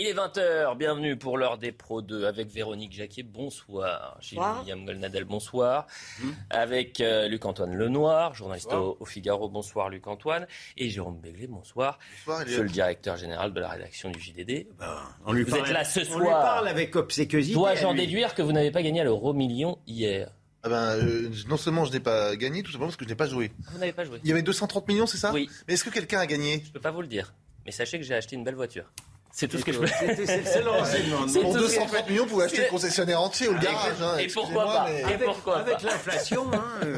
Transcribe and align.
Il 0.00 0.06
est 0.06 0.14
20h, 0.14 0.76
bienvenue 0.76 1.16
pour 1.16 1.38
l'heure 1.38 1.58
des 1.58 1.72
Pro 1.72 2.02
2 2.02 2.24
avec 2.24 2.52
Véronique 2.52 2.92
Jacquier, 2.92 3.24
bonsoir. 3.24 4.16
Gilles 4.20 4.38
William 4.60 4.86
Golnadel, 4.86 5.24
bonsoir. 5.24 5.88
Mmh. 6.20 6.28
Avec 6.50 7.00
euh, 7.00 7.26
Luc-Antoine 7.26 7.74
Lenoir, 7.74 8.32
journaliste 8.32 8.72
au, 8.72 9.04
Figaro, 9.04 9.48
bonsoir 9.48 9.88
Luc-Antoine. 9.88 10.46
Et 10.76 10.88
Jérôme 10.88 11.18
Béglé, 11.18 11.48
bonsoir. 11.48 11.98
Bonsoir, 12.24 12.46
Monsieur 12.46 12.62
le 12.62 12.68
directeur 12.68 13.16
général 13.16 13.52
de 13.52 13.58
la 13.58 13.70
rédaction 13.70 14.10
du 14.10 14.20
JDD. 14.20 14.68
Ben, 14.78 15.02
on 15.26 15.32
lui 15.32 15.42
vous 15.42 15.56
êtes 15.56 15.68
là 15.70 15.82
ce 15.82 16.04
soir. 16.04 16.16
On 16.16 16.20
lui 16.20 16.28
parle 16.28 16.68
avec 16.68 16.94
obséquiosité. 16.94 17.54
Dois-je 17.54 17.84
en 17.84 17.94
déduire 17.94 18.36
que 18.36 18.42
vous 18.42 18.52
n'avez 18.52 18.70
pas 18.70 18.82
gagné 18.82 19.00
à 19.00 19.04
l'euro 19.04 19.32
million 19.32 19.78
hier? 19.88 20.30
Ah 20.62 20.68
ben, 20.68 20.96
euh, 20.96 21.28
non 21.48 21.56
seulement 21.56 21.84
je 21.86 21.90
n'ai 21.90 22.00
pas 22.00 22.36
gagné, 22.36 22.62
tout 22.62 22.70
simplement 22.70 22.86
parce 22.86 22.96
que 22.96 23.04
je 23.04 23.10
n'ai 23.10 23.16
pas 23.16 23.26
joué. 23.26 23.50
Vous 23.72 23.78
n'avez 23.78 23.92
pas 23.92 24.04
joué 24.04 24.20
Il 24.22 24.28
y 24.28 24.32
avait 24.32 24.42
230 24.42 24.86
millions, 24.86 25.08
c'est 25.08 25.18
ça? 25.18 25.32
Oui. 25.32 25.50
Mais 25.66 25.74
est-ce 25.74 25.82
que 25.82 25.90
quelqu'un 25.90 26.20
a 26.20 26.26
gagné? 26.26 26.60
Je 26.62 26.68
ne 26.68 26.72
peux 26.74 26.80
pas 26.80 26.92
vous 26.92 27.02
le 27.02 27.08
dire. 27.08 27.34
Mais 27.66 27.72
sachez 27.72 27.98
que 27.98 28.04
j'ai 28.04 28.14
acheté 28.14 28.36
une 28.36 28.44
belle 28.44 28.54
voiture. 28.54 28.84
C'est 29.30 29.46
tout 29.46 29.58
ce 29.58 29.64
que 29.64 29.72
je 29.72 29.78
peux. 29.78 29.86
C'est 29.86 30.62
le 30.62 30.70
renseignement. 30.70 31.26
Pour 31.42 31.54
230 31.54 32.08
millions, 32.08 32.24
vous 32.24 32.30
pouvez 32.30 32.44
acheter 32.44 32.62
le 32.62 32.68
concessionnaire 32.70 33.20
entier 33.20 33.48
ou 33.48 33.52
le 33.52 33.60
garage. 33.60 34.02
Hein, 34.02 34.18
et 34.18 34.26
pourquoi 34.26 34.64
pas 34.64 34.90
Et 34.90 35.18
pourquoi 35.18 35.58
Avec 35.58 35.82
l'inflation, 35.82 36.50
hein, 36.52 36.80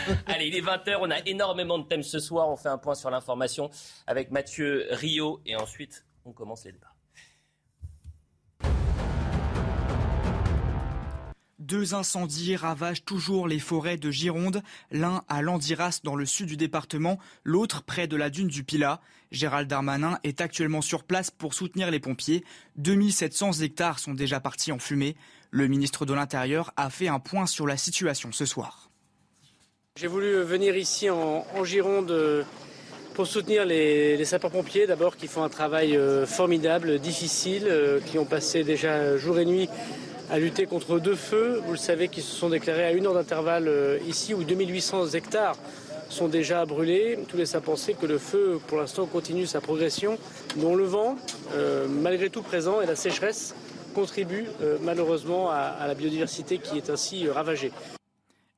Allez, 0.26 0.46
il 0.46 0.56
est 0.56 0.62
20h, 0.62 0.96
on 1.00 1.10
a 1.10 1.18
énormément 1.26 1.78
de 1.78 1.86
thèmes 1.86 2.02
ce 2.02 2.18
soir. 2.18 2.48
On 2.48 2.56
fait 2.56 2.68
un 2.68 2.78
point 2.78 2.94
sur 2.94 3.10
l'information 3.10 3.70
avec 4.06 4.30
Mathieu 4.30 4.86
Rio 4.90 5.40
et 5.46 5.56
ensuite 5.56 6.04
on 6.24 6.32
commence 6.32 6.64
les 6.64 6.72
débats. 6.72 6.86
Deux 11.60 11.94
incendies 11.94 12.56
ravagent 12.56 13.04
toujours 13.04 13.46
les 13.46 13.60
forêts 13.60 13.96
de 13.96 14.10
Gironde, 14.10 14.62
l'un 14.90 15.22
à 15.28 15.40
Landiras 15.40 16.00
dans 16.02 16.16
le 16.16 16.26
sud 16.26 16.48
du 16.48 16.56
département, 16.56 17.18
l'autre 17.44 17.84
près 17.84 18.08
de 18.08 18.16
la 18.16 18.28
dune 18.28 18.48
du 18.48 18.64
Pilat. 18.64 19.00
Gérald 19.30 19.68
Darmanin 19.68 20.18
est 20.24 20.40
actuellement 20.40 20.82
sur 20.82 21.04
place 21.04 21.30
pour 21.30 21.54
soutenir 21.54 21.90
les 21.90 22.00
pompiers. 22.00 22.44
2700 22.76 23.60
hectares 23.62 23.98
sont 23.98 24.14
déjà 24.14 24.40
partis 24.40 24.72
en 24.72 24.78
fumée. 24.78 25.16
Le 25.50 25.68
ministre 25.68 26.06
de 26.06 26.14
l'Intérieur 26.14 26.72
a 26.76 26.90
fait 26.90 27.08
un 27.08 27.20
point 27.20 27.46
sur 27.46 27.66
la 27.66 27.76
situation 27.76 28.32
ce 28.32 28.44
soir. 28.44 28.90
J'ai 29.96 30.06
voulu 30.06 30.42
venir 30.42 30.76
ici 30.76 31.10
en, 31.10 31.44
Gironde 31.64 32.46
pour 33.14 33.26
soutenir 33.26 33.64
les, 33.66 34.24
sapeurs-pompiers, 34.24 34.86
d'abord 34.86 35.16
qui 35.16 35.26
font 35.26 35.42
un 35.42 35.48
travail 35.48 35.96
euh, 35.96 36.26
formidable, 36.26 36.98
difficile, 36.98 37.66
euh, 37.68 38.00
qui 38.00 38.18
ont 38.18 38.24
passé 38.24 38.64
déjà 38.64 39.16
jour 39.16 39.38
et 39.38 39.44
nuit 39.44 39.68
à 40.30 40.38
lutter 40.38 40.66
contre 40.66 41.00
deux 41.00 41.16
feux, 41.16 41.60
vous 41.66 41.72
le 41.72 41.78
savez, 41.78 42.08
qui 42.08 42.22
se 42.22 42.34
sont 42.34 42.50
déclarés 42.50 42.84
à 42.84 42.92
une 42.92 43.06
heure 43.06 43.14
d'intervalle 43.14 43.66
euh, 43.66 43.98
ici, 44.06 44.32
où 44.32 44.44
2800 44.44 45.08
hectares 45.08 45.56
sont 46.10 46.28
déjà 46.28 46.66
brûlés. 46.66 47.18
Tout 47.28 47.36
laisse 47.36 47.54
à 47.54 47.60
penser 47.60 47.94
que 47.94 48.06
le 48.06 48.18
feu, 48.18 48.60
pour 48.66 48.78
l'instant, 48.78 49.06
continue 49.06 49.46
sa 49.46 49.60
progression, 49.60 50.18
dont 50.56 50.74
le 50.74 50.84
vent, 50.84 51.16
euh, 51.54 51.88
malgré 51.88 52.30
tout 52.30 52.42
présent, 52.42 52.80
et 52.80 52.86
la 52.86 52.96
sécheresse 52.96 53.54
contribuent 53.94 54.46
euh, 54.60 54.78
malheureusement 54.82 55.50
à, 55.50 55.86
la 55.86 55.94
biodiversité 55.94 56.58
qui 56.58 56.76
est 56.76 56.90
ainsi 56.90 57.28
ravagée. 57.28 57.72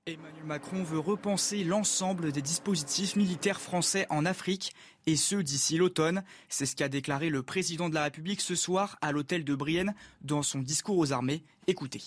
Emmanuel 0.06 0.44
Macron 0.44 0.82
veut 0.82 0.98
repenser 0.98 1.62
l'ensemble 1.62 2.32
des 2.32 2.42
dispositifs 2.42 3.14
militaires 3.14 3.60
français 3.60 4.06
en 4.10 4.26
Afrique 4.26 4.72
et 5.06 5.14
ce 5.14 5.36
d'ici 5.36 5.76
l'automne. 5.76 6.24
C'est 6.48 6.66
ce 6.66 6.74
qu'a 6.74 6.88
déclaré 6.88 7.28
le 7.28 7.42
président 7.42 7.88
de 7.88 7.94
la 7.94 8.04
République 8.04 8.40
ce 8.40 8.56
soir 8.56 8.98
à 9.00 9.12
l'hôtel 9.12 9.44
de 9.44 9.54
Brienne 9.54 9.94
dans 10.22 10.42
son 10.42 10.58
discours 10.58 10.98
aux 10.98 11.12
armées. 11.12 11.44
Écoutez. 11.68 12.02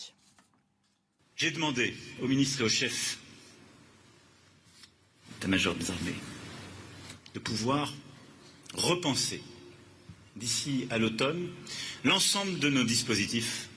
J'ai 1.38 1.52
demandé 1.52 1.94
au 2.22 2.28
ministre 2.28 2.62
et 2.62 2.64
au 2.66 2.70
chef 2.70 3.18
d'état-major 5.46 5.76
des 5.76 5.92
armées 5.92 6.16
de 7.34 7.40
pouvoir 7.40 7.94
repenser 8.74 9.42
d'ici 10.36 10.88
à 10.90 10.98
l'automne 10.98 11.50
l'ensemble 12.04 12.60
de 12.60 12.70
nos 12.70 12.84
dispositifs 12.84 13.70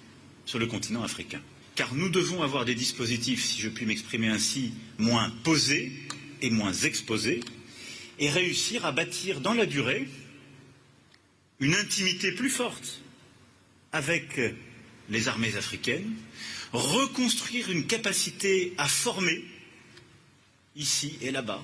sur 0.47 0.59
le 0.59 0.67
continent 0.67 1.03
africain. 1.03 1.41
Car 1.75 1.95
nous 1.95 2.09
devons 2.09 2.43
avoir 2.43 2.65
des 2.65 2.75
dispositifs, 2.75 3.45
si 3.45 3.61
je 3.61 3.69
puis 3.69 3.87
m'exprimer 3.87 4.29
ainsi, 4.29 4.73
moins 4.97 5.31
posés 5.45 5.93
et 6.41 6.51
moins 6.51 6.73
exposés, 6.73 7.41
et 8.19 8.31
réussir 8.31 8.85
à 8.87 8.93
bâtir 8.93 9.41
dans 9.41 9.55
la 9.55 9.67
durée 9.67 10.09
une 11.61 11.75
intimité 11.75 12.33
plus 12.33 12.51
forte 12.51 13.01
avec 13.93 14.41
les 15.11 15.29
armées 15.29 15.55
africaines, 15.57 16.15
reconstruire 16.73 17.71
une 17.71 17.87
capacité 17.87 18.75
à 18.79 18.89
former 18.89 19.45
ici 20.77 21.19
et 21.21 21.31
là-bas, 21.31 21.63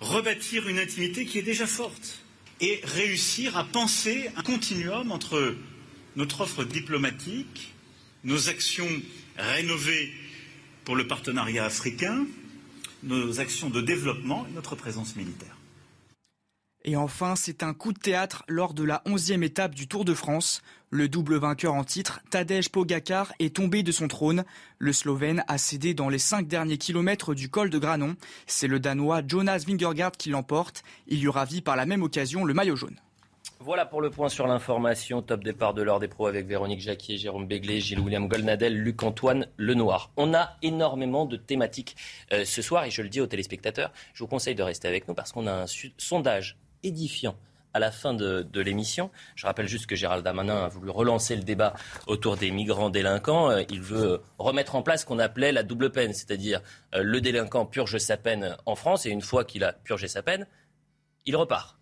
rebâtir 0.00 0.68
une 0.68 0.78
intimité 0.78 1.26
qui 1.26 1.38
est 1.38 1.42
déjà 1.42 1.66
forte 1.66 2.20
et 2.60 2.80
réussir 2.84 3.56
à 3.56 3.64
penser 3.64 4.30
un 4.36 4.42
continuum 4.42 5.12
entre 5.12 5.54
notre 6.16 6.42
offre 6.42 6.64
diplomatique, 6.64 7.74
nos 8.24 8.48
actions 8.48 8.88
rénover 9.36 10.12
pour 10.84 10.96
le 10.96 11.06
partenariat 11.06 11.64
africain 11.64 12.26
nos 13.02 13.40
actions 13.40 13.70
de 13.70 13.80
développement 13.80 14.46
et 14.48 14.52
notre 14.52 14.74
présence 14.74 15.16
militaire. 15.16 15.56
Et 16.84 16.96
enfin, 16.96 17.34
c'est 17.34 17.62
un 17.62 17.74
coup 17.74 17.92
de 17.92 17.98
théâtre 17.98 18.44
lors 18.48 18.74
de 18.74 18.84
la 18.84 19.02
onzième 19.06 19.42
étape 19.42 19.74
du 19.74 19.88
Tour 19.88 20.04
de 20.04 20.14
France. 20.14 20.62
Le 20.90 21.08
double 21.08 21.34
vainqueur 21.36 21.74
en 21.74 21.82
titre, 21.82 22.20
Tadej 22.30 22.68
Pogacar, 22.68 23.32
est 23.40 23.56
tombé 23.56 23.82
de 23.82 23.90
son 23.90 24.06
trône. 24.06 24.44
Le 24.78 24.92
Slovène 24.92 25.42
a 25.48 25.58
cédé 25.58 25.94
dans 25.94 26.08
les 26.08 26.20
cinq 26.20 26.46
derniers 26.46 26.78
kilomètres 26.78 27.34
du 27.34 27.48
col 27.48 27.70
de 27.70 27.78
Granon. 27.78 28.14
C'est 28.46 28.68
le 28.68 28.78
Danois 28.78 29.20
Jonas 29.26 29.64
Vingegaard 29.66 30.12
qui 30.12 30.30
l'emporte. 30.30 30.84
Il 31.08 31.18
y 31.18 31.28
ravit 31.28 31.60
par 31.60 31.74
la 31.74 31.86
même 31.86 32.04
occasion 32.04 32.44
le 32.44 32.54
maillot 32.54 32.76
jaune. 32.76 32.94
Voilà 33.58 33.84
pour 33.84 34.00
le 34.00 34.10
point 34.10 34.28
sur 34.28 34.46
l'information. 34.46 35.22
Top 35.22 35.42
départ 35.42 35.74
de 35.74 35.82
l'heure 35.82 35.98
des 35.98 36.06
pros 36.06 36.28
avec 36.28 36.46
Véronique 36.46 36.80
Jacquier, 36.80 37.18
Jérôme 37.18 37.48
Béglé, 37.48 37.80
Gilles-William 37.80 38.28
Golnadel, 38.28 38.76
Luc-Antoine 38.80 39.48
Lenoir. 39.56 40.12
On 40.16 40.34
a 40.34 40.56
énormément 40.62 41.26
de 41.26 41.36
thématiques 41.36 41.96
euh, 42.32 42.44
ce 42.44 42.62
soir 42.62 42.84
et 42.84 42.92
je 42.92 43.02
le 43.02 43.08
dis 43.08 43.20
aux 43.20 43.26
téléspectateurs, 43.26 43.90
je 44.14 44.22
vous 44.22 44.28
conseille 44.28 44.54
de 44.54 44.62
rester 44.62 44.86
avec 44.86 45.08
nous 45.08 45.14
parce 45.14 45.32
qu'on 45.32 45.48
a 45.48 45.64
un 45.64 45.66
sondage 45.98 46.58
édifiant 46.84 47.34
à 47.76 47.78
la 47.78 47.90
fin 47.90 48.14
de, 48.14 48.60
l'émission. 48.60 49.10
Je 49.34 49.46
rappelle 49.46 49.68
juste 49.68 49.86
que 49.86 49.94
Gérald 49.94 50.24
Damanin 50.24 50.64
a 50.64 50.68
voulu 50.68 50.90
relancer 50.90 51.36
le 51.36 51.42
débat 51.42 51.74
autour 52.06 52.36
des 52.36 52.50
migrants 52.50 52.90
délinquants. 52.90 53.50
Euh, 53.50 53.62
il 53.68 53.82
veut 53.82 54.22
remettre 54.38 54.74
en 54.76 54.82
place 54.82 55.02
ce 55.02 55.06
qu'on 55.06 55.18
appelait 55.18 55.52
la 55.52 55.62
double 55.62 55.92
peine, 55.92 56.14
c'est-à-dire 56.14 56.62
euh, 56.94 57.02
le 57.02 57.20
délinquant 57.20 57.66
purge 57.66 57.98
sa 57.98 58.16
peine 58.16 58.56
en 58.64 58.74
France 58.76 59.04
et 59.04 59.10
une 59.10 59.20
fois 59.20 59.44
qu'il 59.44 59.62
a 59.62 59.72
purgé 59.72 60.08
sa 60.08 60.22
peine, 60.22 60.46
il 61.26 61.36
repart 61.36 61.76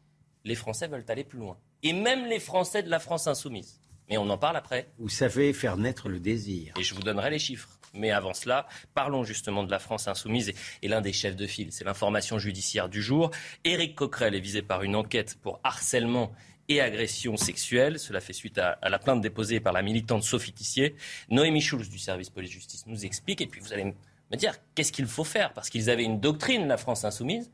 les 0.45 0.55
Français 0.55 0.89
veulent 0.89 1.05
aller 1.09 1.25
plus 1.25 1.39
loin. 1.39 1.57
Et 1.83 1.93
même 1.93 2.27
les 2.27 2.39
Français 2.39 2.83
de 2.83 2.91
la 2.91 2.99
France 2.99 3.27
insoumise. 3.27 3.81
Mais 4.09 4.19
on 4.19 4.29
en 4.29 4.39
parle 4.39 4.57
après. 4.57 4.91
Vous 4.99 5.09
savez 5.09 5.53
faire 5.53 5.77
naître 5.77 6.09
le 6.09 6.21
désir. 6.21 6.75
Et 6.79 6.83
je 6.83 6.95
vous 6.95 7.03
donnerai 7.03 7.31
les 7.31 7.39
chiffres. 7.39 7.71
Mais 7.95 8.11
avant 8.11 8.35
cela, 8.35 8.67
parlons 8.95 9.25
justement 9.25 9.63
de 9.63 9.71
la 9.71 9.79
France 9.79 10.09
insoumise 10.09 10.53
et, 10.83 10.89
l'un 10.89 11.01
des 11.01 11.13
chefs 11.13 11.37
de 11.37 11.47
file, 11.47 11.73
c'est 11.73 11.85
l'information 11.85 12.39
judiciaire 12.39 12.89
du 12.89 13.03
jour. 13.03 13.31
Éric 13.65 13.95
Coquerel 13.95 14.35
est 14.35 14.41
visé 14.41 14.63
par 14.63 14.83
une 14.83 14.97
enquête 14.97 15.37
pour 15.43 15.61
harcèlement 15.65 16.33
et 16.69 16.81
agression 16.81 17.37
sexuelle. 17.37 17.99
Cela 17.99 18.21
fait 18.21 18.33
suite 18.33 18.59
à, 18.59 18.79
la 18.83 18.99
plainte 18.99 19.21
déposée 19.21 19.61
par 19.61 19.73
la 19.73 19.83
militante 19.83 20.23
Sophie 20.23 20.53
Tissier. 20.53 20.97
Noémie 21.31 21.61
Schulz 21.61 21.89
du 21.89 21.99
service 21.99 22.31
police-justice 22.31 22.87
nous 22.87 23.05
explique. 23.05 23.41
Et 23.41 23.47
puis 23.47 23.61
vous 23.61 23.73
allez 23.73 23.85
me 23.85 24.37
dire 24.37 24.55
qu'est-ce 24.75 24.93
qu'il 24.93 25.07
faut 25.07 25.25
faire? 25.25 25.53
Parce 25.53 25.71
qu'ils 25.71 25.91
avaient 25.91 26.05
une 26.05 26.21
doctrine, 26.21 26.67
la 26.67 26.77
France 26.77 27.05
insoumise. 27.05 27.51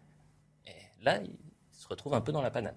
Et 0.66 0.72
là, 1.02 1.20
retrouve 1.90 2.14
un 2.14 2.20
peu 2.20 2.32
dans 2.32 2.42
la 2.42 2.50
panade. 2.50 2.76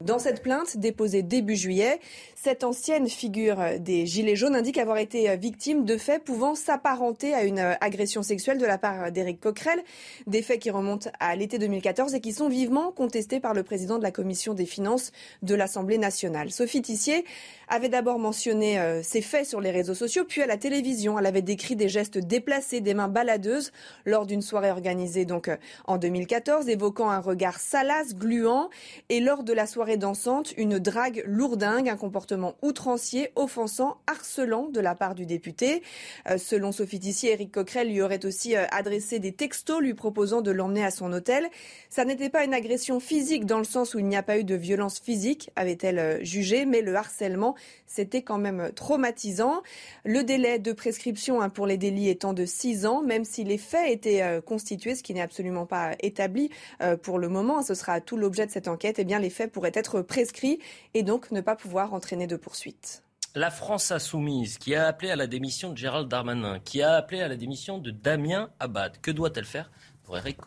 Dans 0.00 0.20
cette 0.20 0.44
plainte 0.44 0.76
déposée 0.76 1.24
début 1.24 1.56
juillet, 1.56 1.98
cette 2.36 2.62
ancienne 2.62 3.08
figure 3.08 3.80
des 3.80 4.06
Gilets 4.06 4.36
jaunes 4.36 4.54
indique 4.54 4.78
avoir 4.78 4.98
été 4.98 5.36
victime 5.36 5.84
de 5.84 5.96
faits 5.96 6.22
pouvant 6.22 6.54
s'apparenter 6.54 7.34
à 7.34 7.42
une 7.42 7.58
agression 7.80 8.22
sexuelle 8.22 8.58
de 8.58 8.64
la 8.64 8.78
part 8.78 9.10
d'Éric 9.10 9.40
Coquerel, 9.40 9.82
des 10.28 10.40
faits 10.40 10.60
qui 10.60 10.70
remontent 10.70 11.10
à 11.18 11.34
l'été 11.34 11.58
2014 11.58 12.14
et 12.14 12.20
qui 12.20 12.32
sont 12.32 12.48
vivement 12.48 12.92
contestés 12.92 13.40
par 13.40 13.54
le 13.54 13.64
président 13.64 13.98
de 13.98 14.04
la 14.04 14.12
commission 14.12 14.54
des 14.54 14.66
finances 14.66 15.10
de 15.42 15.56
l'Assemblée 15.56 15.98
nationale. 15.98 16.52
Sophie 16.52 16.80
Tissier 16.80 17.24
avait 17.68 17.88
d'abord 17.88 18.18
mentionné 18.18 18.78
euh, 18.78 19.02
ces 19.02 19.20
faits 19.20 19.46
sur 19.46 19.60
les 19.60 19.70
réseaux 19.70 19.94
sociaux, 19.94 20.24
puis 20.26 20.42
à 20.42 20.46
la 20.46 20.56
télévision. 20.56 21.18
Elle 21.18 21.26
avait 21.26 21.42
décrit 21.42 21.76
des 21.76 21.88
gestes 21.88 22.18
déplacés, 22.18 22.80
des 22.80 22.94
mains 22.94 23.08
baladeuses 23.08 23.72
lors 24.06 24.26
d'une 24.26 24.42
soirée 24.42 24.70
organisée 24.70 25.24
donc 25.24 25.48
euh, 25.48 25.56
en 25.86 25.98
2014, 25.98 26.68
évoquant 26.68 27.10
un 27.10 27.20
regard 27.20 27.60
salace, 27.60 28.14
gluant, 28.14 28.70
et 29.08 29.20
lors 29.20 29.42
de 29.42 29.52
la 29.52 29.66
soirée 29.66 29.96
dansante, 29.96 30.52
une 30.56 30.78
drague 30.78 31.22
lourdingue, 31.26 31.88
un 31.88 31.96
comportement 31.96 32.54
outrancier, 32.62 33.30
offensant, 33.36 33.98
harcelant 34.06 34.68
de 34.68 34.80
la 34.80 34.94
part 34.94 35.14
du 35.14 35.26
député. 35.26 35.82
Euh, 36.28 36.38
selon 36.38 36.72
Sophie 36.72 37.00
Tissier, 37.00 37.32
Éric 37.32 37.52
Coquerel 37.52 37.88
lui 37.88 38.00
aurait 38.00 38.24
aussi 38.24 38.56
adressé 38.56 39.18
des 39.18 39.32
textos 39.32 39.80
lui 39.80 39.94
proposant 39.94 40.40
de 40.40 40.50
l'emmener 40.50 40.84
à 40.84 40.90
son 40.90 41.12
hôtel. 41.12 41.48
Ça 41.90 42.04
n'était 42.04 42.30
pas 42.30 42.44
une 42.44 42.54
agression 42.54 43.00
physique 43.00 43.44
dans 43.44 43.58
le 43.58 43.64
sens 43.64 43.94
où 43.94 43.98
il 43.98 44.06
n'y 44.06 44.16
a 44.16 44.22
pas 44.22 44.38
eu 44.38 44.44
de 44.44 44.54
violence 44.54 44.98
physique, 44.98 45.50
avait-elle 45.56 46.24
jugé, 46.24 46.64
mais 46.64 46.80
le 46.80 46.94
harcèlement 46.94 47.54
c'était 47.86 48.22
quand 48.22 48.38
même 48.38 48.72
traumatisant. 48.74 49.62
Le 50.04 50.22
délai 50.22 50.58
de 50.58 50.72
prescription 50.72 51.40
hein, 51.40 51.48
pour 51.48 51.66
les 51.66 51.76
délits 51.76 52.08
étant 52.08 52.32
de 52.32 52.44
6 52.44 52.86
ans, 52.86 53.02
même 53.02 53.24
si 53.24 53.44
les 53.44 53.58
faits 53.58 53.90
étaient 53.90 54.22
euh, 54.22 54.40
constitués, 54.40 54.94
ce 54.94 55.02
qui 55.02 55.14
n'est 55.14 55.20
absolument 55.20 55.66
pas 55.66 55.92
établi 56.00 56.50
euh, 56.80 56.96
pour 56.96 57.18
le 57.18 57.28
moment, 57.28 57.62
ce 57.62 57.74
sera 57.74 58.00
tout 58.00 58.16
l'objet 58.16 58.46
de 58.46 58.50
cette 58.50 58.68
enquête, 58.68 58.96
eh 58.98 59.04
bien 59.04 59.18
les 59.18 59.30
faits 59.30 59.52
pourraient 59.52 59.72
être 59.74 60.02
prescrit 60.02 60.58
et 60.94 61.02
donc 61.02 61.30
ne 61.30 61.40
pas 61.40 61.56
pouvoir 61.56 61.94
entraîner 61.94 62.26
de 62.26 62.36
poursuites. 62.36 63.02
La 63.34 63.50
France 63.50 63.92
insoumise, 63.92 64.58
qui 64.58 64.74
a 64.74 64.86
appelé 64.86 65.10
à 65.10 65.16
la 65.16 65.26
démission 65.26 65.70
de 65.72 65.76
Gérald 65.76 66.08
Darmanin, 66.08 66.60
qui 66.60 66.82
a 66.82 66.94
appelé 66.94 67.20
à 67.20 67.28
la 67.28 67.36
démission 67.36 67.78
de 67.78 67.90
Damien 67.90 68.50
Abad, 68.58 68.98
que 69.00 69.10
doit-elle 69.10 69.44
faire 69.44 69.70
pour 70.02 70.16
Eric 70.16 70.38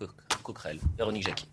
Coquerel? 0.43 0.79
Véronique 0.97 1.27
Jacquet. 1.27 1.47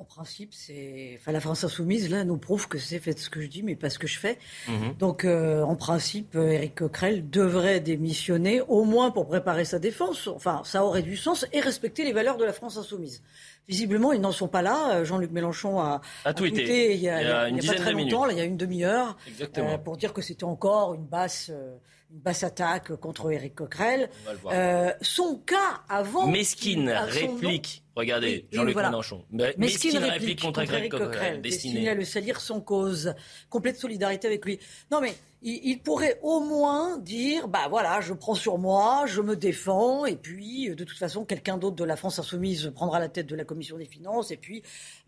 En 0.00 0.04
principe, 0.04 0.50
c'est. 0.54 1.16
Enfin, 1.18 1.32
la 1.32 1.40
France 1.40 1.64
insoumise, 1.64 2.08
là, 2.08 2.22
nous 2.22 2.36
prouve 2.38 2.68
que 2.68 2.78
c'est 2.78 3.00
fait 3.00 3.18
ce 3.18 3.28
que 3.28 3.40
je 3.40 3.48
dis, 3.48 3.64
mais 3.64 3.74
pas 3.74 3.90
ce 3.90 3.98
que 3.98 4.06
je 4.06 4.16
fais. 4.16 4.38
Mhm. 4.68 4.94
Donc, 4.96 5.24
euh, 5.24 5.62
en 5.62 5.74
principe, 5.74 6.36
euh, 6.36 6.50
Éric 6.52 6.76
Coquerel 6.76 7.28
devrait 7.28 7.80
démissionner, 7.80 8.60
au 8.60 8.84
moins 8.84 9.10
pour 9.10 9.26
préparer 9.26 9.64
sa 9.64 9.80
défense. 9.80 10.28
Enfin, 10.28 10.62
ça 10.64 10.84
aurait 10.84 11.02
du 11.02 11.16
sens 11.16 11.46
et 11.52 11.58
respecter 11.60 12.04
les 12.04 12.12
valeurs 12.12 12.36
de 12.36 12.44
la 12.44 12.52
France 12.52 12.76
insoumise. 12.76 13.22
Visiblement, 13.66 14.12
ils 14.12 14.20
n'en 14.20 14.30
sont 14.32 14.46
pas 14.48 14.62
là. 14.62 14.98
Euh, 14.98 15.04
Jean-Luc 15.04 15.32
Mélenchon 15.32 15.80
a, 15.80 16.00
A 16.24 16.32
tweeté. 16.32 16.94
il 16.94 17.00
y 17.00 17.08
a, 17.08 17.20
Il 17.20 17.26
y 17.26 17.30
a 17.30 17.48
il 17.48 17.50
une 17.50 17.56
y 17.56 17.58
a 17.58 17.60
dizaine 17.62 17.76
pas 17.78 17.82
très 17.82 17.92
longtemps, 17.92 18.24
là, 18.24 18.32
il 18.32 18.38
y 18.38 18.40
a 18.40 18.44
une 18.44 18.56
demi-heure, 18.56 19.16
Exactement. 19.26 19.70
euh, 19.72 19.78
pour 19.78 19.96
dire 19.96 20.12
que 20.12 20.22
c'était 20.22 20.44
encore 20.44 20.94
une 20.94 21.04
basse, 21.06 21.50
euh, 21.52 21.76
une 22.12 22.20
basse 22.20 22.44
attaque 22.44 22.94
contre 22.96 23.30
Éric 23.32 23.56
Coquerel. 23.56 24.08
On 24.22 24.26
va 24.26 24.32
le 24.32 24.38
voir. 24.38 24.94
Son 25.02 25.38
cas 25.44 25.82
avant. 25.88 26.28
Mesquine 26.28 26.88
réplique. 26.88 27.82
Regardez, 27.98 28.46
Oui, 28.52 28.56
Jean-Luc 28.56 28.74
voilà. 28.74 28.90
Mélenchon. 28.90 29.24
Mais- 29.32 29.54
Mesquine 29.58 29.94
Mesquine 29.94 30.04
réplique 30.10 30.40
contre 30.40 30.60
Eric 30.60 30.74
Éric 30.74 30.90
Coquerel, 30.92 31.42
à 31.88 31.94
le 31.94 32.04
salir 32.04 32.40
sans 32.40 32.60
cause. 32.60 33.14
Complète 33.50 33.76
solidarité 33.76 34.28
avec 34.28 34.44
lui. 34.44 34.60
Non 34.92 35.00
mais 35.00 35.14
il, 35.42 35.60
il 35.64 35.78
pourrait 35.80 36.18
au 36.22 36.40
moins 36.40 36.98
dire, 36.98 37.48
bah 37.48 37.66
voilà, 37.68 38.00
je 38.00 38.12
prends 38.12 38.34
sur 38.34 38.58
moi, 38.58 39.04
je 39.06 39.20
me 39.20 39.36
défends, 39.36 40.04
et 40.04 40.16
puis 40.16 40.70
euh, 40.70 40.74
de 40.74 40.82
toute 40.84 40.98
façon, 40.98 41.24
quelqu'un 41.24 41.58
d'autre 41.58 41.76
de 41.76 41.84
la 41.84 41.94
France 41.96 42.18
insoumise 42.18 42.72
prendra 42.74 42.98
la 42.98 43.08
tête 43.08 43.26
de 43.26 43.36
la 43.36 43.44
commission 43.44 43.78
des 43.78 43.84
finances, 43.84 44.30
et 44.32 44.36
puis 44.36 44.62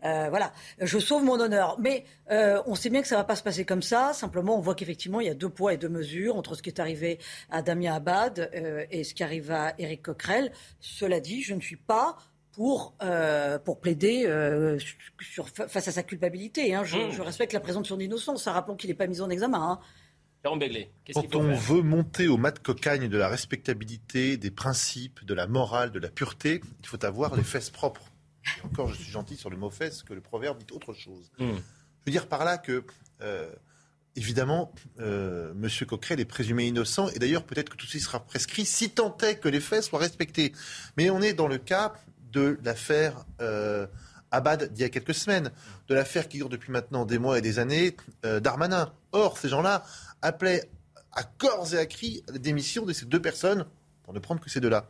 euh, 0.05 0.27
voilà, 0.29 0.53
je 0.79 0.99
sauve 0.99 1.23
mon 1.23 1.39
honneur. 1.39 1.77
Mais 1.79 2.05
euh, 2.31 2.61
on 2.65 2.75
sait 2.75 2.89
bien 2.89 3.01
que 3.01 3.07
ça 3.09 3.17
va 3.17 3.23
pas 3.25 3.35
se 3.35 3.43
passer 3.43 3.65
comme 3.65 3.81
ça. 3.81 4.13
Simplement, 4.13 4.57
on 4.57 4.61
voit 4.61 4.75
qu'effectivement, 4.75 5.19
il 5.19 5.27
y 5.27 5.29
a 5.29 5.33
deux 5.33 5.49
poids 5.49 5.73
et 5.73 5.77
deux 5.77 5.89
mesures 5.89 6.35
entre 6.37 6.55
ce 6.55 6.61
qui 6.61 6.69
est 6.69 6.79
arrivé 6.79 7.19
à 7.49 7.61
Damien 7.61 7.93
Abad 7.95 8.49
euh, 8.55 8.85
et 8.89 9.03
ce 9.03 9.13
qui 9.13 9.23
arrive 9.23 9.51
à 9.51 9.73
Éric 9.79 10.01
Coquerel. 10.03 10.51
Cela 10.79 11.19
dit, 11.19 11.41
je 11.41 11.53
ne 11.53 11.61
suis 11.61 11.75
pas 11.75 12.15
pour, 12.53 12.95
euh, 13.01 13.57
pour 13.59 13.79
plaider 13.79 14.25
euh, 14.25 14.77
sur, 15.19 15.47
face 15.49 15.87
à 15.87 15.91
sa 15.91 16.03
culpabilité. 16.03 16.73
hein. 16.75 16.83
Je, 16.83 16.97
Mmh. 16.97 17.11
je 17.11 17.21
respecte 17.21 17.53
la 17.53 17.59
présomption 17.61 17.95
d'innocence. 17.97 18.43
Ça, 18.43 18.51
rappelons 18.51 18.75
qu'il 18.75 18.89
n'est 18.89 18.95
pas 18.95 19.07
mis 19.07 19.21
en 19.21 19.29
examen. 19.29 19.71
hein. 19.71 19.79
Quand 20.43 21.35
on 21.35 21.53
veut 21.53 21.83
monter 21.83 22.27
au 22.27 22.37
mat 22.37 22.51
de 22.51 22.59
cocagne 22.59 23.07
de 23.07 23.17
la 23.17 23.27
respectabilité, 23.29 24.37
des 24.37 24.49
principes, 24.49 25.23
de 25.23 25.33
la 25.35 25.45
morale, 25.45 25.91
de 25.91 25.99
la 25.99 26.09
pureté, 26.09 26.61
il 26.79 26.87
faut 26.87 27.03
avoir 27.05 27.35
les 27.35 27.43
fesses 27.43 27.69
propres. 27.69 28.01
Et 28.59 28.65
encore, 28.65 28.87
je 28.87 28.95
suis 28.95 29.11
gentil 29.11 29.37
sur 29.37 29.51
le 29.51 29.57
mot 29.57 29.69
fesses, 29.69 30.01
que 30.01 30.13
le 30.15 30.21
proverbe 30.21 30.57
dit 30.57 30.73
autre 30.73 30.93
chose. 30.93 31.31
Hmm. 31.37 31.51
Je 31.51 32.05
veux 32.07 32.11
dire 32.11 32.25
par 32.27 32.43
là 32.43 32.57
que, 32.57 32.83
euh, 33.21 33.51
évidemment, 34.15 34.73
euh, 34.99 35.51
M. 35.51 35.69
Coquerel 35.87 36.19
est 36.19 36.25
présumé 36.25 36.65
innocent, 36.65 37.09
et 37.09 37.19
d'ailleurs, 37.19 37.43
peut-être 37.43 37.69
que 37.69 37.77
tout 37.77 37.85
ceci 37.85 37.99
sera 37.99 38.19
prescrit, 38.19 38.65
si 38.65 38.89
tant 38.89 39.15
est 39.19 39.35
que 39.39 39.47
les 39.47 39.59
faits 39.61 39.83
soient 39.83 39.99
respectés. 39.99 40.53
Mais 40.97 41.11
on 41.11 41.21
est 41.21 41.33
dans 41.33 41.47
le 41.47 41.59
cas 41.59 41.93
de 42.31 42.59
l'affaire 42.63 43.25
euh, 43.41 43.87
Abad 44.31 44.71
d'il 44.71 44.81
y 44.81 44.85
a 44.85 44.89
quelques 44.89 45.13
semaines, 45.13 45.51
de 45.87 45.95
l'affaire 45.95 46.27
qui 46.27 46.37
dure 46.37 46.49
depuis 46.49 46.71
maintenant 46.71 47.05
des 47.05 47.19
mois 47.19 47.37
et 47.37 47.41
des 47.41 47.59
années, 47.59 47.95
euh, 48.25 48.39
Darmanin. 48.39 48.91
Or, 49.11 49.37
ces 49.37 49.49
gens-là 49.49 49.83
appelaient 50.21 50.69
à 51.11 51.23
corps 51.23 51.73
et 51.73 51.77
à 51.77 51.85
cri 51.85 52.23
la 52.31 52.37
démission 52.37 52.85
de 52.85 52.93
ces 52.93 53.05
deux 53.05 53.21
personnes, 53.21 53.65
pour 54.03 54.13
ne 54.13 54.19
prendre 54.19 54.39
que 54.39 54.49
ces 54.49 54.61
deux-là. 54.61 54.87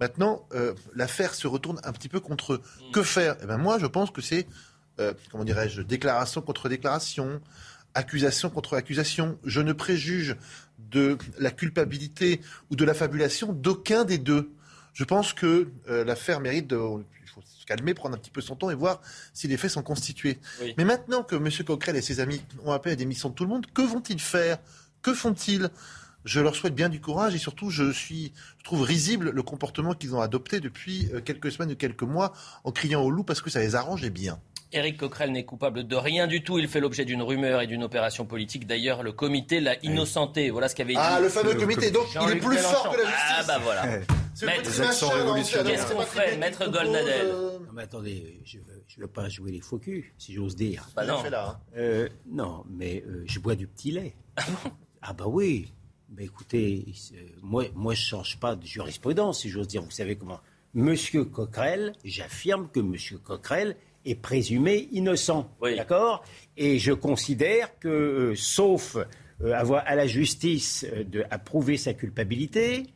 Maintenant, 0.00 0.46
euh, 0.54 0.74
l'affaire 0.94 1.34
se 1.34 1.46
retourne 1.46 1.80
un 1.84 1.92
petit 1.92 2.08
peu 2.08 2.20
contre 2.20 2.54
eux. 2.54 2.62
Que 2.92 3.02
faire? 3.02 3.36
Eh 3.42 3.46
ben 3.46 3.58
moi, 3.58 3.78
je 3.78 3.86
pense 3.86 4.10
que 4.10 4.20
c'est, 4.20 4.46
comment 5.30 5.44
dirais-je, 5.44 5.82
déclaration 5.82 6.40
contre 6.40 6.68
déclaration, 6.68 7.40
accusation 7.94 8.50
contre 8.50 8.76
accusation. 8.76 9.38
Je 9.44 9.60
ne 9.60 9.72
préjuge 9.72 10.36
de 10.78 11.18
la 11.38 11.50
culpabilité 11.50 12.40
ou 12.70 12.76
de 12.76 12.84
la 12.84 12.94
fabulation 12.94 13.52
d'aucun 13.52 14.04
des 14.04 14.18
deux. 14.18 14.52
Je 14.94 15.04
pense 15.04 15.32
que 15.32 15.68
euh, 15.88 16.04
l'affaire 16.04 16.40
mérite 16.40 16.68
de... 16.68 16.76
Il 16.76 17.28
faut 17.28 17.42
se 17.44 17.66
calmer, 17.66 17.94
prendre 17.94 18.14
un 18.14 18.18
petit 18.18 18.30
peu 18.30 18.40
son 18.40 18.54
temps 18.54 18.70
et 18.70 18.74
voir 18.74 19.00
si 19.32 19.48
les 19.48 19.56
faits 19.56 19.72
sont 19.72 19.82
constitués. 19.82 20.38
Oui. 20.62 20.74
Mais 20.78 20.84
maintenant 20.84 21.24
que 21.24 21.34
M. 21.34 21.48
Coquerel 21.66 21.96
et 21.96 22.02
ses 22.02 22.20
amis 22.20 22.42
ont 22.64 22.72
appelé 22.72 22.92
à 22.92 22.94
la 22.94 22.98
démission 22.98 23.28
de 23.28 23.34
tout 23.34 23.44
le 23.44 23.50
monde, 23.50 23.66
que 23.74 23.82
vont-ils 23.82 24.20
faire? 24.20 24.58
Que 25.02 25.12
font-ils? 25.12 25.68
Je 26.24 26.40
leur 26.40 26.54
souhaite 26.54 26.74
bien 26.74 26.88
du 26.88 27.00
courage 27.00 27.34
et 27.34 27.38
surtout, 27.38 27.68
je, 27.70 27.92
suis, 27.92 28.32
je 28.58 28.64
trouve 28.64 28.82
risible 28.82 29.30
le 29.30 29.42
comportement 29.42 29.92
qu'ils 29.92 30.14
ont 30.14 30.20
adopté 30.20 30.60
depuis 30.60 31.10
euh, 31.12 31.20
quelques 31.20 31.52
semaines 31.52 31.72
ou 31.72 31.76
quelques 31.76 32.02
mois 32.02 32.32
en 32.62 32.70
criant 32.72 33.02
au 33.02 33.10
loup 33.10 33.24
parce 33.24 33.42
que 33.42 33.50
ça 33.50 33.60
les 33.60 33.74
arrangeait 33.74 34.10
bien. 34.10 34.38
Éric 34.72 34.96
Coquerel 34.96 35.32
n'est 35.32 35.44
coupable 35.44 35.86
de 35.86 35.96
rien 35.96 36.26
du 36.26 36.42
tout. 36.42 36.58
Il 36.58 36.66
fait 36.66 36.80
l'objet 36.80 37.04
d'une 37.04 37.22
rumeur 37.22 37.60
et 37.60 37.66
d'une 37.66 37.84
opération 37.84 38.24
politique. 38.24 38.66
D'ailleurs, 38.66 39.02
le 39.02 39.12
comité 39.12 39.60
l'a 39.60 39.76
innocenté. 39.84 40.50
Voilà 40.50 40.68
ce 40.68 40.74
qu'avait 40.74 40.94
dit. 40.94 41.00
Ah, 41.00 41.20
le 41.20 41.28
fameux 41.28 41.52
le 41.52 41.60
comité, 41.60 41.90
donc 41.90 42.06
il 42.14 42.36
est 42.36 42.40
plus 42.40 42.58
fort 42.58 42.90
que 42.90 42.96
la 42.96 43.04
justice. 43.04 43.34
Ah 43.38 43.44
bah 43.46 43.58
voilà. 43.62 43.84
Maître- 44.42 44.70
petit 44.70 44.80
machin, 44.80 45.44
sait, 45.44 45.64
Qu'est-ce 45.64 45.92
qu'on 45.92 46.02
fait, 46.02 46.36
Maître 46.36 46.58
propose, 46.58 46.74
Golnadel 46.74 47.26
euh, 47.26 47.58
Non, 47.58 47.72
mais 47.72 47.82
attendez, 47.82 48.40
je 48.44 48.58
ne 48.58 49.02
veux, 49.02 49.08
pas 49.08 49.28
jouer 49.28 49.52
les 49.52 49.60
faux 49.60 49.78
culs, 49.78 50.12
si 50.18 50.32
j'ose 50.34 50.56
dire. 50.56 50.88
Bah 50.96 51.06
non. 51.06 51.22
là, 51.22 51.50
hein. 51.50 51.60
Euh, 51.76 52.08
non, 52.26 52.64
mais 52.68 53.04
euh, 53.06 53.22
je 53.26 53.38
bois 53.38 53.54
du 53.54 53.66
petit 53.66 53.92
lait. 53.92 54.14
ah 55.02 55.12
bah 55.12 55.26
oui. 55.26 55.72
Mais 56.16 56.24
écoutez, 56.24 56.84
moi, 57.42 57.64
moi 57.74 57.94
je 57.94 58.02
change 58.02 58.38
pas 58.38 58.54
de 58.54 58.64
jurisprudence, 58.64 59.40
si 59.40 59.48
j'ose 59.48 59.68
dire. 59.68 59.82
Vous 59.82 59.90
savez 59.90 60.16
comment 60.16 60.40
Monsieur 60.74 61.24
Coquerel, 61.24 61.92
j'affirme 62.04 62.68
que 62.68 62.80
Monsieur 62.80 63.18
Coquerel 63.18 63.76
est 64.04 64.14
présumé 64.14 64.88
innocent. 64.92 65.50
Oui. 65.60 65.76
D'accord? 65.76 66.24
Et 66.56 66.78
je 66.78 66.92
considère 66.92 67.78
que, 67.78 67.88
euh, 67.88 68.34
sauf 68.36 68.96
euh, 69.40 69.52
avoir 69.52 69.82
à 69.86 69.94
la 69.94 70.06
justice 70.06 70.84
euh, 70.92 71.04
de 71.04 71.24
approuver 71.30 71.76
sa 71.76 71.94
culpabilité, 71.94 72.86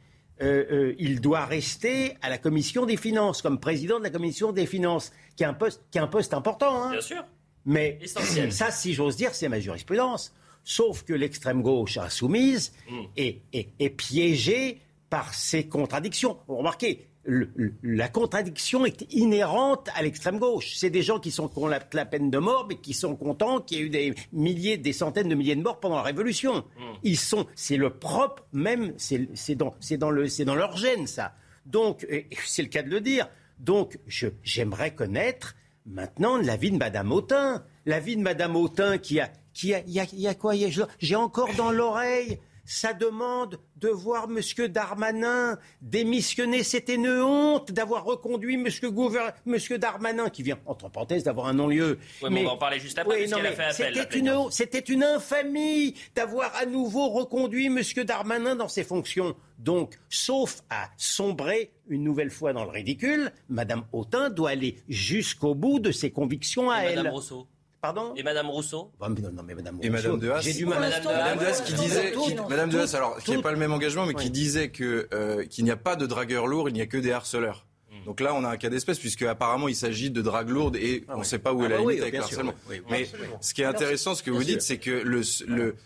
euh, 0.43 0.65
euh, 0.71 0.95
il 0.99 1.21
doit 1.21 1.45
rester 1.47 2.17
à 2.23 2.29
la 2.31 2.39
commission 2.39 2.87
des 2.87 2.97
finances, 2.97 3.43
comme 3.43 3.59
président 3.59 3.99
de 3.99 4.05
la 4.05 4.11
commission 4.11 4.53
des 4.53 4.67
finances, 4.67 5.13
qui 5.37 5.43
est 5.43 5.47
un 5.47 5.55
poste, 5.55 5.83
qui 5.91 5.99
est 5.99 6.01
un 6.01 6.07
poste 6.07 6.35
important. 6.35 6.83
hein. 6.85 6.91
Bien 6.93 7.01
sûr. 7.01 7.25
Mais 7.67 7.99
Essentiel. 8.01 8.53
ça, 8.61 8.71
si 8.71 8.95
j'ose 8.95 9.17
dire, 9.17 9.35
c'est 9.35 9.49
ma 9.49 9.61
jurisprudence. 9.61 10.35
Sauf 10.65 11.03
que 11.03 11.13
l'extrême 11.15 11.63
gauche 11.63 11.97
insoumise 11.99 12.73
Mm. 12.91 13.01
est, 13.17 13.41
est- 13.53 13.69
est 13.79 13.91
piégée 13.91 14.81
par 15.11 15.33
ces 15.35 15.67
contradictions. 15.67 16.39
Vous 16.47 16.57
remarquez, 16.57 17.08
le- 17.29 17.51
le- 17.57 17.75
la 17.83 18.09
contradiction 18.09 18.87
est 18.87 19.07
inhérente 19.13 19.89
à 19.95 20.03
l'extrême 20.03 20.39
gauche. 20.39 20.75
C'est 20.77 20.89
des 20.91 21.03
gens 21.03 21.21
qui 21.21 21.31
sont 21.31 21.47
qui 21.49 21.59
ont 21.59 21.67
la, 21.67 21.79
la 21.93 22.07
peine 22.07 22.31
de 22.31 22.39
mort, 22.39 22.67
mais 22.69 22.77
qui 22.77 22.95
sont 22.95 23.15
contents 23.17 23.61
qu'il 23.61 23.77
y 23.79 23.81
ait 23.81 23.85
eu 23.85 23.91
des 23.91 24.15
milliers, 24.33 24.79
des 24.79 24.93
centaines 24.95 25.29
de 25.29 25.35
milliers 25.35 25.55
de 25.57 25.63
morts 25.63 25.79
pendant 25.79 25.97
la 25.97 26.03
Révolution. 26.03 26.65
Ils 27.03 27.19
sont, 27.19 27.47
c'est 27.55 27.77
le 27.77 27.91
propre 27.91 28.45
même, 28.53 28.95
c'est 28.97 29.55
dans, 29.55 30.11
le, 30.11 30.27
c'est 30.29 30.45
dans 30.45 30.55
leur 30.55 30.77
gène 30.77 31.07
ça. 31.07 31.35
Donc, 31.67 32.07
c'est 32.47 32.63
le 32.63 32.69
cas 32.69 32.83
de 32.83 32.89
le 32.91 33.01
dire. 33.01 33.29
Donc, 33.59 33.99
j'aimerais 34.43 34.95
connaître 34.95 35.55
maintenant 35.85 36.39
l'avis 36.39 36.71
de 36.71 36.79
Madame 36.79 37.13
Autain. 37.13 37.63
L'avis 37.85 38.17
de 38.17 38.23
Madame 38.23 38.57
Autain 38.57 38.99
qui 38.99 39.21
a, 39.21 39.31
qui 39.53 39.75
a, 39.75 39.81
il 39.87 39.93
y 39.93 40.01
a, 40.01 40.07
y 40.13 40.27
a 40.29 40.35
quoi? 40.35 40.55
J'ai 40.99 41.17
encore 41.17 41.53
dans 41.57 41.71
l'oreille 41.73 42.39
sa 42.65 42.93
demande 42.93 43.59
de 43.81 43.89
voir 43.89 44.29
Monsieur 44.29 44.69
Darmanin 44.69 45.59
démissionner. 45.81 46.63
C'était 46.63 46.95
une 46.95 47.09
honte 47.09 47.73
d'avoir 47.73 48.05
reconduit 48.05 48.57
Monsieur 48.57 49.79
Darmanin, 49.79 50.31
qui 50.31 50.43
vient, 50.43 50.59
entre 50.67 50.89
parenthèses, 50.91 51.25
d'avoir 51.25 51.47
un 51.47 51.55
non-lieu. 51.55 51.99
Oui, 52.23 52.31
mais 52.31 52.43
on 52.43 52.47
va 52.47 52.51
en 52.53 52.57
parler 52.57 52.81
juste 52.81 52.99
après, 52.99 53.33
a 53.33 53.39
fait 53.53 53.63
appel, 53.63 53.75
C'était 53.75 54.01
une, 54.01 54.07
plaignante. 54.07 54.53
c'était 54.53 54.79
une 54.79 55.03
infamie 55.05 55.95
d'avoir 56.15 56.55
à 56.57 56.67
nouveau 56.67 57.09
reconduit 57.09 57.69
Monsieur 57.69 58.05
Darmanin 58.05 58.57
dans 58.57 58.69
ses 58.69 58.85
fonctions. 58.85 59.37
Donc, 59.59 59.99
sauf 60.09 60.63
à 60.71 60.89
sombrer 60.97 61.73
une 61.89 62.05
nouvelle 62.05 62.31
fois 62.31 62.53
dans 62.53 62.65
le 62.65 62.71
ridicule, 62.71 63.33
Madame 63.49 63.85
Autain 63.93 64.31
doit 64.31 64.51
aller 64.51 64.77
jusqu'au 64.89 65.55
bout 65.55 65.81
de 65.81 65.91
ses 65.91 66.11
convictions 66.11 66.71
à 66.71 66.85
Et 66.85 66.89
elle. 66.89 66.97
Madame 66.97 67.13
Rousseau. 67.13 67.47
Pardon 67.81 68.13
Et 68.17 68.23
Madame 68.23 68.49
Rousseau 68.51 68.91
Bah, 68.99 69.09
mais 69.09 69.21
non, 69.21 69.31
non, 69.33 69.43
mais 69.45 69.55
Madame 69.55 69.79
Et 69.83 69.89
Rousseau, 69.89 70.03
Madame 70.17 70.19
de 70.21 70.31
Haas 70.31 70.41
J'ai 70.41 70.53
du 70.55 70.67
mal. 70.67 70.81
Madame 70.81 71.03
de 71.03 71.09
Haas. 71.09 71.13
Madame 71.19 71.39
de 71.39 71.45
Haas 71.45 71.61
qui 71.63 71.73
disait, 71.75 72.13
qui- 72.13 72.35
Madame 72.49 72.71
de 72.71 72.79
Haas, 72.79 72.95
alors 72.97 73.19
qui 73.19 73.35
tout- 73.35 73.43
pas 73.43 73.53
le 73.53 73.59
même 73.59 73.73
engagement, 73.73 74.05
mais 74.07 74.15
Oui. 74.17 74.23
qui 74.25 74.31
disait 74.31 74.71
que 74.71 75.09
euh, 75.15 75.45
qu'il 75.47 75.65
n'y 75.65 75.71
a 75.71 75.77
pas 75.77 75.95
de 75.97 76.05
dragueurs 76.07 76.47
lourds, 76.49 76.69
il 76.69 76.73
n'y 76.73 76.81
a 76.81 76.87
que 76.87 76.97
des 76.97 77.13
harceleurs. 77.13 77.67
Hmm. 77.91 78.05
Donc 78.05 78.21
là, 78.21 78.35
on 78.35 78.43
a 78.45 78.49
un 78.49 78.57
cas 78.57 78.69
d'espèce 78.69 78.99
puisque 78.99 79.23
apparemment 79.23 79.69
il 79.69 79.77
s'agit 79.77 80.11
de 80.11 80.21
drague 80.23 80.49
lourde 80.49 80.77
et 80.77 81.05
on 81.09 81.15
ne 81.15 81.19
oui. 81.21 81.25
sait 81.25 81.39
pas 81.39 81.53
où 81.55 81.63
est 81.63 81.67
Ah 81.67 81.69
la 81.69 81.75
bah 81.77 81.81
limite 81.83 81.95
oui, 81.97 82.03
avec 82.03 82.15
le 82.15 82.19
sûr, 82.21 82.25
harcèlement. 82.31 82.55
oui, 82.69 82.77
oui, 82.81 82.85
Mais 82.91 83.03
absolument. 83.03 83.39
ce 83.41 83.55
qui 83.55 83.63
est 83.63 83.67
intéressant, 83.67 84.15
ce 84.17 84.23
que 84.25 84.31
Bien 84.31 84.39
vous 84.41 84.45
sûr. 84.45 84.53
dites, 84.55 84.63
c'est 84.63 84.79
que 84.79 84.91
le, 84.91 85.23
le 85.47 85.77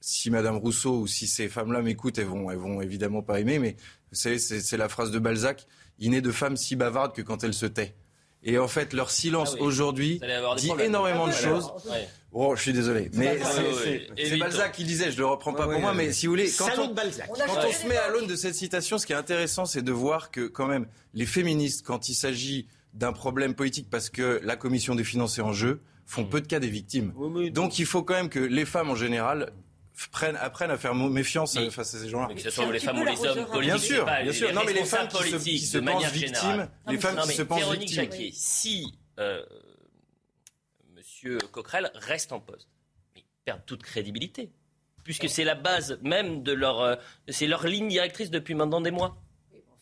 si 0.00 0.30
Madame 0.30 0.56
Rousseau 0.58 1.00
ou 1.00 1.06
si 1.08 1.26
ces 1.26 1.48
femmes-là 1.48 1.82
m'écoutent, 1.82 2.18
elles 2.18 2.26
vont, 2.26 2.50
elles 2.52 2.56
vont 2.58 2.80
évidemment 2.80 3.22
pas 3.22 3.40
aimer. 3.40 3.58
Mais 3.58 3.74
vous 4.12 4.16
savez, 4.16 4.38
c'est 4.38 4.60
c'est 4.60 4.76
la 4.76 4.88
phrase 4.88 5.10
de 5.10 5.18
Balzac 5.18 5.66
il 5.98 6.10
n'est 6.10 6.20
de 6.20 6.30
femmes 6.30 6.56
si 6.58 6.76
bavardes 6.76 7.14
que 7.14 7.22
quand 7.22 7.42
elles 7.42 7.54
se 7.54 7.66
taient. 7.66 7.94
Et 8.46 8.58
en 8.58 8.68
fait, 8.68 8.92
leur 8.92 9.10
silence 9.10 9.50
Ah 9.54 9.56
oui. 9.60 9.66
aujourd'hui 9.66 10.20
dit 10.56 10.66
problèmes. 10.68 10.86
énormément 10.88 11.26
de 11.26 11.32
Ouais. 11.32 11.38
choses. 11.38 11.70
Ouais. 11.90 12.08
Oh, 12.32 12.54
je 12.56 12.62
suis 12.62 12.72
désolé. 12.72 13.10
Mais 13.14 13.38
c'est-. 14.16 14.36
Balzac 14.38 14.72
qui 14.72 14.84
disait, 14.84 15.10
je 15.10 15.18
le 15.18 15.26
reprends 15.26 15.52
pas 15.52 15.66
Ouais, 15.66 15.74
pour 15.74 15.80
moi, 15.82 15.94
mais 15.94 16.12
si 16.12 16.26
vous 16.26 16.32
voulez, 16.32 16.50
quand 16.56 16.66
Salaud 16.66 16.84
on, 16.90 16.94
Balzac. 16.94 17.28
Quand 17.28 17.66
on 17.66 17.72
se 17.72 17.86
met 17.86 17.96
à 17.96 18.08
l'aune 18.08 18.26
de 18.26 18.36
cette 18.36 18.54
citation, 18.54 18.98
ce 18.98 19.06
qui 19.06 19.12
est 19.12 19.16
intéressant, 19.16 19.64
c'est 19.64 19.82
de 19.82 19.92
voir 19.92 20.30
que 20.30 20.46
quand 20.46 20.66
même 20.66 20.86
les 21.14 21.26
féministes, 21.26 21.84
quand 21.84 22.08
il 22.08 22.14
s'agit 22.14 22.66
d'un 22.94 23.12
problème 23.12 23.54
politique 23.54 23.88
parce 23.90 24.08
que 24.10 24.40
la 24.44 24.56
commission 24.56 24.94
des 24.94 25.04
finances 25.04 25.38
est 25.38 25.42
en 25.42 25.52
jeu, 25.52 25.80
font 26.06 26.22
Mm. 26.22 26.28
peu 26.30 26.40
de 26.40 26.46
cas 26.46 26.60
des 26.60 26.68
victimes. 26.68 27.12
Donc 27.52 27.78
il 27.78 27.84
faut 27.86 28.02
quand 28.02 28.14
même 28.14 28.28
que 28.28 28.38
les 28.38 28.64
femmes 28.64 28.90
en 28.90 28.94
général 28.94 29.52
prennent, 30.12 30.36
apprennent 30.36 30.70
à 30.70 30.78
faire 30.78 30.94
méfiance 30.94 31.54
Mais- 31.54 31.66
euh, 31.66 31.70
face 31.70 31.94
à 31.94 31.98
ces 31.98 32.08
gens-là. 32.08 32.34
Que 32.34 32.40
ce 32.40 32.50
soit 32.50 32.70
les 32.72 32.78
femmes 32.78 32.98
ou 33.00 33.04
les 33.04 33.24
hommes 33.26 33.46
politiques, 33.46 33.60
Bien 33.62 33.78
sûr, 33.78 34.04
pas 34.04 34.22
bien 34.22 34.32
sûr. 34.32 34.52
Non, 34.52 34.62
mais 34.66 34.72
les 34.72 34.84
femmes 34.84 35.08
qui 35.08 35.16
se, 35.16 35.22
politiques, 35.30 35.42
qui 35.58 35.58
se 35.66 35.78
de 35.78 35.84
pensent 35.84 35.94
manière 35.94 36.10
victimes, 36.10 36.34
générale. 36.50 36.70
les 36.88 36.98
femmes 36.98 37.16
Non, 37.16 37.22
qui 37.22 37.32
se 37.34 37.42
pensent 37.42 37.58
Véronique 37.58 37.80
victimes. 37.88 38.04
Jacquier, 38.04 38.30
si 38.32 38.98
euh, 39.18 39.44
Monsieur 40.94 41.38
Coquerel 41.52 41.90
reste 41.94 42.32
en 42.32 42.40
poste, 42.40 42.68
mais 43.14 43.22
ils 43.22 43.44
perdent 43.44 43.64
toute 43.66 43.82
crédibilité, 43.82 44.50
puisque 45.04 45.28
c'est 45.28 45.44
la 45.44 45.54
base 45.54 45.98
même 46.02 46.42
de 46.42 46.52
leur, 46.52 46.80
euh, 46.80 46.96
c'est 47.28 47.46
leur 47.46 47.66
ligne 47.66 47.88
directrice 47.88 48.30
depuis 48.30 48.54
maintenant 48.54 48.80
des 48.80 48.90
mois. 48.90 49.22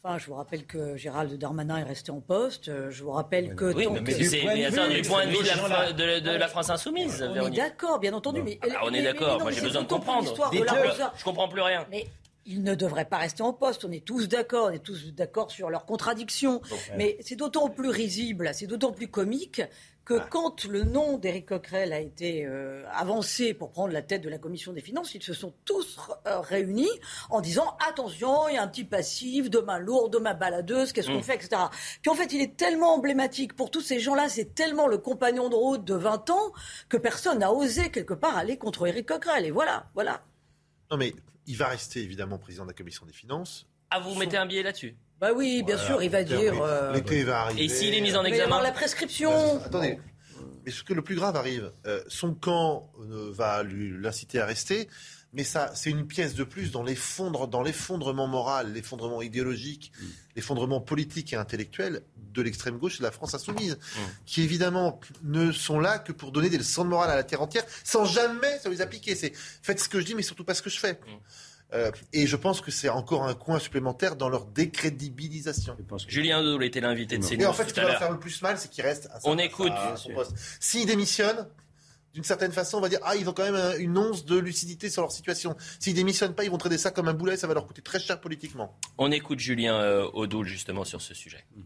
Enfin, 0.07 0.19
je 0.19 0.27
vous 0.27 0.35
rappelle 0.35 0.67
que 0.67 0.97
Gérald 0.99 1.33
Darmanin 1.39 1.79
est 1.79 1.83
resté 1.83 2.11
en 2.11 2.21
poste. 2.21 2.69
Euh, 2.69 2.91
Je 2.91 3.03
vous 3.03 3.13
rappelle 3.13 3.55
que. 3.55 3.73
Oui, 3.73 3.87
mais, 3.91 4.13
c'est- 4.13 4.41
point 4.43 4.53
de 4.53 4.59
mais 4.59 4.69
vue, 4.69 4.79
attends, 4.79 4.87
les 4.89 5.03
points 5.03 5.25
de 5.25 5.31
vue 5.31 6.21
de 6.21 6.31
la, 6.39 6.49
France 6.49 6.69
insoumise, 6.69 7.27
On 7.27 7.47
est 7.47 7.57
d'accord, 7.57 7.99
bien 8.01 8.13
entendu, 8.13 8.43
mais 8.43 8.59
Ah, 8.63 8.83
on 8.85 8.93
est 8.93 9.03
d'accord. 9.03 9.41
Moi, 9.41 9.51
j'ai 9.51 9.63
besoin 9.63 9.83
de 9.83 9.89
comprendre. 9.89 10.29
Je 10.29 11.19
je 11.19 11.25
comprends 11.25 11.49
plus 11.49 11.63
rien. 11.63 11.87
Mais 11.91 12.07
ils 12.45 12.63
ne 12.63 12.75
devraient 12.75 13.07
pas 13.07 13.17
rester 13.17 13.43
en 13.43 13.55
poste. 13.55 13.87
On 13.87 13.93
est 13.93 14.05
tous 14.05 14.29
d'accord, 14.29 14.67
on 14.67 14.73
est 14.73 14.79
tous 14.85 15.15
d'accord 15.15 15.51
sur 15.51 15.71
leurs 15.71 15.87
contradictions. 15.87 16.61
Mais 16.99 17.17
c'est 17.21 17.37
d'autant 17.37 17.71
plus 17.71 17.89
risible, 17.89 18.51
c'est 18.53 18.67
d'autant 18.67 18.93
plus 18.93 19.09
comique 19.09 19.63
que 20.05 20.19
quand 20.29 20.65
le 20.65 20.85
nom 20.85 21.17
d'Éric 21.17 21.47
Coquerel 21.47 21.93
a 21.93 21.99
été 21.99 22.45
euh, 22.45 22.85
avancé 22.93 23.55
pour 23.55 23.71
prendre 23.71 23.93
la 23.93 24.03
tête 24.03 24.21
de 24.23 24.29
la 24.29 24.39
commission 24.39 24.73
des 24.73 24.83
finances, 24.83 25.15
ils 25.15 25.23
se 25.23 25.33
sont 25.33 25.55
tous 25.65 25.99
euh, 26.27 26.41
réunis 26.41 26.91
en 27.31 27.41
disant 27.41 27.77
attention, 27.89 28.49
il 28.49 28.55
y 28.55 28.59
a 28.59 28.63
un 28.63 28.69
petit 28.69 28.85
passif, 28.85 29.49
de 29.49 29.59
main 29.61 29.79
lourde, 29.79 30.13
de 30.13 30.19
main 30.19 30.35
baladeuse, 30.35 30.93
qu'est-ce 30.93 31.09
qu'on 31.09 31.19
Mm. 31.21 31.23
fait, 31.23 31.35
etc. 31.37 31.63
Puis 32.03 32.11
en 32.11 32.15
fait, 32.15 32.33
il 32.33 32.43
est 32.43 32.57
tellement 32.57 32.95
emblématique 32.95 33.55
pour 33.57 33.71
tous 33.71 33.81
ces 33.81 33.99
gens-là, 33.99 34.29
c'est 34.29 34.55
tellement 34.55 34.87
le 34.87 34.99
compagnon 34.99 35.49
de 35.49 35.55
route 35.55 35.85
de 35.85 35.95
20 35.95 36.29
ans 36.31 36.53
que 36.89 36.97
personne 36.99 37.39
n'a 37.39 37.53
osé 37.53 37.91
quelque 37.91 38.15
part 38.15 38.37
aller 38.37 38.59
contre 38.59 38.87
Éric 38.87 39.07
Coquerel. 39.09 39.47
Et 39.47 39.51
voilà, 39.51 39.89
voilà. 39.95 40.23
Non, 40.91 40.97
mais 40.99 41.15
il 41.47 41.57
va 41.57 41.69
rester 41.69 42.01
évidemment 42.01 42.37
président 42.39 42.65
de 42.65 42.71
la 42.71 42.75
commission 42.75 43.07
des 43.07 43.13
finances. 43.13 43.67
Ah, 43.91 44.01
vous 44.01 44.15
mettez 44.17 44.37
un 44.37 44.45
billet 44.47 44.63
là-dessus? 44.63 44.97
Bah 45.25 45.33
oui, 45.35 45.63
bien 45.63 45.77
Voilà. 45.77 45.89
sûr, 45.91 46.03
il 46.03 46.11
va 46.11 46.23
dire. 46.23 46.63
euh, 46.63 46.93
L'été 46.93 47.25
va 47.25 47.41
arriver. 47.45 47.65
Et 47.65 47.69
s'il 47.71 47.95
est 47.95 48.03
mis 48.03 48.11
en 48.15 48.25
y 48.25 48.27
avoir 48.27 48.29
examen 48.29 48.63
la 48.63 48.73
prescription. 48.73 49.59
Attendez. 49.65 49.99
Mais 50.67 50.71
ce 50.71 50.83
que 50.83 50.93
le 50.93 51.01
plus 51.01 51.15
grave 51.15 51.35
arrive, 51.35 51.73
euh, 51.87 52.03
son 52.09 52.35
camp 52.35 52.91
euh, 53.01 53.31
va 53.33 53.63
lui- 53.63 53.99
l'inciter 53.99 54.39
à 54.39 54.45
rester, 54.45 54.87
mais 55.33 55.43
ça, 55.43 55.71
c'est 55.75 55.89
une 55.89 56.07
pièce 56.07 56.35
de 56.35 56.45
plus 56.45 56.71
dans 56.73 56.83
l'effondre- 56.83 57.49
dans 57.49 57.63
l'effondrement 57.63 58.27
moral, 58.27 58.75
l'effondrement 58.75 59.23
idéologique, 59.23 59.93
l'effondrement 60.37 60.83
politique 60.83 61.33
et 61.33 61.37
intellectuel 61.37 62.03
de 62.35 62.43
l'extrême 62.43 62.77
gauche 62.77 62.97
et 62.97 62.99
de 62.99 63.05
la 63.05 63.11
France 63.11 63.33
insoumise, 63.35 63.79
qui 64.27 64.43
évidemment 64.43 65.01
ne 65.23 65.53
sont 65.53 65.81
là 65.81 65.99
que 65.99 66.13
pour 66.13 66.33
donner 66.33 66.51
des 66.51 66.59
leçons 66.59 66.85
de 66.85 66.91
morale 66.91 67.11
à 67.11 67.17
la 67.17 67.25
terre 67.25 67.41
entière, 67.41 67.65
sans 67.83 68.05
jamais 68.05 68.59
se 68.59 68.69
les 68.69 68.83
appliquer. 68.83 69.15
C'est 69.15 69.33
faites 69.63 69.81
ce 69.81 69.89
que 69.89 70.01
je 70.01 70.05
dis, 70.05 70.15
mais 70.15 70.23
surtout 70.23 70.45
pas 70.45 70.53
ce 70.55 70.61
que 70.61 70.69
je 70.71 70.79
fais. 70.79 70.99
Euh, 71.75 71.91
et 72.13 72.27
je 72.27 72.37
pense 72.37 72.61
que 72.61 72.71
c'est 72.71 72.89
encore 72.89 73.25
un 73.25 73.35
coin 73.35 73.59
supplémentaire 73.59 74.17
dans 74.17 74.29
leur 74.29 74.47
décrédibilisation. 74.47 75.75
Je 75.79 75.85
pense 75.85 76.07
que- 76.07 76.13
Julien 76.13 76.43
Doul 76.43 76.63
était 76.65 76.81
l'invité 76.81 77.19
de 77.19 77.25
Et 77.25 77.29
CNews 77.29 77.47
en 77.47 77.53
fait, 77.53 77.69
ce 77.69 77.75
qui 77.75 77.81
va 77.81 77.89
leur 77.89 77.99
faire 77.99 78.13
le 78.13 78.19
plus 78.19 78.41
mal, 78.43 78.59
c'est 78.59 78.71
qu'ils 78.71 78.85
restent 78.85 79.07
à, 79.13 79.19
On 79.25 79.39
écoute. 79.39 79.73
à 79.73 79.97
son 79.97 80.11
poste. 80.13 80.33
S'ils 80.61 80.87
démissionnent, 80.87 81.49
d'une 82.13 82.23
certaine 82.25 82.53
façon, 82.53 82.79
on 82.79 82.81
va 82.81 82.89
dire 82.89 83.01
ah 83.03 83.17
ils 83.17 83.29
ont 83.29 83.33
quand 83.33 83.43
même 83.43 83.57
un- 83.57 83.77
une 83.77 83.99
once 83.99 84.25
de 84.25 84.39
lucidité 84.39 84.89
sur 84.89 85.03
leur 85.03 85.11
situation. 85.11 85.57
S'ils 85.81 85.95
démissionnent 85.95 86.35
pas, 86.35 86.45
ils 86.45 86.51
vont 86.51 86.59
traiter 86.59 86.79
ça 86.79 86.93
comme 86.93 87.09
un 87.09 87.15
boulet, 87.15 87.37
ça 87.37 87.49
va 87.49 87.55
leur 87.55 87.67
coûter 87.67 87.83
très 87.83 87.99
cher 87.99 88.21
politiquement. 88.21 88.79
On 88.99 89.11
écoute 89.11 89.41
Julien 89.41 89.75
euh, 89.81 90.07
Audoul 90.13 90.47
justement 90.47 90.85
sur 90.85 91.03
ce 91.03 91.13
sujet. 91.13 91.45
Euh, 91.57 91.61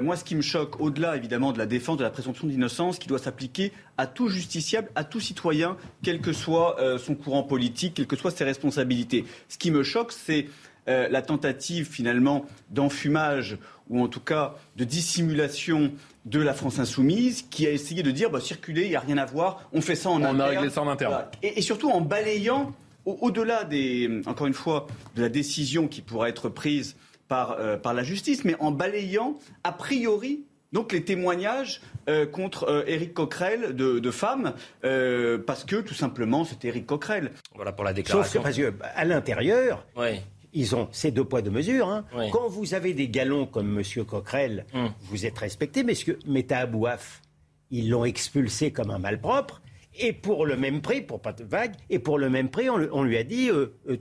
Moi, 0.00 0.16
ce 0.16 0.24
qui 0.24 0.34
me 0.34 0.42
choque, 0.42 0.80
au-delà 0.80 1.16
évidemment 1.16 1.52
de 1.52 1.58
la 1.58 1.66
défense 1.66 1.96
de 1.96 2.02
la 2.02 2.10
présomption 2.10 2.46
d'innocence, 2.46 2.98
qui 2.98 3.08
doit 3.08 3.18
s'appliquer 3.18 3.72
à 3.98 4.06
tout 4.06 4.28
justiciable, 4.28 4.88
à 4.94 5.04
tout 5.04 5.20
citoyen, 5.20 5.76
quel 6.02 6.20
que 6.20 6.32
soit 6.32 6.80
euh, 6.80 6.98
son 6.98 7.14
courant 7.14 7.42
politique, 7.42 7.94
quelles 7.94 8.06
que 8.06 8.16
soient 8.16 8.30
ses 8.30 8.44
responsabilités. 8.44 9.24
Ce 9.48 9.58
qui 9.58 9.70
me 9.70 9.82
choque, 9.82 10.12
c'est 10.12 10.46
euh, 10.88 11.08
la 11.08 11.22
tentative 11.22 11.88
finalement 11.90 12.44
d'enfumage 12.70 13.58
ou 13.88 14.00
en 14.02 14.08
tout 14.08 14.20
cas 14.20 14.54
de 14.76 14.84
dissimulation 14.84 15.92
de 16.24 16.40
la 16.40 16.54
France 16.54 16.78
insoumise, 16.78 17.42
qui 17.50 17.66
a 17.66 17.70
essayé 17.70 18.02
de 18.02 18.10
dire 18.10 18.30
bah, 18.30 18.40
circuler, 18.40 18.82
il 18.84 18.88
n'y 18.90 18.96
a 18.96 19.00
rien 19.00 19.18
à 19.18 19.24
voir, 19.26 19.68
on 19.72 19.80
fait 19.80 19.94
ça 19.94 20.10
en 20.10 20.20
On 20.20 20.24
a 20.24 20.28
interne. 20.30 20.40
réglé 20.50 20.70
ça 20.70 20.82
en 20.82 20.88
interne. 20.88 21.12
Voilà. 21.12 21.30
Et, 21.42 21.58
et 21.58 21.62
surtout 21.62 21.90
en 21.90 22.00
balayant, 22.00 22.72
au- 23.04 23.16
au-delà 23.20 23.62
des, 23.64 24.22
encore 24.26 24.48
une 24.48 24.54
fois, 24.54 24.86
de 25.14 25.22
la 25.22 25.28
décision 25.28 25.86
qui 25.86 26.02
pourra 26.02 26.28
être 26.28 26.48
prise 26.48 26.96
par, 27.28 27.52
euh, 27.58 27.76
par 27.76 27.94
la 27.94 28.02
justice, 28.02 28.44
mais 28.44 28.54
en 28.60 28.70
balayant 28.70 29.38
a 29.64 29.72
priori 29.72 30.44
donc 30.72 30.92
les 30.92 31.04
témoignages 31.04 31.80
euh, 32.08 32.26
contre 32.26 32.64
euh, 32.68 32.84
Éric 32.86 33.14
Coquerel 33.14 33.74
de, 33.76 33.98
de 33.98 34.10
femmes, 34.10 34.52
euh, 34.84 35.38
parce 35.38 35.64
que 35.64 35.76
tout 35.76 35.94
simplement 35.94 36.44
c'était 36.44 36.68
Éric 36.68 36.86
Coquerel. 36.86 37.30
Voilà 37.54 37.72
pour 37.72 37.84
la 37.84 37.90
Sauf 37.90 37.96
que 37.96 38.02
déclaration. 38.02 38.42
parce 38.42 38.56
que, 38.56 38.72
à 38.94 39.04
l'intérieur, 39.04 39.86
Oui. 39.96 40.20
ils 40.52 40.74
ont 40.74 40.88
ces 40.92 41.12
deux 41.12 41.24
poids 41.24 41.40
deux 41.40 41.50
mesures. 41.52 41.88
hein. 41.88 42.04
Oui. 42.14 42.30
Quand 42.32 42.48
vous 42.48 42.74
avez 42.74 42.92
des 42.94 43.08
galons 43.08 43.46
comme 43.46 43.78
M. 43.78 44.04
Coquerel, 44.04 44.66
Hum. 44.74 44.90
vous 45.02 45.24
êtes 45.24 45.38
respecté, 45.38 45.82
mais 45.84 45.94
Meta 46.26 46.58
Abouaf, 46.58 47.22
ils 47.70 47.88
l'ont 47.88 48.04
expulsé 48.04 48.70
comme 48.72 48.90
un 48.90 48.98
malpropre. 48.98 49.62
Et 49.98 50.12
pour 50.12 50.44
le 50.44 50.56
même 50.58 50.82
prix, 50.82 51.00
pour 51.00 51.20
pas 51.22 51.32
de 51.32 51.42
vague, 51.44 51.74
et 51.88 51.98
pour 51.98 52.18
le 52.18 52.28
même 52.28 52.50
prix, 52.50 52.68
on, 52.68 52.76
le- 52.76 52.90
on 52.92 53.02
lui 53.02 53.16
a 53.16 53.24
dit 53.24 53.48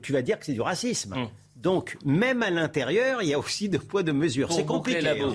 tu 0.02 0.12
vas 0.12 0.22
dire 0.24 0.38
que 0.40 0.46
c'est 0.46 0.54
du 0.54 0.62
racisme. 0.62 1.14
Hum. 1.14 1.28
Donc, 1.56 1.98
même 2.04 2.44
à 2.44 2.50
l'intérieur, 2.50 3.22
il 3.22 3.30
y 3.30 3.34
a 3.34 3.40
aussi 3.40 3.70
deux 3.70 3.80
poids 3.80 4.04
deux 4.04 4.12
mesures. 4.14 4.52
C'est 4.52 4.66
compliqué. 4.66 5.00
la 5.02 5.12
hein. 5.14 5.34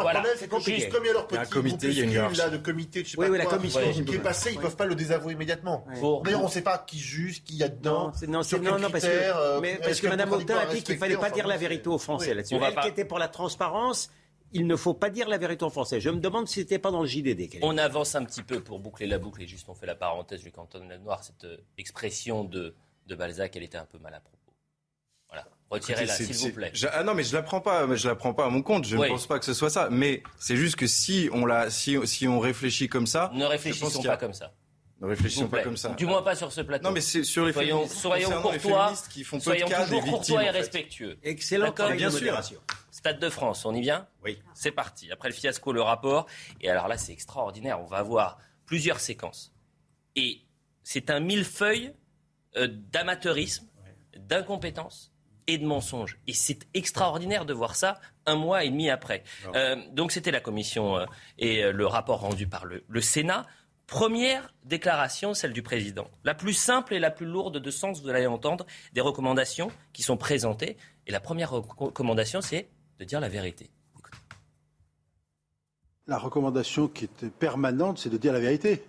Voilà. 0.00 0.24
c'est 0.36 0.48
compliqué. 0.48 0.88
Comme 0.88 1.04
il 1.04 1.06
y 1.06 1.10
a 1.10 1.12
leur 1.12 1.26
Il 1.30 1.34
y 1.34 1.38
a 1.38 1.40
un 1.40 1.44
petit 1.44 1.52
comité, 1.52 1.86
il 1.88 1.98
y 1.98 2.00
a 2.00 2.04
une 2.28 2.36
là 2.36 2.50
de 2.50 2.56
comité, 2.56 3.04
je 3.04 3.10
sais 3.10 3.18
Oui, 3.18 3.26
pas 3.26 3.32
oui, 3.32 3.38
la 3.38 3.44
quoi, 3.44 3.56
commission, 3.56 3.80
ouais, 3.80 3.92
qui 3.92 4.00
est 4.00 4.04
tout. 4.04 4.20
passé, 4.20 4.50
ils 4.52 4.58
peuvent 4.58 4.76
pas 4.76 4.86
le 4.86 4.96
désavouer 4.96 5.34
immédiatement. 5.34 5.86
D'ailleurs, 6.24 6.40
on 6.42 6.46
ne 6.46 6.50
sait 6.50 6.62
pas 6.62 6.78
qui 6.78 6.98
juge, 6.98 7.44
qui 7.44 7.56
y 7.56 7.62
a 7.62 7.68
dedans. 7.68 8.12
Non, 8.26 8.42
sur 8.42 8.60
non, 8.60 8.78
non, 8.78 8.90
parce 8.90 9.04
critères, 9.04 9.34
que, 9.34 9.38
euh, 9.40 9.60
mais- 9.60 9.78
parce 9.82 10.00
que 10.00 10.08
Mme 10.08 10.32
Autain 10.32 10.56
a 10.56 10.66
dit 10.66 10.66
qu'il 10.68 10.74
respecté, 10.74 10.96
fallait 10.96 11.14
pas 11.14 11.20
enfin, 11.26 11.30
dire 11.34 11.46
la 11.46 11.56
vérité 11.56 11.88
aux 11.88 11.98
Français 11.98 12.30
oui. 12.30 12.36
là-dessus. 12.36 12.54
Elle 12.60 12.74
pas- 12.74 12.82
qui 12.82 12.88
était 12.88 13.04
pour 13.04 13.18
la 13.18 13.28
transparence, 13.28 14.10
il 14.52 14.66
ne 14.66 14.74
faut 14.76 14.94
pas 14.94 15.08
dire 15.08 15.28
la 15.28 15.38
vérité 15.38 15.64
aux 15.64 15.70
Français. 15.70 16.00
Je 16.00 16.10
me 16.10 16.18
demande 16.18 16.48
si 16.48 16.54
c'était 16.60 16.78
pas 16.80 16.90
dans 16.90 17.02
le 17.02 17.06
JDD. 17.06 17.48
qu'elle 17.48 17.60
On 17.64 17.78
avance 17.78 18.16
un 18.16 18.24
petit 18.24 18.42
peu 18.42 18.60
pour 18.60 18.80
boucler 18.80 19.06
la 19.06 19.18
boucle 19.18 19.40
et 19.42 19.46
juste 19.46 19.68
on 19.68 19.74
fait 19.74 19.86
la 19.86 19.94
parenthèse 19.94 20.42
du 20.42 20.50
canton 20.50 20.84
de 20.84 20.88
la 20.90 20.98
Noire. 20.98 21.22
Cette 21.22 21.44
euh, 21.44 21.56
expression 21.78 22.42
de, 22.44 22.74
de 23.06 23.14
Balzac, 23.14 23.54
elle 23.56 23.62
était 23.62 23.78
un 23.78 23.84
peu 23.86 23.98
mal 23.98 24.12
à 24.14 24.20
propos. 24.20 24.36
Voilà. 24.36 24.39
Retirez-la, 25.70 26.12
s'il 26.14 26.34
vous 26.34 26.50
plaît. 26.52 26.70
je- 26.74 26.86
ah 26.92 27.04
non, 27.04 27.14
mais 27.14 27.22
je 27.22 27.32
la 27.34 27.42
prends 27.42 27.60
pas, 27.60 27.86
je 27.94 28.08
la 28.08 28.16
prends 28.16 28.34
pas 28.34 28.44
à 28.46 28.48
mon 28.48 28.60
compte. 28.62 28.84
Je 28.84 28.96
Oui. 28.96 29.06
ne 29.06 29.12
pense 29.12 29.26
pas 29.26 29.38
que 29.38 29.44
ce 29.44 29.54
soit 29.54 29.70
ça. 29.70 29.88
Mais 29.90 30.22
c'est 30.38 30.56
juste 30.56 30.74
que 30.76 30.86
si 30.88 31.28
on 31.32 31.46
la, 31.46 31.70
si, 31.70 31.96
si 32.06 32.26
on 32.26 32.40
réfléchit 32.40 32.88
comme 32.88 33.06
ça, 33.06 33.30
Ne 33.34 33.44
réfléchissons 33.44 34.00
a- 34.04 34.08
pas 34.08 34.16
comme 34.16 34.34
ça. 34.34 34.52
ne 35.00 35.06
réfléchissons 35.06 35.46
pas 35.48 35.62
comme 35.62 35.76
ça. 35.76 35.90
Du 35.90 36.06
moins 36.06 36.22
pas 36.22 36.34
sur 36.34 36.50
ce 36.52 36.60
plateau. 36.62 36.84
Non, 36.88 36.90
mais 36.92 37.00
c'est 37.00 37.22
sur 37.22 37.46
les 37.46 37.52
Soyons- 37.52 37.76
féministes, 37.82 37.96
soyons 38.00 38.28
les 38.30 38.58
courtois, 38.58 38.92
qui 39.10 39.22
font 39.22 39.36
peu 39.38 39.44
Soyons 39.44 39.66
de 39.66 39.70
cas 39.70 39.78
des 39.78 39.84
toujours 39.84 40.00
victimes. 40.02 40.16
courtois 40.18 40.42
et 40.44 40.48
en 40.48 40.52
fait. 40.52 40.58
respectueux. 40.58 41.18
Excellent 41.22 41.72
bien 41.96 42.10
sûr. 42.10 42.42
Stade 42.90 43.20
de 43.20 43.30
France, 43.30 43.64
on 43.64 43.72
y 43.74 43.80
vient 43.80 44.08
Oui. 44.24 44.42
C'est 44.52 44.72
parti. 44.72 45.10
Après 45.12 45.28
le 45.28 45.34
fiasco, 45.34 45.72
le 45.72 45.80
rapport. 45.82 46.26
Et 46.60 46.68
alors 46.68 46.88
là, 46.88 46.98
c'est 46.98 47.12
extraordinaire. 47.12 47.80
On 47.80 47.86
va 47.86 47.98
avoir 47.98 48.38
plusieurs 48.66 48.98
séquences. 49.00 49.52
Et 50.16 50.40
c'est 50.82 51.08
un 51.10 51.20
millefeuille 51.20 51.92
euh, 52.56 52.66
d'amateurisme, 52.68 53.66
d'incompétence 54.16 55.12
et 55.46 55.58
de 55.58 55.66
mensonges. 55.66 56.18
Et 56.26 56.32
c'est 56.32 56.66
extraordinaire 56.74 57.44
de 57.44 57.52
voir 57.52 57.76
ça 57.76 58.00
un 58.26 58.36
mois 58.36 58.64
et 58.64 58.70
demi 58.70 58.90
après. 58.90 59.24
Euh, 59.54 59.76
donc 59.92 60.12
c'était 60.12 60.30
la 60.30 60.40
commission 60.40 60.98
euh, 60.98 61.06
et 61.38 61.64
euh, 61.64 61.72
le 61.72 61.86
rapport 61.86 62.20
rendu 62.20 62.46
par 62.46 62.64
le, 62.64 62.84
le 62.88 63.00
Sénat. 63.00 63.46
Première 63.86 64.54
déclaration, 64.64 65.34
celle 65.34 65.52
du 65.52 65.62
président. 65.62 66.08
La 66.22 66.34
plus 66.34 66.52
simple 66.52 66.94
et 66.94 67.00
la 67.00 67.10
plus 67.10 67.26
lourde 67.26 67.58
de 67.58 67.70
sens, 67.70 68.00
vous 68.00 68.08
allez 68.08 68.26
entendre, 68.26 68.64
des 68.92 69.00
recommandations 69.00 69.72
qui 69.92 70.02
sont 70.02 70.16
présentées. 70.16 70.76
Et 71.08 71.10
la 71.10 71.18
première 71.18 71.50
recommandation, 71.50 72.40
c'est 72.40 72.68
de 73.00 73.04
dire 73.04 73.18
la 73.18 73.28
vérité. 73.28 73.70
La 76.06 76.18
recommandation 76.18 76.88
qui 76.88 77.04
est 77.04 77.30
permanente, 77.30 77.98
c'est 77.98 78.10
de 78.10 78.16
dire 78.16 78.32
la 78.32 78.40
vérité. 78.40 78.82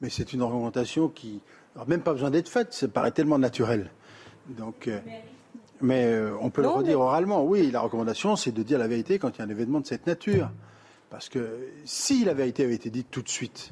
Mais 0.00 0.10
c'est 0.10 0.32
une 0.32 0.42
recommandation 0.42 1.08
qui 1.08 1.40
n'a 1.76 1.84
même 1.84 2.02
pas 2.02 2.12
besoin 2.12 2.30
d'être 2.30 2.48
faite, 2.48 2.72
ça 2.72 2.88
paraît 2.88 3.10
tellement 3.10 3.38
naturel. 3.38 3.90
Donc, 4.48 4.88
euh, 4.88 5.00
mais 5.80 6.04
euh, 6.06 6.36
on 6.40 6.50
peut 6.50 6.62
Non, 6.62 6.70
le 6.70 6.74
redire 6.76 6.98
mais- 6.98 7.04
oralement. 7.04 7.44
Oui, 7.44 7.70
la 7.70 7.80
recommandation, 7.80 8.36
c'est 8.36 8.52
de 8.52 8.62
dire 8.62 8.78
la 8.78 8.88
vérité 8.88 9.18
quand 9.18 9.30
il 9.36 9.38
y 9.38 9.42
a 9.42 9.44
un 9.44 9.48
événement 9.50 9.80
de 9.80 9.86
cette 9.86 10.06
nature. 10.06 10.50
Parce 11.10 11.28
que 11.28 11.68
si 11.84 12.24
la 12.24 12.34
vérité 12.34 12.64
avait 12.64 12.74
été 12.74 12.90
dite 12.90 13.08
tout 13.10 13.22
de 13.22 13.28
suite, 13.28 13.70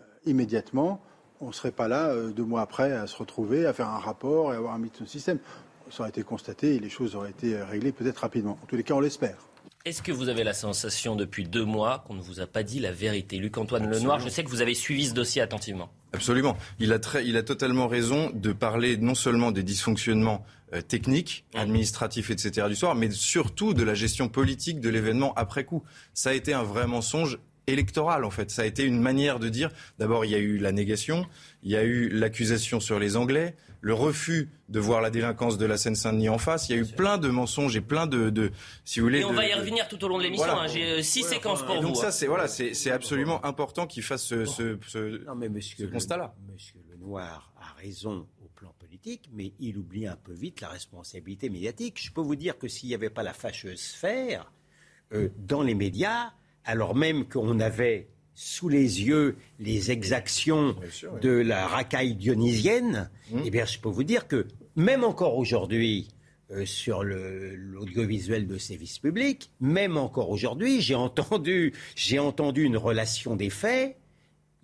euh, 0.00 0.04
immédiatement, 0.26 1.00
on 1.40 1.48
ne 1.48 1.52
serait 1.52 1.72
pas 1.72 1.88
là 1.88 2.08
euh, 2.10 2.30
deux 2.30 2.44
mois 2.44 2.60
après 2.62 2.92
à 2.92 3.06
se 3.06 3.16
retrouver, 3.16 3.66
à 3.66 3.72
faire 3.72 3.88
un 3.88 3.98
rapport 3.98 4.52
et 4.52 4.54
à 4.54 4.58
avoir 4.58 4.74
un 4.74 4.78
mis 4.78 4.90
de 4.98 5.06
système. 5.06 5.38
Ça 5.90 6.02
aurait 6.04 6.10
été 6.10 6.22
constaté 6.22 6.76
et 6.76 6.78
les 6.78 6.88
choses 6.88 7.16
auraient 7.16 7.30
été 7.30 7.60
réglées 7.60 7.92
peut-être 7.92 8.18
rapidement. 8.18 8.56
En 8.62 8.66
tous 8.66 8.76
les 8.76 8.84
cas, 8.84 8.94
on 8.94 9.00
l'espère. 9.00 9.36
Est-ce 9.84 10.00
que 10.00 10.12
vous 10.12 10.28
avez 10.28 10.44
la 10.44 10.54
sensation 10.54 11.16
depuis 11.16 11.44
deux 11.44 11.64
mois 11.64 12.04
qu'on 12.06 12.14
ne 12.14 12.22
vous 12.22 12.40
a 12.40 12.46
pas 12.46 12.62
dit 12.62 12.78
la 12.78 12.92
vérité? 12.92 13.36
Luc-Antoine 13.38 13.90
Lenoir, 13.90 14.20
je 14.20 14.28
sais 14.28 14.44
que 14.44 14.48
vous 14.48 14.62
avez 14.62 14.74
suivi 14.74 15.06
ce 15.06 15.12
dossier 15.12 15.42
attentivement. 15.42 15.90
Absolument. 16.12 16.56
Il 16.78 16.92
a, 16.92 16.98
très, 16.98 17.26
il 17.26 17.36
a 17.36 17.42
totalement 17.42 17.88
raison 17.88 18.30
de 18.34 18.52
parler 18.52 18.96
non 18.98 19.14
seulement 19.14 19.50
des 19.50 19.62
dysfonctionnements 19.62 20.44
euh, 20.74 20.82
techniques, 20.82 21.44
administratifs, 21.54 22.30
etc. 22.30 22.66
du 22.68 22.74
soir, 22.74 22.94
mais 22.94 23.10
surtout 23.10 23.72
de 23.72 23.82
la 23.82 23.94
gestion 23.94 24.28
politique 24.28 24.80
de 24.80 24.88
l'événement 24.88 25.32
après 25.34 25.64
coup. 25.64 25.82
Ça 26.12 26.30
a 26.30 26.32
été 26.34 26.52
un 26.52 26.62
vrai 26.62 26.86
mensonge 26.86 27.38
électorale 27.66 28.24
en 28.24 28.30
fait. 28.30 28.50
Ça 28.50 28.62
a 28.62 28.64
été 28.66 28.84
une 28.84 29.00
manière 29.00 29.38
de 29.38 29.48
dire, 29.48 29.70
d'abord 29.98 30.24
il 30.24 30.30
y 30.30 30.34
a 30.34 30.38
eu 30.38 30.58
la 30.58 30.72
négation, 30.72 31.26
il 31.62 31.70
y 31.70 31.76
a 31.76 31.84
eu 31.84 32.08
l'accusation 32.08 32.80
sur 32.80 32.98
les 32.98 33.16
Anglais, 33.16 33.54
le 33.84 33.92
refus 33.94 34.48
de 34.68 34.78
voir 34.80 35.00
la 35.02 35.10
délinquance 35.10 35.58
de 35.58 35.66
la 35.66 35.76
Seine-Saint-Denis 35.76 36.28
en 36.28 36.38
face. 36.38 36.68
Il 36.68 36.76
y 36.76 36.78
a 36.78 36.80
eu 36.82 36.86
plein 36.86 37.18
de 37.18 37.28
mensonges 37.28 37.76
et 37.76 37.80
plein 37.80 38.06
de, 38.06 38.30
de 38.30 38.52
si 38.84 39.00
vous 39.00 39.06
voulez. 39.06 39.18
Et 39.20 39.24
on 39.24 39.30
de- 39.32 39.36
va 39.36 39.46
y 39.46 39.52
revenir 39.52 39.86
tout 39.88 40.02
au 40.04 40.08
long 40.08 40.18
de 40.18 40.22
l'émission. 40.22 40.46
Voilà. 40.46 40.62
hein. 40.62 40.66
J'ai 40.68 40.84
euh, 40.84 41.02
six 41.02 41.24
séquences 41.24 41.62
pour 41.64 41.74
Et 41.76 41.80
donc 41.80 41.94
vous. 41.96 42.00
ça, 42.00 42.06
hein. 42.08 42.10
c'est 42.12 42.26
voilà, 42.28 42.46
c'est 42.48 42.72
c'est 42.74 42.92
absolument 42.92 43.44
important 43.44 43.86
qu'il 43.88 44.02
fasse 44.04 44.22
ce, 44.24 44.44
ce, 44.46 44.78
ce- 44.86 45.24
Non, 45.26 45.34
mais 45.34 45.48
monsieur, 45.48 45.86
ce 45.86 45.92
constat-là. 45.92 46.32
Le, 46.46 46.52
monsieur 46.54 46.78
Lenoir 46.90 47.52
a 47.60 47.78
raison 47.80 48.28
au 48.42 48.48
plan 48.54 48.72
politique, 48.78 49.28
mais 49.32 49.52
il 49.58 49.76
oublie 49.76 50.06
un 50.06 50.16
peu 50.16 50.32
vite 50.32 50.60
la 50.60 50.68
responsabilité 50.68 51.50
médiatique. 51.50 52.00
Je 52.00 52.12
peux 52.12 52.20
vous 52.22 52.36
dire 52.36 52.56
que 52.58 52.68
s'il 52.68 52.88
n'y 52.88 52.94
avait 52.94 53.10
pas 53.10 53.24
la 53.24 53.32
fâcheuse 53.34 53.80
sphère 53.80 54.52
euh, 55.12 55.28
dans 55.38 55.62
les 55.62 55.74
médias, 55.74 56.30
alors 56.64 56.94
même 56.94 57.28
qu'on 57.28 57.58
avait 57.58 58.08
sous 58.34 58.68
les 58.68 59.02
yeux 59.02 59.36
les 59.60 59.90
exactions 59.90 60.74
sûr, 60.90 61.12
oui. 61.14 61.20
de 61.20 61.30
la 61.30 61.66
racaille 61.66 62.14
dionysienne, 62.14 63.10
eh 63.44 63.50
bien, 63.50 63.64
je 63.66 63.78
peux 63.78 63.88
vous 63.90 64.04
dire 64.04 64.26
que 64.28 64.46
même 64.76 65.04
encore 65.04 65.36
aujourd'hui, 65.36 66.08
euh, 66.50 66.64
sur 66.66 67.02
l'audiovisuel 67.04 68.46
de 68.46 68.58
service 68.58 68.98
public, 68.98 69.50
même 69.60 69.96
encore 69.96 70.30
aujourd'hui, 70.30 70.80
j'ai 70.80 70.94
entendu, 70.94 71.72
entendu 72.18 72.64
une 72.64 72.76
relation 72.76 73.36
des 73.36 73.50
faits. 73.50 73.96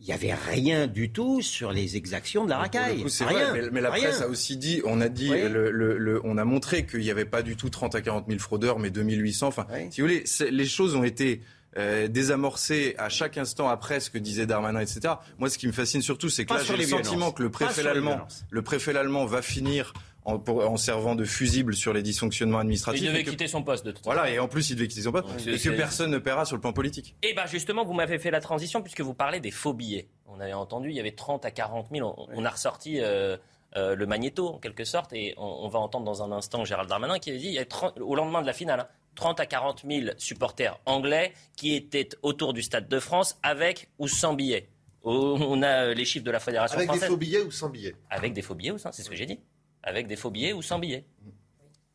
Il 0.00 0.04
n'y 0.06 0.12
avait 0.12 0.34
rien 0.34 0.86
du 0.86 1.10
tout 1.10 1.42
sur 1.42 1.72
les 1.72 1.96
exactions 1.96 2.44
de 2.44 2.50
la 2.50 2.58
racaille. 2.58 3.02
coup, 3.02 3.08
rien, 3.24 3.50
vrai, 3.50 3.62
mais, 3.62 3.70
mais 3.72 3.80
la 3.80 3.90
rien. 3.90 4.04
presse 4.04 4.20
a 4.20 4.28
aussi 4.28 4.56
dit, 4.56 4.80
on 4.84 5.00
a 5.00 5.08
dit, 5.08 5.28
Oui. 5.30 5.40
le- 5.48 5.70
le- 5.72 5.98
le- 5.98 6.20
on 6.24 6.38
a 6.38 6.44
montré 6.44 6.86
qu'il 6.86 7.00
n'y 7.00 7.10
avait 7.10 7.24
pas 7.24 7.42
du 7.42 7.56
tout 7.56 7.68
30 7.68 7.96
à 7.96 8.00
40 8.00 8.26
000 8.28 8.38
fraudeurs, 8.38 8.78
mais 8.78 8.90
2800. 8.90 9.48
Enfin, 9.48 9.66
Oui. 9.72 9.88
si 9.90 10.00
vous 10.00 10.06
voulez, 10.06 10.22
les 10.52 10.66
choses 10.66 10.94
ont 10.94 11.02
été 11.02 11.40
euh, 11.76 12.08
désamorcées 12.08 12.94
à 12.98 13.08
chaque 13.08 13.36
instant 13.38 13.68
après 13.68 14.00
ce 14.00 14.10
que 14.10 14.18
disait 14.18 14.46
Darmanin, 14.46 14.80
etc. 14.80 15.14
Moi, 15.38 15.50
ce 15.50 15.58
qui 15.58 15.66
me 15.66 15.72
fascine 15.72 16.02
surtout, 16.02 16.28
c'est 16.30 16.44
que 16.44 16.48
Pas 16.48 16.58
là, 16.58 16.64
j'ai 16.64 16.72
le 16.74 16.78
les 16.80 16.86
sentiment 16.86 17.30
que 17.32 17.42
le 17.42 17.50
préfet 17.50 17.86
allemand, 17.86 18.20
le 18.50 18.62
préfet 18.62 18.96
allemand 18.96 19.26
va 19.26 19.42
finir 19.42 19.92
en, 20.24 20.38
pour- 20.38 20.68
en 20.68 20.76
servant 20.76 21.14
de 21.14 21.24
fusible 21.24 21.74
sur 21.74 21.92
les 21.92 22.02
dysfonctionnements 22.02 22.58
administratifs. 22.58 23.02
Il 23.02 23.08
devait 23.08 23.24
que- 23.24 23.30
quitter 23.30 23.48
son 23.48 23.62
poste 23.62 23.84
de 23.84 23.92
toute 23.92 24.00
façon. 24.04 24.12
Voilà, 24.14 24.30
et 24.30 24.38
en 24.38 24.48
plus, 24.48 24.70
il 24.70 24.76
devait 24.76 24.88
quitter 24.88 25.02
son 25.02 25.12
poste, 25.12 25.26
Donc, 25.28 25.46
et 25.46 25.58
que 25.58 25.70
personne 25.70 26.10
ne 26.10 26.18
paiera 26.18 26.44
sur 26.44 26.56
le 26.56 26.60
plan 26.60 26.72
politique. 26.72 27.16
Et 27.22 27.32
bien 27.34 27.46
justement, 27.46 27.84
vous 27.84 27.94
m'avez 27.94 28.18
fait 28.18 28.30
la 28.30 28.40
transition 28.40 28.82
puisque 28.82 29.00
vous 29.00 29.14
parlez 29.14 29.40
des 29.40 29.50
faux 29.50 29.72
billets. 29.72 30.08
On 30.26 30.40
avait 30.40 30.52
entendu, 30.52 30.90
il 30.90 30.96
y 30.96 31.00
avait 31.00 31.12
30 31.12 31.44
à 31.44 31.50
40 31.50 31.88
000. 31.92 32.14
On, 32.16 32.26
on 32.34 32.44
a 32.44 32.50
ressorti 32.50 32.98
euh, 33.00 33.36
euh, 33.78 33.94
le 33.94 34.06
magnéto 34.06 34.48
en 34.48 34.58
quelque 34.58 34.84
sorte 34.84 35.12
et 35.12 35.34
on, 35.36 35.44
on 35.44 35.68
va 35.68 35.78
entendre 35.78 36.04
dans 36.04 36.22
un 36.22 36.32
instant 36.32 36.64
Gérald 36.64 36.88
Darmanin 36.88 37.18
qui 37.18 37.30
avait 37.30 37.38
dit 37.38 37.46
il 37.48 37.54
y 37.54 37.58
a 37.58 37.64
30 37.64 37.98
au 38.00 38.14
lendemain 38.14 38.42
de 38.42 38.46
la 38.46 38.52
finale, 38.52 38.80
hein, 38.80 38.88
30 39.14 39.40
à 39.40 39.46
40 39.46 39.84
000 39.88 40.10
supporters 40.18 40.78
anglais 40.86 41.32
qui 41.56 41.74
étaient 41.74 42.08
autour 42.22 42.52
du 42.52 42.62
Stade 42.62 42.88
de 42.88 43.00
France 43.00 43.38
avec 43.42 43.88
ou 43.98 44.08
sans 44.08 44.34
billets. 44.34 44.68
On 45.04 45.62
a 45.62 45.86
euh, 45.86 45.94
les 45.94 46.04
chiffres 46.04 46.24
de 46.24 46.30
la 46.30 46.40
Fédération 46.40 46.76
Avec 46.76 46.88
des 46.88 46.94
française. 46.96 47.08
faux 47.10 47.16
billets 47.16 47.42
ou 47.42 47.50
sans 47.50 47.68
billets 47.70 47.94
Avec 48.10 48.32
des 48.32 48.42
faux 48.42 48.54
billets 48.54 48.72
ou 48.72 48.78
sans, 48.78 48.92
c'est 48.92 49.02
ce 49.02 49.08
que 49.10 49.16
j'ai 49.16 49.26
dit. 49.26 49.40
Avec 49.82 50.06
des 50.06 50.16
faux 50.16 50.30
billets 50.30 50.52
ou 50.52 50.60
sans 50.60 50.78
billets. 50.78 51.04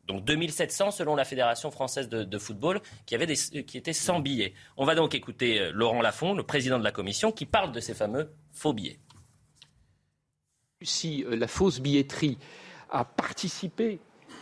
Donc 0.07 0.25
2700 0.25 0.91
selon 0.91 1.15
la 1.15 1.23
Fédération 1.23 1.71
française 1.71 2.09
de, 2.09 2.23
de 2.23 2.37
football 2.37 2.81
qui, 3.05 3.15
avait 3.15 3.25
des, 3.25 3.35
qui 3.35 3.77
étaient 3.77 3.93
sans 3.93 4.19
billets. 4.19 4.53
On 4.75 4.85
va 4.85 4.95
donc 4.95 5.15
écouter 5.15 5.59
euh, 5.59 5.71
Laurent 5.73 6.01
Lafont, 6.01 6.33
le 6.33 6.43
président 6.43 6.77
de 6.79 6.83
la 6.83 6.91
commission, 6.91 7.31
qui 7.31 7.45
parle 7.45 7.71
de 7.71 7.79
ces 7.79 7.93
fameux 7.93 8.31
faux 8.51 8.73
billets. 8.73 8.99
Si 10.85 11.23
euh, 11.23 11.35
la 11.35 11.47
fausse 11.47 11.79
billetterie 11.79 12.37
a 12.89 13.05
participé 13.05 13.99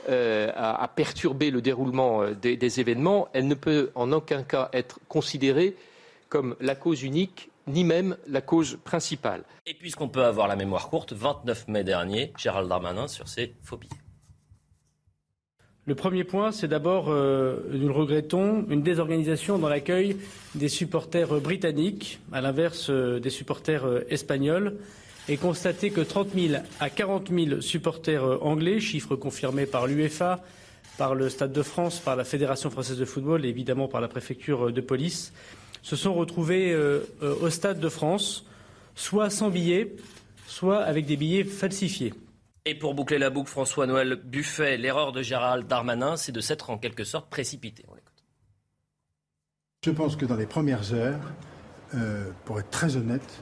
euh, 0.09 0.51
à, 0.55 0.83
à 0.83 0.87
perturber 0.87 1.51
le 1.51 1.61
déroulement 1.61 2.23
euh, 2.23 2.33
des, 2.33 2.57
des 2.57 2.79
événements, 2.79 3.29
elle 3.33 3.47
ne 3.47 3.55
peut 3.55 3.91
en 3.95 4.11
aucun 4.11 4.43
cas 4.43 4.69
être 4.73 4.99
considérée 5.07 5.75
comme 6.29 6.55
la 6.59 6.75
cause 6.75 7.03
unique, 7.03 7.49
ni 7.67 7.83
même 7.83 8.17
la 8.27 8.41
cause 8.41 8.79
principale. 8.83 9.43
Et 9.65 9.73
puisqu'on 9.73 10.07
peut 10.07 10.23
avoir 10.23 10.47
la 10.47 10.55
mémoire 10.55 10.89
courte, 10.89 11.13
29 11.13 11.67
mai 11.67 11.83
dernier, 11.83 12.33
Gérald 12.37 12.69
Darmanin 12.69 13.07
sur 13.07 13.27
ces 13.27 13.53
faux 13.61 13.77
billets. 13.77 14.01
Le 15.87 15.95
premier 15.95 16.23
point, 16.23 16.51
c'est 16.51 16.67
d'abord, 16.67 17.07
euh, 17.09 17.57
nous 17.71 17.87
le 17.87 17.93
regrettons, 17.93 18.65
une 18.69 18.83
désorganisation 18.83 19.57
dans 19.57 19.67
l'accueil 19.67 20.15
des 20.53 20.69
supporters 20.69 21.41
britanniques, 21.41 22.19
à 22.31 22.39
l'inverse 22.39 22.91
euh, 22.91 23.19
des 23.19 23.31
supporters 23.31 23.85
euh, 23.85 24.05
espagnols, 24.07 24.77
et 25.29 25.37
constater 25.37 25.91
que 25.91 26.01
30 26.01 26.29
000 26.33 26.61
à 26.79 26.89
40 26.89 27.29
000 27.29 27.61
supporters 27.61 28.23
euh, 28.23 28.37
anglais, 28.41 28.79
chiffre 28.79 29.15
confirmé 29.15 29.65
par 29.65 29.87
l'UEFA, 29.87 30.43
par 30.97 31.15
le 31.15 31.29
Stade 31.29 31.53
de 31.53 31.63
France, 31.63 31.99
par 31.99 32.15
la 32.15 32.23
Fédération 32.23 32.69
française 32.69 32.97
de 32.97 33.05
football 33.05 33.45
et 33.45 33.49
évidemment 33.49 33.87
par 33.87 34.01
la 34.01 34.07
préfecture 34.07 34.67
euh, 34.67 34.71
de 34.71 34.81
police, 34.81 35.33
se 35.81 35.95
sont 35.95 36.13
retrouvés 36.13 36.71
euh, 36.71 37.01
au 37.21 37.49
Stade 37.49 37.79
de 37.79 37.89
France, 37.89 38.45
soit 38.95 39.29
sans 39.29 39.49
billets, 39.49 39.95
soit 40.47 40.79
avec 40.79 41.05
des 41.05 41.17
billets 41.17 41.43
falsifiés. 41.43 42.13
Et 42.65 42.75
pour 42.75 42.93
boucler 42.93 43.17
la 43.17 43.31
boucle, 43.31 43.49
François-Noël 43.49 44.19
Buffet, 44.23 44.77
l'erreur 44.77 45.11
de 45.11 45.23
Gérald 45.23 45.67
Darmanin, 45.67 46.17
c'est 46.17 46.31
de 46.31 46.41
s'être 46.41 46.69
en 46.69 46.77
quelque 46.77 47.03
sorte 47.03 47.29
précipité. 47.29 47.83
On. 47.87 47.95
Je 49.83 49.89
pense 49.89 50.15
que 50.15 50.25
dans 50.27 50.35
les 50.35 50.45
premières 50.45 50.93
heures, 50.93 51.19
euh, 51.95 52.29
pour 52.45 52.59
être 52.59 52.69
très 52.69 52.97
honnête, 52.97 53.41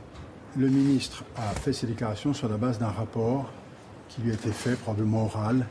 le 0.58 0.68
ministre 0.68 1.24
a 1.38 1.54
fait 1.54 1.74
ses 1.74 1.88
déclarations 1.88 2.34
sur 2.34 2.50
la 2.50 2.58
base 2.58 2.80
d'un 2.80 2.90
rapport 2.90 3.52
qui 4.10 4.22
lui 4.22 4.32
a 4.32 4.34
été 4.34 4.52
fait, 4.52 4.76
probablement 4.76 5.26
oral, 5.26 5.66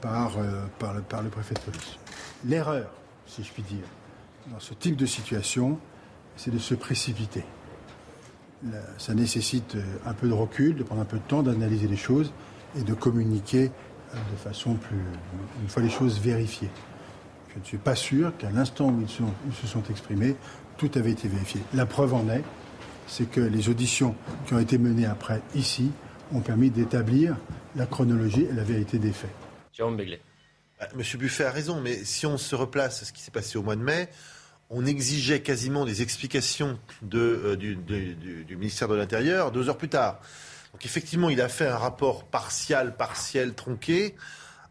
par, 0.00 0.38
euh, 0.38 0.64
le, 0.94 1.28
préfet 1.30 1.54
de 1.54 1.60
police. 1.60 1.98
L'erreur, 2.44 2.90
si 3.26 3.42
je 3.42 3.52
puis 3.52 3.62
dire, 3.62 3.84
dans 4.52 4.60
ce 4.60 4.74
type 4.74 4.96
de 4.96 5.06
situation, 5.06 5.78
c'est 6.36 6.50
de 6.50 6.58
se 6.58 6.74
précipiter. 6.74 7.44
Ça 8.98 9.14
nécessite 9.14 9.76
euh, 9.76 9.82
un 10.04 10.12
peu 10.12 10.28
de 10.28 10.34
recul, 10.34 10.76
de 10.76 10.82
prendre 10.82 11.00
un 11.00 11.06
peu 11.06 11.16
de 11.16 11.22
temps, 11.22 11.42
d'analyser 11.42 11.88
les 11.88 11.96
choses 11.96 12.32
et 12.76 12.82
de 12.82 12.92
communiquer 12.92 13.70
euh, 14.14 14.16
de 14.32 14.36
façon 14.36 14.74
plus. 14.74 15.00
une 15.62 15.68
fois 15.68 15.82
les 15.82 15.90
choses 15.90 16.18
vérifiées. 16.18 16.70
Je 17.54 17.58
ne 17.58 17.64
suis 17.64 17.78
pas 17.78 17.94
sûr 17.94 18.36
qu'à 18.36 18.50
l'instant 18.50 18.88
où 18.88 19.00
ils 19.00 19.54
se 19.54 19.66
sont 19.66 19.82
exprimés, 19.90 20.36
tout 20.76 20.90
avait 20.94 21.10
été 21.10 21.26
vérifié. 21.26 21.60
La 21.74 21.84
preuve 21.84 22.14
en 22.14 22.28
est, 22.28 22.44
c'est 23.06 23.28
que 23.30 23.40
les 23.40 23.68
auditions 23.68 24.14
qui 24.46 24.54
ont 24.54 24.58
été 24.60 24.78
menées 24.78 25.06
après 25.06 25.42
ici 25.54 25.90
ont 26.32 26.40
permis 26.40 26.70
d'établir 26.70 27.36
la 27.76 27.86
chronologie 27.86 28.42
et 28.42 28.52
la 28.52 28.64
vérité 28.64 28.98
des 28.98 29.12
faits. 29.12 29.30
Jérôme 29.72 29.96
Béglé. 29.96 30.20
Bah, 30.78 30.88
Monsieur 30.96 31.18
Buffet 31.18 31.44
a 31.44 31.50
raison, 31.50 31.80
mais 31.80 32.04
si 32.04 32.26
on 32.26 32.38
se 32.38 32.54
replace 32.54 33.02
à 33.02 33.04
ce 33.04 33.12
qui 33.12 33.20
s'est 33.22 33.30
passé 33.30 33.58
au 33.58 33.62
mois 33.62 33.76
de 33.76 33.82
mai, 33.82 34.08
on 34.70 34.86
exigeait 34.86 35.40
quasiment 35.42 35.84
des 35.84 36.02
explications 36.02 36.78
de, 37.02 37.18
euh, 37.18 37.56
du, 37.56 37.74
de- 37.76 38.12
du- 38.14 38.44
du 38.44 38.56
ministère 38.56 38.86
de 38.88 38.94
l'Intérieur 38.94 39.50
deux 39.50 39.68
heures 39.68 39.76
plus 39.78 39.88
tard. 39.88 40.20
Donc 40.72 40.86
effectivement, 40.86 41.28
il 41.30 41.40
a 41.40 41.48
fait 41.48 41.66
un 41.66 41.76
rapport 41.76 42.24
partial, 42.24 42.96
partiel, 42.96 43.54
tronqué. 43.54 44.14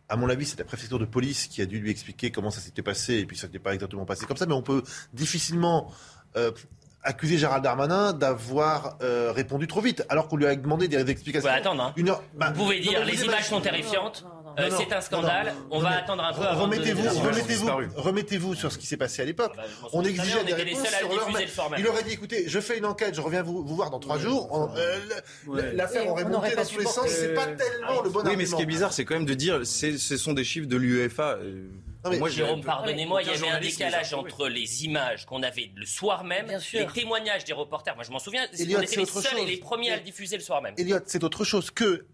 À 0.08 0.16
mon 0.16 0.30
avis, 0.30 0.46
c'est 0.46 0.58
la 0.58 0.64
préfecture 0.66 0.98
de 1.00 1.06
police 1.06 1.48
qui 1.48 1.62
a 1.62 1.66
dû 1.66 1.80
lui 1.80 1.92
expliquer 1.92 2.32
comment 2.32 2.50
ça 2.50 2.62
s'était 2.62 2.82
passé, 2.82 3.16
et 3.16 3.26
puis 3.26 3.38
ça 3.38 3.48
n'était 3.48 3.60
pas 3.60 3.74
exactement 3.74 4.06
passé 4.06 4.26
comme 4.26 4.38
ça, 4.38 4.46
mais 4.46 4.54
on 4.54 4.62
peut 4.64 4.82
difficilement 5.14 5.94
euh, 6.38 6.52
accuser 7.10 7.38
Gérald 7.38 7.64
Darmanin 7.64 8.14
d'avoir 8.14 8.98
euh, 9.02 9.32
répondu 9.32 9.68
trop 9.68 9.82
vite, 9.82 10.06
alors 10.10 10.28
qu'on 10.28 10.38
lui 10.38 10.46
a 10.46 10.56
demandé 10.56 10.88
des 10.88 10.98
explications. 11.10 11.48
Vous 11.50 11.56
pouvez 11.56 11.68
attendre, 11.68 11.84
hein. 11.84 11.94
Une 11.98 12.10
heure- 12.10 12.24
bah, 12.36 12.52
Vous 12.56 12.64
pouvez 12.64 12.80
non, 12.82 12.92
dire 12.92 13.06
les 13.06 13.24
images 13.26 13.48
sont 13.48 13.60
terrifiantes, 13.62 14.26
euh, 14.60 14.70
c'est 14.78 14.94
un 14.94 15.02
scandale, 15.02 15.48
non. 15.48 15.78
on 15.78 15.80
va 15.80 15.90
attendre 15.98 16.24
un 16.24 16.34
peu 16.34 16.42
de 16.42 16.62
Remettez-vous, 16.62 17.04
remettez-vous, 17.98 18.56
sur 18.56 18.72
ce 18.72 18.78
qui 18.78 18.86
s'est 18.86 18.98
passé 18.98 19.22
à 19.22 19.26
l'époque. 19.26 19.54
bah, 19.56 19.64
je 19.68 19.82
m'en 19.84 19.90
On 19.94 20.04
exigeait 20.04 20.44
des 20.44 20.54
on 20.54 20.56
réponses 20.58 20.88
sur 20.88 21.70
même. 21.70 21.80
le. 21.80 21.80
Il 21.80 21.88
aurait 21.88 22.04
dit, 22.04 22.12
écoutez, 22.14 22.44
je 22.48 22.60
fais 22.60 22.78
une 22.78 22.86
enquête, 22.86 23.16
je 23.16 23.22
reviens 23.22 23.42
vous, 23.42 23.64
vous 23.66 23.76
voir 23.76 23.90
dans 23.90 24.00
trois 24.00 24.20
jours. 24.20 24.48
On- 24.52 24.70
euh, 24.78 25.00
L'affaire 25.74 26.08
aurait 26.10 26.26
on 26.26 26.30
monté 26.30 26.56
dans 26.56 26.66
tous 26.66 26.80
les 26.80 26.86
sens. 26.86 27.08
C'est 27.08 27.34
pas 27.34 27.48
tellement 27.48 28.02
le 28.04 28.10
bon 28.10 28.22
Oui, 28.26 28.36
mais 28.38 28.46
ce 28.46 28.50
qui 28.50 28.56
est 28.56 28.60
argument. 28.60 28.68
bizarre, 28.68 28.94
c'est 28.94 29.06
quand 29.06 29.16
même 29.16 29.26
de 29.26 29.34
dire, 29.34 29.62
ce 29.66 30.18
sont 30.18 30.34
des 30.34 30.44
chiffres 30.44 30.68
de 30.68 30.78
l'UEFA. 30.78 31.38
Non, 32.04 32.12
mais 32.12 32.18
moi, 32.20 32.30
j'ai- 32.30 32.38
Jérôme, 32.38 32.64
pardonnez-moi, 32.64 33.22
il 33.24 33.28
y 33.28 33.32
avait 33.32 33.50
un 33.50 33.60
décalage 33.60 34.14
entre 34.14 34.48
les 34.48 34.86
images 34.86 35.26
qu'on 35.26 35.44
avait 35.44 35.72
le 35.76 35.86
soir 35.86 36.24
même, 36.24 36.60
sûr. 36.60 36.80
les 36.80 36.88
témoignages 36.88 37.44
des 37.44 37.54
reporters. 37.54 37.94
Moi, 37.96 38.06
je 38.06 38.12
m'en 38.12 38.20
souviens, 38.20 38.48
Elliot, 38.58 38.78
on 38.80 38.82
était 38.82 38.94
c'est 38.94 39.00
les 39.02 39.06
seuls 39.06 39.40
et 39.40 39.46
les 39.46 39.58
premiers 39.58 39.92
à 39.92 39.98
le 39.98 40.04
diffuser 40.04 40.38
le 40.38 40.44
soir 40.44 40.62
même. 40.62 40.76
Elliot, 40.78 41.00
c'est 41.06 41.24
autre 41.24 41.44
chose 41.44 41.72
que 41.72 42.06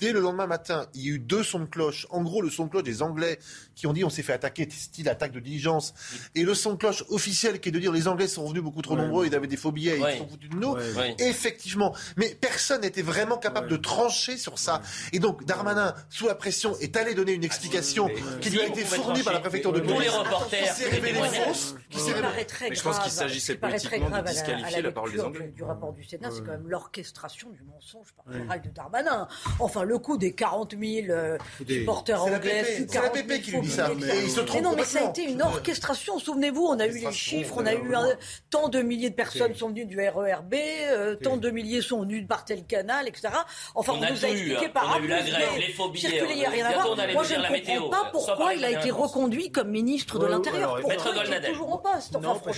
dès 0.00 0.12
le 0.12 0.20
lendemain 0.20 0.46
matin, 0.46 0.86
il 0.94 1.02
y 1.02 1.10
a 1.10 1.14
eu 1.14 1.18
deux 1.18 1.42
sons 1.42 1.60
de 1.60 1.64
cloche. 1.66 2.06
En 2.10 2.22
gros, 2.22 2.42
le 2.42 2.50
son 2.50 2.64
de 2.64 2.70
cloche 2.70 2.82
des 2.82 3.02
Anglais 3.02 3.38
qui 3.74 3.86
ont 3.86 3.92
dit 3.92 4.04
on 4.04 4.10
s'est 4.10 4.22
fait 4.22 4.32
attaquer, 4.32 4.68
style 4.70 5.08
attaque 5.08 5.32
de 5.32 5.40
diligence. 5.40 5.94
Et 6.34 6.42
le 6.42 6.54
son 6.54 6.72
de 6.72 6.76
cloche 6.78 7.04
officiel 7.10 7.60
qui 7.60 7.68
est 7.68 7.72
de 7.72 7.78
dire 7.78 7.92
les 7.92 8.08
Anglais 8.08 8.26
sont 8.28 8.44
revenus 8.44 8.62
beaucoup 8.62 8.82
trop 8.82 8.96
nombreux, 8.96 9.26
ils 9.26 9.34
avaient 9.34 9.46
des 9.46 9.56
faux 9.56 9.72
billets, 9.72 9.98
et 9.98 10.02
Ouais. 10.02 10.14
ils 10.16 10.18
sont 10.18 10.28
foutus 10.28 10.50
de 10.50 10.56
nous. 10.56 10.74
Oui. 10.74 11.14
Effectivement. 11.18 11.94
Mais 12.16 12.34
personne 12.40 12.80
n'était 12.80 13.02
vraiment 13.02 13.36
capable 13.36 13.68
de 13.68 13.76
trancher 13.76 14.36
sur 14.36 14.58
ça. 14.58 14.80
Et 15.12 15.18
donc, 15.18 15.44
Darmanin, 15.44 15.94
sous 16.08 16.26
la 16.26 16.34
pression, 16.34 16.76
est 16.78 16.96
allé 16.96 17.14
donner 17.14 17.32
une 17.32 17.44
explication 17.44 18.08
qui 18.40 18.50
lui 18.50 18.60
a 18.60 18.66
été 18.66 18.84
fournie 18.84 19.22
par 19.22 19.32
la 19.34 19.40
préfecture 19.40 19.72
de 19.72 19.80
Pour 19.80 20.00
les 20.00 20.08
reporters, 20.08 20.62
qui 20.74 20.82
s'est 20.82 20.88
révélée 20.88 21.20
fausse. 21.20 21.74
Je 21.90 22.82
pense 22.82 22.98
qu'il 23.00 23.12
s'agissait 23.12 23.56
politiquement 23.56 24.10
de 24.10 24.26
disqualifier 24.28 24.76
la 24.82 24.88
la 24.88 24.92
parole 24.92 25.12
des 25.12 25.20
Anglais. 25.20 25.46
du, 25.48 25.52
du 25.52 25.62
rapport 25.62 25.92
du 25.92 26.04
Sénat, 26.04 26.30
c'est 26.30 26.40
quand 26.40 26.52
même 26.52 26.68
l'orchestration 26.68 27.50
du 27.50 27.62
mensonge 27.62 28.08
par 28.16 28.60
de 28.60 28.68
Darmanin. 28.70 29.28
Enfin, 29.58 29.84
le 29.90 29.98
coup 29.98 30.16
des 30.16 30.32
40 30.32 30.76
000 30.80 31.06
euh, 31.10 31.36
supporters 31.68 32.22
anglais. 32.22 32.64
C'est 32.64 32.94
la 32.94 33.00
40 33.02 33.14
000 33.16 33.26
PP 33.26 33.42
qui 33.42 33.50
lui 33.50 33.60
dit 33.62 33.70
ça. 33.70 33.90
il 33.92 34.30
se 34.30 34.40
trompe 34.40 34.54
Mais 34.54 34.60
non, 34.62 34.76
mais 34.76 34.84
ça 34.84 35.06
a 35.06 35.10
été 35.10 35.24
une 35.24 35.42
orchestration. 35.42 36.18
Souvenez-vous, 36.18 36.64
on 36.64 36.78
a 36.78 36.86
eu 36.86 36.98
les 36.98 37.12
chiffres, 37.12 37.54
on 37.58 37.66
a 37.66 37.74
eu 37.74 37.94
un, 37.94 38.08
tant 38.50 38.68
de 38.68 38.80
milliers 38.82 39.10
de 39.10 39.14
personnes 39.14 39.54
sont 39.54 39.68
venues 39.68 39.86
du 39.86 39.98
RERB, 39.98 40.54
euh, 40.54 41.16
tant 41.16 41.36
de 41.36 41.50
milliers 41.50 41.82
sont 41.82 42.02
venus 42.02 42.26
par 42.26 42.44
tel 42.44 42.64
canal, 42.64 43.08
etc. 43.08 43.28
Enfin, 43.74 43.94
On 43.94 43.98
on, 43.98 44.02
a 44.02 44.10
nous 44.12 44.24
a 44.24 44.28
eu, 44.28 44.32
expliqué 44.32 44.66
hein. 44.66 44.70
par 44.72 44.84
On 44.84 44.90
a 44.90 44.94
A 44.94 44.98
eu 45.00 45.08
la 45.08 45.18
plus 45.18 45.26
les 45.26 45.90
billets, 45.92 46.08
Circuler, 46.08 46.34
il 46.34 46.38
y 46.38 46.44
a 46.44 46.50
rien 46.50 46.66
à 46.66 46.72
voir. 46.72 46.96
Moi, 47.12 47.24
je 47.24 47.34
ne 47.34 47.76
comprends 47.76 47.88
pas 47.90 48.04
sans 48.04 48.10
pourquoi 48.12 48.54
il 48.54 48.64
a 48.64 48.72
de 48.72 48.78
été 48.78 48.90
reconduit 48.90 49.50
comme 49.50 49.70
ministre 49.70 50.18
de 50.18 50.26
l'Intérieur. 50.26 50.78
Pourquoi 50.80 51.12
il 51.26 51.32
est 51.32 51.48
toujours 51.48 51.72
en 51.74 51.78
poste 51.78 52.16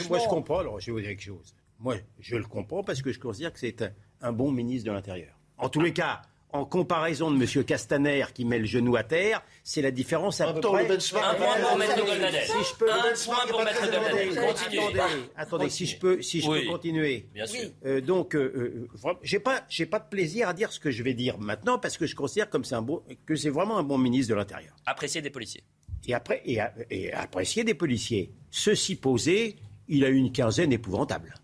moi 0.08 0.18
je 0.18 0.28
comprends. 0.28 0.58
Alors 0.58 0.80
je 0.80 0.86
vais 0.86 0.92
vous 0.92 1.00
dire 1.00 1.10
quelque 1.10 1.22
chose. 1.22 1.54
Moi, 1.78 1.96
je 2.20 2.36
le 2.36 2.44
comprends 2.44 2.84
parce 2.84 3.00
que 3.00 3.10
je 3.10 3.18
considère 3.18 3.52
que 3.52 3.58
c'est 3.58 3.82
un, 3.82 3.92
un 4.20 4.32
bon 4.32 4.52
ministre 4.52 4.88
de 4.88 4.92
l'Intérieur. 4.94 5.32
En 5.58 5.68
tous 5.68 5.80
les 5.80 5.92
cas, 5.92 6.22
en 6.52 6.64
comparaison 6.64 7.30
de 7.30 7.42
M. 7.42 7.64
Castaner 7.64 8.24
qui 8.34 8.44
met 8.44 8.58
le 8.58 8.66
genou 8.66 8.96
à 8.96 9.02
terre, 9.04 9.42
c'est 9.64 9.82
la 9.82 9.90
différence 9.90 10.40
à 10.40 10.52
peu 10.52 10.60
près. 10.60 10.84
Un 10.84 11.34
point 11.34 11.46
pour 11.60 11.82
élevé. 11.82 12.02
Golnadel. 12.06 12.44
Si 12.44 12.52
je 12.70 12.74
peux, 12.78 12.90
Un 12.92 13.02
point 13.24 13.46
pour 13.48 13.60
très 13.64 13.88
Golnadel. 13.88 14.38
attendez, 14.38 15.02
attendez, 15.36 15.68
si 15.70 15.86
je 15.86 15.98
peux, 15.98 16.20
si 16.22 16.40
je 16.40 16.48
Oui. 16.48 16.64
peux 16.64 16.72
continuer. 16.72 17.26
Bien 17.34 17.46
sûr. 17.46 17.68
Euh, 17.86 18.00
donc, 18.00 18.34
euh, 18.34 18.86
euh, 19.04 19.06
j'ai 19.22 19.38
pas, 19.38 19.64
j'ai 19.68 19.86
pas 19.86 19.98
de 19.98 20.08
plaisir 20.08 20.48
à 20.48 20.52
dire 20.54 20.72
ce 20.72 20.80
que 20.80 20.90
je 20.90 21.02
vais 21.02 21.14
dire 21.14 21.38
maintenant 21.38 21.78
parce 21.78 21.96
que 21.96 22.06
je 22.06 22.14
considère 22.14 22.50
comme 22.50 22.64
c'est 22.64 22.74
un 22.74 22.82
bon, 22.82 23.02
que 23.26 23.34
c'est 23.34 23.50
vraiment 23.50 23.78
un 23.78 23.82
bon 23.82 23.98
ministre 23.98 24.30
de 24.30 24.36
l'Intérieur. 24.36 24.74
Apprécié 24.86 25.22
des 25.22 25.30
policiers. 25.30 25.62
Et 26.06 26.14
après, 26.14 26.42
et, 26.44 26.60
a- 26.60 26.74
et 26.90 27.12
apprécier 27.12 27.64
des 27.64 27.74
policiers. 27.74 28.32
Ceci 28.50 28.96
posé, 28.96 29.56
il 29.88 30.04
a 30.04 30.08
eu 30.08 30.16
une 30.16 30.32
quinzaine 30.32 30.72
épouvantable 30.72 31.34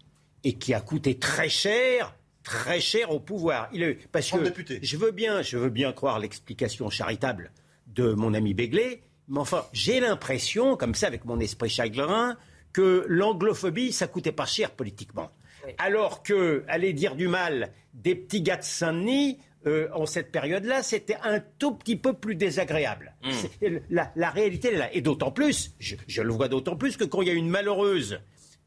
et 0.44 0.54
qui 0.54 0.74
a 0.74 0.80
coûté 0.80 1.18
très 1.18 1.48
cher, 1.48 2.14
très 2.48 2.80
cher 2.80 3.10
au 3.10 3.20
pouvoir. 3.20 3.68
Il 3.72 3.82
a 3.84 3.90
eu- 3.90 3.98
parce 4.12 4.28
30 4.28 4.40
que 4.40 4.44
députés. 4.46 4.78
je 4.82 4.96
veux 4.96 5.10
bien, 5.10 5.42
je 5.42 5.56
veux 5.58 5.70
bien 5.70 5.92
croire 5.92 6.18
l'explication 6.18 6.88
charitable 6.90 7.50
de 7.86 8.12
mon 8.12 8.34
ami 8.34 8.54
Béglé, 8.54 9.02
mais 9.28 9.38
enfin, 9.40 9.64
j'ai 9.72 10.00
l'impression, 10.00 10.76
comme 10.76 10.94
ça, 10.94 11.06
avec 11.06 11.24
mon 11.24 11.38
esprit 11.40 11.68
chagrin, 11.68 12.36
que 12.72 13.04
l'anglophobie, 13.08 13.92
ça 13.92 14.06
coûtait 14.06 14.32
pas 14.32 14.46
cher 14.46 14.70
politiquement. 14.70 15.30
Alors 15.78 16.22
que 16.22 16.64
aller 16.68 16.92
dire 16.94 17.14
du 17.14 17.28
mal 17.28 17.72
des 17.92 18.14
petits 18.14 18.40
gars 18.40 18.56
de 18.56 18.62
Saint-Denis, 18.62 19.38
euh, 19.66 19.88
en 19.92 20.06
cette 20.06 20.30
période-là, 20.32 20.82
c'était 20.82 21.16
un 21.24 21.40
tout 21.58 21.74
petit 21.74 21.96
peu 21.96 22.12
plus 22.14 22.36
désagréable. 22.36 23.14
C'est- 23.32 23.82
La, 23.90 24.10
la 24.16 24.30
réalité 24.30 24.70
là. 24.74 24.88
Et 24.94 25.00
d'autant 25.02 25.30
plus, 25.32 25.74
je, 25.78 25.96
je 26.06 26.22
le 26.22 26.32
vois 26.32 26.48
d'autant 26.48 26.76
plus 26.76 26.96
que 26.96 27.04
quand 27.04 27.20
il 27.22 27.28
y 27.28 27.30
a 27.30 27.34
une 27.34 27.50
malheureuse 27.50 28.20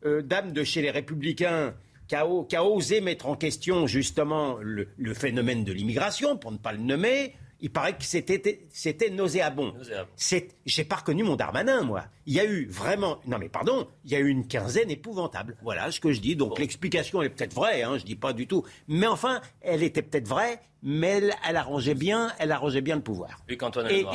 euh, 0.06 0.22
dame 0.22 0.52
de 0.52 0.63
chez 0.63 0.82
les 0.82 0.91
Républicains 0.91 1.74
qui 2.12 2.15
a, 2.17 2.28
o- 2.28 2.43
qui 2.43 2.58
a 2.58 2.65
osé 2.65 3.00
mettre 3.00 3.26
en 3.26 3.38
question 3.38 3.88
justement 3.88 4.58
le, 4.60 4.89
le 4.97 5.13
phénomène 5.13 5.63
de 5.63 5.71
l'immigration, 5.71 6.36
pour 6.36 6.52
ne 6.52 6.58
pas 6.58 6.74
le 6.74 6.80
nommer, 6.80 7.34
il 7.62 7.69
paraît 7.71 7.93
que 7.93 8.04
c'était 8.04 8.65
c'était 8.69 9.10
nauséabond. 9.10 9.71
Nauséabond. 9.71 10.10
C'est, 10.17 10.50
j'ai 10.65 10.84
pas 10.84 10.97
reconnu 10.97 11.24
mon 11.24 11.38
Darmanin, 11.38 11.84
moi. 11.84 12.04
Il 12.26 12.34
y 12.34 12.41
a 12.41 12.43
eu 12.43 12.65
vraiment, 12.67 13.19
non 13.28 13.38
mais 13.38 13.47
pardon, 13.47 13.88
il 14.04 14.12
y 14.12 14.15
a 14.15 14.19
eu 14.19 14.28
une 14.28 14.45
quinzaine 14.45 14.91
épouvantable. 14.91 15.56
Voilà 15.63 15.89
ce 15.89 16.02
que 16.02 16.12
je 16.12 16.19
dis. 16.19 16.36
Donc 16.36 16.60
l'explication 16.60 17.21
est 17.21 17.30
peut-être 17.30 17.54
vraie, 17.54 17.82
hein, 17.84 17.97
je 17.97 18.04
dis 18.04 18.17
pas 18.17 18.34
du 18.34 18.45
tout. 18.45 18.65
Mais 18.89 19.08
enfin, 19.08 19.39
elle 19.62 19.82
était 19.82 20.02
peut-être 20.02 20.28
vraie, 20.28 20.60
mais 20.84 21.08
elle, 21.08 21.34
elle 21.47 21.56
arrangeait 21.56 21.95
bien, 21.95 22.34
elle 22.39 22.52
arrangeait 22.52 22.82
bien 22.82 22.97
le 22.97 23.04
pouvoir. 23.04 23.39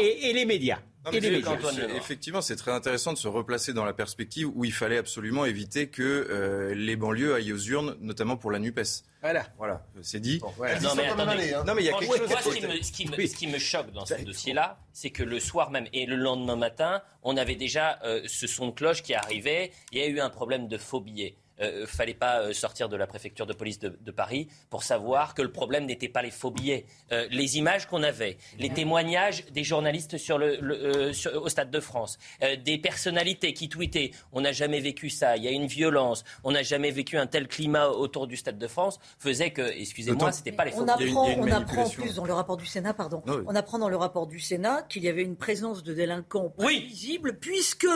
Et 0.03 0.35
les 0.35 0.45
médias. 0.45 0.81
Et 1.13 1.21
les 1.21 1.31
médias. 1.31 1.57
Effectivement, 1.97 2.41
c'est 2.41 2.57
très 2.57 2.73
intéressant 2.73 3.13
de 3.13 3.19
se 3.19 3.29
replacer 3.29 3.73
dans 3.73 3.85
la 3.85 3.93
perspective 3.93 4.49
où 4.55 4.65
il 4.65 4.73
fallait 4.73 4.99
absolument 4.99 5.45
éviter 5.45 5.89
que 5.89 6.03
euh, 6.03 6.75
les 6.75 6.97
banlieues 6.97 7.35
aillent 7.35 7.53
aux 7.53 7.59
urnes, 7.59 7.97
notamment 8.01 8.37
pour 8.37 8.51
la 8.51 8.59
NUPES. 8.59 9.05
Voilà. 9.23 9.47
Voilà, 9.57 9.87
c'est 10.03 10.21
dit. 10.21 10.41
Non, 10.43 10.53
mais 10.97 11.07
attendez. 11.07 11.23
aller, 11.33 11.55
hein. 11.55 11.65
Non, 11.67 11.75
mais 11.75 11.83
il 11.83 11.87
y 11.87 11.89
a 11.91 11.93
quelque 11.99 12.17
chose. 12.17 12.29
moi, 12.29 12.41
ce 12.43 12.49
qui 12.51 12.67
me, 12.67 12.83
ce 12.83 12.93
qui 12.93 13.07
me- 13.09 13.17
Oui. 13.17 13.29
ce 13.29 13.37
qui 13.37 13.47
me 13.47 13.59
choque 13.59 13.93
dans 13.93 14.05
ce 14.07 14.15
dossier-là, 14.23 14.79
c'est 14.93 15.11
que 15.11 15.23
le 15.23 15.41
soir 15.41 15.71
même 15.71 15.87
et 15.93 16.07
le 16.07 16.17
lendemain 16.17 16.57
matin, 16.57 17.03
on 17.23 17.37
avait 17.37 17.57
déjà 17.57 17.99
euh, 18.05 18.23
ce 18.27 18.47
son 18.47 18.69
de 18.69 18.73
cloche 18.73 19.03
qui 19.03 19.15
arrivait. 19.15 19.73
Il 19.93 19.99
y 19.99 20.03
a 20.03 20.07
eu 20.07 20.21
un 20.21 20.31
problème 20.31 20.69
de 20.69 20.79
faux 20.79 21.01
billets. 21.01 21.37
Euh, 21.63 21.87
fallait 21.87 22.13
pas 22.13 22.41
euh, 22.43 22.53
sortir 22.53 22.91
de 22.91 22.97
la 22.97 23.07
préfecture 23.07 23.47
de 23.47 23.55
police 23.55 23.79
de, 23.79 23.97
de 23.99 24.11
Paris 24.11 24.47
pour 24.69 24.83
savoir 24.83 25.35
que 25.35 25.41
le 25.41 25.51
problème 25.51 25.87
n'était 25.87 26.11
pas 26.11 26.21
les 26.21 26.31
faux 26.31 26.51
billets. 26.51 26.85
Euh, 27.13 27.27
les 27.31 27.57
images 27.57 27.87
qu'on 27.87 28.03
avait, 28.03 28.37
les 28.59 28.69
témoignages 28.69 29.43
des 29.47 29.65
journalistes 29.65 30.19
sur 30.19 30.37
le, 30.37 30.59
le- 30.61 30.75
euh, 30.77 31.13
sur- 31.15 31.43
au 31.43 31.49
Stade 31.49 31.71
de 31.71 31.81
France, 31.81 32.19
euh, 32.43 32.57
des 32.57 32.77
personnalités 32.77 33.55
qui 33.55 33.71
tweetaient 33.71 34.11
on 34.33 34.43
n'a 34.43 34.53
jamais 34.53 34.81
vécu 34.81 35.09
ça, 35.09 35.39
il 35.39 35.45
y 35.45 35.49
a 35.49 35.51
une 35.51 35.67
violence, 35.67 36.25
on 36.45 36.53
n'a 36.53 36.63
jamais 36.63 36.91
vécu 36.91 37.17
un 37.17 37.27
tel 37.27 37.49
climat 37.49 37.89
autour 37.89 38.27
du 38.27 38.37
Stade 38.37 38.59
de 38.59 38.67
France, 38.67 38.99
faisait 39.19 39.51
que, 39.51 39.63
excusez-moi, 39.63 40.19
D'autant- 40.27 40.33
c'était 40.33 40.53
pas 40.53 40.67
les 40.67 40.73
faux 40.73 40.85
On 40.87 40.97
billets. 40.99 41.13
On 41.39 41.51
apprend 41.53 41.89
plus 41.89 42.17
dans 42.17 42.27
le 42.27 42.35
rapport 42.35 42.59
du 42.59 42.67
Sénat, 42.67 42.93
pardon, 42.93 43.23
oui. 43.27 43.37
on 43.47 43.55
apprend 43.55 43.79
dans 43.79 43.89
le 43.89 43.97
rapport 43.97 44.27
du 44.27 44.41
Sénat 44.41 44.83
qu'il 44.83 45.05
y 45.05 45.09
avait 45.09 45.23
une 45.23 45.37
présence 45.37 45.83
de 45.83 45.95
délinquants 45.95 46.53
Oui. 46.59 46.81
prévisibles, 46.81 47.39
puisque 47.39 47.87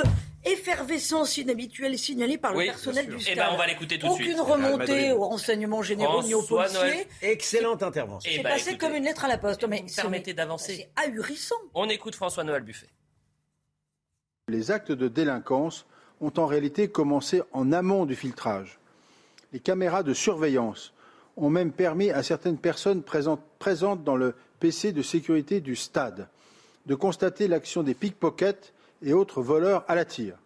effervescence 0.44 1.36
inhabituelle 1.36 1.98
signalée 1.98 2.38
par 2.38 2.54
Oui, 2.54 2.64
le 2.66 2.70
personnel 2.72 3.06
du 3.06 3.16
Eh 3.18 3.20
stade. 3.20 3.36
ben, 3.36 3.49
on 3.50 3.56
va 3.56 3.66
l'écouter 3.66 3.98
tout 3.98 4.08
de 4.08 4.12
suite. 4.12 4.38
Aucune 4.38 4.40
remontée 4.40 5.12
aux 5.12 5.24
renseignements 5.24 5.82
généraux 5.82 6.22
ni 6.22 6.34
aux 6.34 6.42
policiers. 6.42 7.06
Excellente 7.22 7.82
intervention. 7.82 8.30
Eh 8.30 8.36
C'est 8.36 8.42
ben, 8.42 8.50
passé 8.50 8.70
écoutez, 8.70 8.86
comme 8.86 8.96
une 8.96 9.04
lettre 9.04 9.24
à 9.24 9.28
la 9.28 9.38
poste. 9.38 9.66
Mais 9.66 9.84
permettez 9.94 10.34
d'avancer. 10.34 10.76
C'est 10.76 11.02
ahurissant. 11.08 11.56
On 11.74 11.88
écoute 11.88 12.14
François-Noël 12.14 12.62
Buffet. 12.62 12.88
Les 14.48 14.70
actes 14.70 14.92
de 14.92 15.08
délinquance 15.08 15.86
ont 16.20 16.32
en 16.36 16.46
réalité 16.46 16.88
commencé 16.88 17.42
en 17.52 17.72
amont 17.72 18.06
du 18.06 18.16
filtrage. 18.16 18.78
Les 19.52 19.60
caméras 19.60 20.02
de 20.02 20.14
surveillance 20.14 20.92
ont 21.36 21.50
même 21.50 21.72
permis 21.72 22.10
à 22.10 22.22
certaines 22.22 22.58
personnes 22.58 23.02
présentes, 23.02 23.42
présentes 23.58 24.04
dans 24.04 24.16
le 24.16 24.34
PC 24.58 24.92
de 24.92 25.02
sécurité 25.02 25.60
du 25.60 25.76
stade 25.76 26.28
de 26.86 26.94
constater 26.94 27.48
l'action 27.48 27.82
des 27.82 27.94
pickpockets 27.94 28.72
et 29.02 29.12
autres 29.12 29.42
voleurs 29.42 29.84
à 29.88 29.94
la 29.94 30.04
tire. 30.04 30.36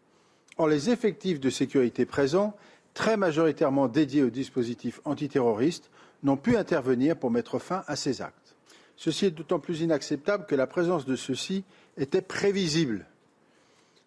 Or, 0.57 0.69
les 0.69 0.91
effectifs 0.91 1.41
de 1.41 1.51
sécurité 1.51 2.05
présents, 2.05 2.55
très 2.95 3.17
majoritairement 3.17 3.89
dédiés 3.89 4.23
au 4.23 4.31
dispositif 4.31 5.01
antiterroriste, 5.05 5.91
n'ont 6.23 6.37
pu 6.37 6.57
intervenir 6.57 7.17
pour 7.17 7.31
mettre 7.31 7.59
fin 7.59 7.85
à 7.87 7.97
ces 7.97 8.23
actes. 8.23 8.55
Ceci 8.97 9.27
est 9.27 9.31
d'autant 9.31 9.59
plus 9.59 9.81
inacceptable 9.81 10.47
que 10.47 10.55
la 10.55 10.67
présence 10.67 11.05
de 11.05 11.17
ceux-ci 11.17 11.65
était 11.97 12.23
prévisible. 12.23 13.07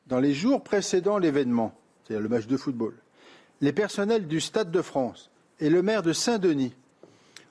Dans 0.07 0.19
les 0.19 0.33
jours 0.33 0.63
précédant 0.63 1.17
l'événement, 1.17 1.77
c'est-à-dire 2.03 2.23
le 2.23 2.29
match 2.29 2.47
de 2.47 2.57
football, 2.57 2.95
les 3.59 3.73
personnels 3.73 4.27
du 4.27 4.39
Stade 4.39 4.71
de 4.71 4.81
France 4.81 5.29
et 5.59 5.69
le 5.69 5.81
maire 5.81 6.03
de 6.03 6.13
Saint-Denis 6.13 6.73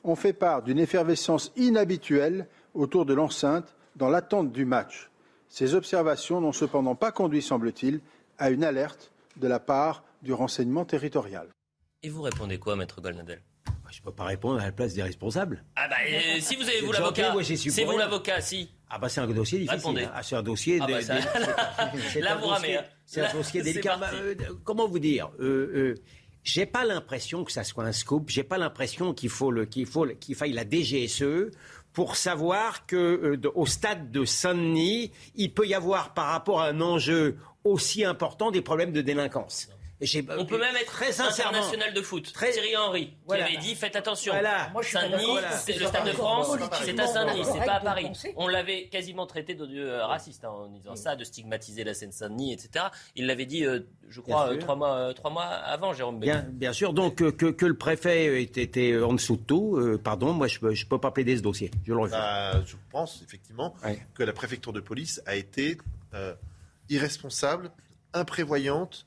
ont 0.05 0.17
fait 0.17 0.33
part 0.33 0.63
d'une 0.63 0.79
effervescence 0.79 1.53
inhabituelle 1.57 2.47
autour 2.75 3.05
de 3.07 3.15
l'enceinte 3.15 3.75
dans 3.97 4.09
l'attente 4.09 4.53
du 4.53 4.65
match. 4.65 5.11
Ces 5.49 5.75
observations 5.75 6.41
n'ont 6.41 6.53
cependant 6.53 6.95
pas 6.95 7.13
conduit, 7.13 7.43
semble-t-il, 7.43 8.01
à 8.39 8.51
une 8.51 8.65
alerte 8.65 9.11
de 9.37 9.49
la 9.49 9.59
part 9.59 10.03
du 10.23 10.33
renseignement 10.33 10.85
territorial. 10.85 11.49
Et 12.03 12.09
vous 12.09 12.23
répondez 12.23 12.59
quoi, 12.59 12.77
maître 12.77 13.01
Golnadel 13.01 13.41
Je 13.91 14.01
ne 14.01 14.05
peux 14.05 14.13
pas 14.13 14.25
répondre 14.25 14.61
à 14.61 14.65
la 14.65 14.73
place 14.73 14.95
des 14.95 15.03
responsables. 15.03 15.65
Ah 15.77 15.89
bah, 15.89 15.97
euh, 16.09 16.39
si 16.41 16.57
vous 16.57 16.63
avez 16.69 16.81
vous 16.81 16.93
l'avocat, 16.93 17.35
c'est 17.43 17.85
vous 17.85 17.97
l'avocat, 17.99 18.41
si. 18.41 18.71
Ah 18.89 18.99
bah 18.99 19.09
c'est 19.09 19.21
un 19.21 19.27
dossier 19.27 19.59
difficile. 19.59 19.79
Répondez. 19.79 20.05
hein. 20.05 20.13
Ah, 20.15 20.23
c'est 20.23 20.37
un 20.37 20.43
dossier. 20.43 20.79
Ah 20.81 20.87
bah, 20.87 21.03
ça- 21.03 21.17
c'est- 22.13 22.23
un 22.23 22.37
vous 22.37 22.47
dossier- 22.47 22.51
ramez. 22.53 22.79
C'est 23.05 23.21
Là, 23.23 23.31
un 23.31 23.33
dossier 23.35 23.61
c'est 23.65 23.73
délicat. 23.73 23.97
Bah, 23.97 24.11
euh, 24.15 24.35
comment 24.65 24.87
vous 24.87 24.99
dire 25.01 25.31
euh, 25.41 25.73
euh, 25.75 25.95
J'ai 26.45 26.67
pas 26.67 26.85
l'impression 26.85 27.43
que 27.43 27.51
ça 27.51 27.65
soit 27.65 27.85
un 27.85 27.93
scoop. 27.93 28.29
J'ai 28.31 28.45
pas 28.45 28.59
l'impression 28.59 29.13
qu'il 29.15 29.31
faut 29.31 29.51
le, 29.51 29.65
qu'il 29.65 29.87
faut 29.87 30.07
qu'il 30.21 30.37
faille 30.37 30.53
la 30.53 30.65
DGSE 30.69 31.51
pour 31.93 32.15
savoir 32.15 32.87
que 32.87 32.97
euh, 32.97 33.51
au 33.57 33.67
stade 33.67 34.13
de 34.13 34.25
Saint-Denis, 34.25 35.11
il 35.35 35.53
peut 35.53 35.67
y 35.67 35.75
avoir 35.75 36.15
par 36.15 36.27
rapport 36.27 36.61
à 36.61 36.69
un 36.69 36.81
enjeu 36.81 37.39
aussi 37.65 38.05
important 38.05 38.51
des 38.53 38.61
problèmes 38.63 38.93
de 38.93 39.01
délinquance. 39.01 39.69
On 40.39 40.45
peut 40.45 40.59
même 40.59 40.77
être 40.77 40.93
très 40.93 41.11
sincèrement. 41.13 41.53
international 41.59 41.95
de 41.95 42.03
foot. 42.03 42.31
Très- 42.33 42.51
Thierry 42.53 42.77
Henry, 42.77 43.07
qui 43.09 43.17
Voilà. 43.27 43.47
avait 43.47 43.57
dit 43.57 43.75
faites 43.75 43.97
attention. 43.97 44.33
Voilà. 44.35 44.71
Saint-Denis, 44.83 45.39
c'est 45.53 45.79
le 45.79 45.87
Stade 45.87 46.07
de. 46.07 46.13
France, 46.13 46.49
c'est 46.85 47.01
à 47.01 47.07
Saint-Denis, 47.07 47.45
c'est 47.45 47.65
pas 47.65 47.75
à 47.77 47.81
Paris. 47.81 48.11
On 48.37 48.47
l'avait 48.47 48.89
quasiment 48.89 49.27
traité 49.27 49.55
d'odieux 49.55 49.91
euh, 49.91 50.05
raciste 50.07 50.45
hein, 50.45 50.51
en 50.51 50.67
disant 50.69 50.97
ça, 50.97 51.17
de 51.17 51.25
stigmatiser 51.25 51.83
la 51.85 51.95
Seine-Saint-Denis, 51.95 52.53
etc. 52.53 52.87
Il 53.15 53.27
l'avait 53.27 53.47
dit, 53.47 53.65
euh, 53.65 53.81
je 54.09 54.21
crois, 54.21 54.45
Bien 54.45 54.49
euh, 54.49 54.55
sûr. 54.57 54.63
trois, 54.65 54.77
mois, 54.77 54.95
euh, 54.97 55.13
trois 55.15 55.31
mois 55.31 55.45
avant, 55.45 55.95
Jérôme 55.95 56.21
Béguin. 56.21 56.41
Bien, 56.41 56.51
bien 56.51 56.73
sûr. 56.75 56.93
Donc 56.93 57.23
euh, 57.23 57.33
que, 57.33 57.47
que 57.47 57.65
le 57.67 57.77
préfet 57.77 58.43
était, 58.43 59.01
en 59.01 59.15
dessous 59.15 59.37
de 59.37 59.43
tout, 59.43 59.77
euh, 59.77 59.99
pardon, 60.03 60.33
moi 60.35 60.47
je 60.47 60.59
ne 60.63 60.85
peux, 60.89 60.99
pas 61.01 61.11
plaider 61.11 61.37
ce 61.39 61.43
dossier. 61.43 61.71
Je 61.87 61.93
le 61.95 61.99
refuse. 62.01 62.13
Bah, 62.13 62.63
je 62.67 62.77
pense 62.91 63.23
effectivement 63.23 63.75
Ouais. 63.85 63.99
que 64.15 64.23
la 64.23 64.33
préfecture 64.35 64.73
de 64.75 64.81
police 64.81 65.23
a 65.27 65.37
été 65.37 65.79
euh, 66.15 66.35
irresponsable, 66.91 67.71
imprévoyante 68.13 69.06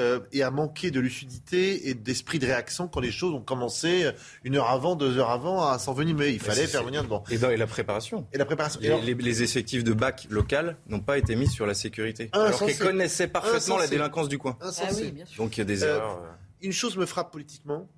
euh, 0.00 0.18
et 0.32 0.42
a 0.42 0.50
manqué 0.50 0.90
de 0.90 0.98
lucidité 1.00 1.88
et 1.88 1.94
d'esprit 1.94 2.38
de 2.40 2.46
réaction 2.46 2.88
quand 2.88 3.00
les 3.00 3.12
choses 3.12 3.32
ont 3.32 3.40
commencé 3.40 4.10
une 4.42 4.56
heure 4.56 4.68
avant, 4.70 4.96
deux 4.96 5.18
heures 5.18 5.30
avant 5.30 5.68
à 5.68 5.78
s'envenimer. 5.78 6.30
Il 6.30 6.40
fallait 6.40 6.66
faire 6.66 6.82
venir 6.84 7.04
devant. 7.04 7.22
Et, 7.30 7.34
et 7.36 7.56
la 7.56 7.66
préparation. 7.66 8.26
Et 8.32 8.38
la 8.38 8.44
préparation. 8.44 8.80
Et 8.80 8.84
Les, 8.84 8.88
alors, 8.90 9.02
les- 9.04 9.14
les 9.14 9.42
effectifs 9.42 9.84
de 9.84 9.92
bac 9.92 10.26
local 10.30 10.76
n'ont 10.88 11.00
pas 11.00 11.16
été 11.18 11.36
mis 11.36 11.46
sur 11.48 11.64
la 11.66 11.74
sécurité. 11.74 12.28
Ah, 12.32 12.44
alors 12.46 12.64
qu'ils 12.64 12.76
connaissaient 12.78 13.28
parfaitement 13.28 13.78
la 13.78 13.86
délinquance 13.86 14.28
du 14.28 14.38
coin. 14.38 14.58
Ah 14.60 14.70
oui, 14.96 15.12
bien 15.12 15.26
sûr. 15.26 15.42
Donc 15.44 15.56
il 15.56 15.60
y 15.60 15.62
a 15.62 15.64
des 15.64 15.84
Euh, 15.84 15.96
erreurs. 15.96 16.18
euh. 16.24 16.30
Une 16.62 16.72
chose 16.72 16.96
me 16.96 17.06
frappe 17.06 17.30
politiquement, 17.30 17.88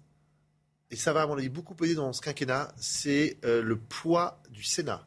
et 0.91 0.97
ça 0.97 1.13
va 1.13 1.23
à 1.23 1.27
mon 1.27 1.39
avis 1.39 1.49
beaucoup 1.49 1.75
aider 1.85 1.95
dans 1.95 2.13
ce 2.13 2.21
quinquennat, 2.21 2.73
c'est 2.77 3.39
euh, 3.45 3.63
le 3.63 3.77
poids 3.77 4.41
du 4.51 4.63
Sénat. 4.63 5.07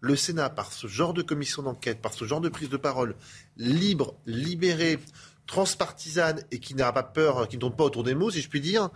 le 0.00 0.14
Sénat, 0.14 0.50
par 0.50 0.72
ce 0.72 0.86
genre 0.86 1.14
de 1.14 1.22
commission 1.22 1.62
d'enquête, 1.62 2.00
par 2.02 2.12
ce 2.12 2.24
genre 2.26 2.40
de 2.42 2.48
prise 2.50 2.68
de 2.68 2.76
parole 2.76 3.16
libre, 3.56 4.14
libérée, 4.26 4.98
transpartisane 5.46 6.42
et 6.50 6.58
qui 6.58 6.74
n'a 6.74 6.92
pas 6.92 7.02
peur, 7.02 7.48
qui 7.48 7.56
ne 7.56 7.60
tourne 7.60 7.76
pas 7.76 7.84
autour 7.84 8.04
des 8.04 8.14
mots, 8.14 8.30
si 8.30 8.40
je 8.40 8.48
puis 8.48 8.60
dire, 8.60 8.90